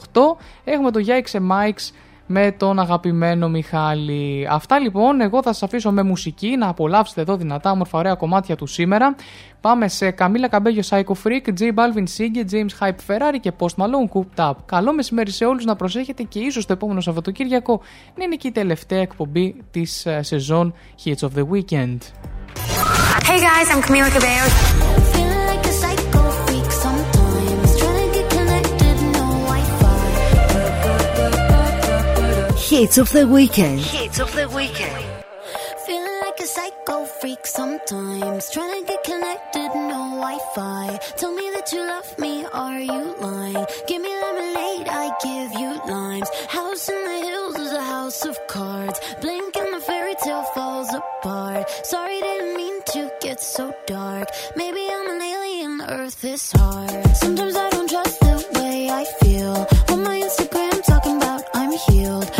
[0.64, 1.90] έχουμε το Yikes Mikes
[2.32, 4.46] με τον αγαπημένο Μιχάλη.
[4.50, 8.56] Αυτά λοιπόν, εγώ θα σας αφήσω με μουσική να απολαύσετε εδώ δυνατά όμορφα ωραία κομμάτια
[8.56, 9.14] του σήμερα.
[9.60, 14.12] Πάμε σε Καμίλα Καμπέγιο Psycho Freak, J Balvin Sigge, James Hype Ferrari και Post Malone
[14.14, 14.54] Cooped Up.
[14.66, 17.80] Καλό μεσημέρι σε όλους να προσέχετε και ίσως το επόμενο Σαββατοκύριακο
[18.14, 21.98] να είναι και η τελευταία εκπομπή της ε, σεζόν Hits of the Weekend.
[23.28, 25.39] Hey guys, I'm Camila Cabello.
[32.70, 33.80] Hits of the Weekend.
[33.80, 35.04] Hits of the Weekend.
[35.86, 38.48] Feeling like a psycho freak sometimes.
[38.50, 41.00] Trying to get connected, no Wi Fi.
[41.16, 43.66] Tell me that you love me, are you lying?
[43.88, 46.28] Give me lemonade, I give you limes.
[46.46, 49.00] House in the hills is a house of cards.
[49.20, 51.68] Blink and the fairy tale falls apart.
[51.84, 54.28] Sorry, didn't mean to get so dark.
[54.54, 57.16] Maybe I'm an alien, Earth is hard.
[57.16, 59.66] Sometimes I don't trust the way I feel.
[59.88, 62.30] On my Instagram, talking about I'm healed.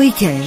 [0.00, 0.39] Weekend.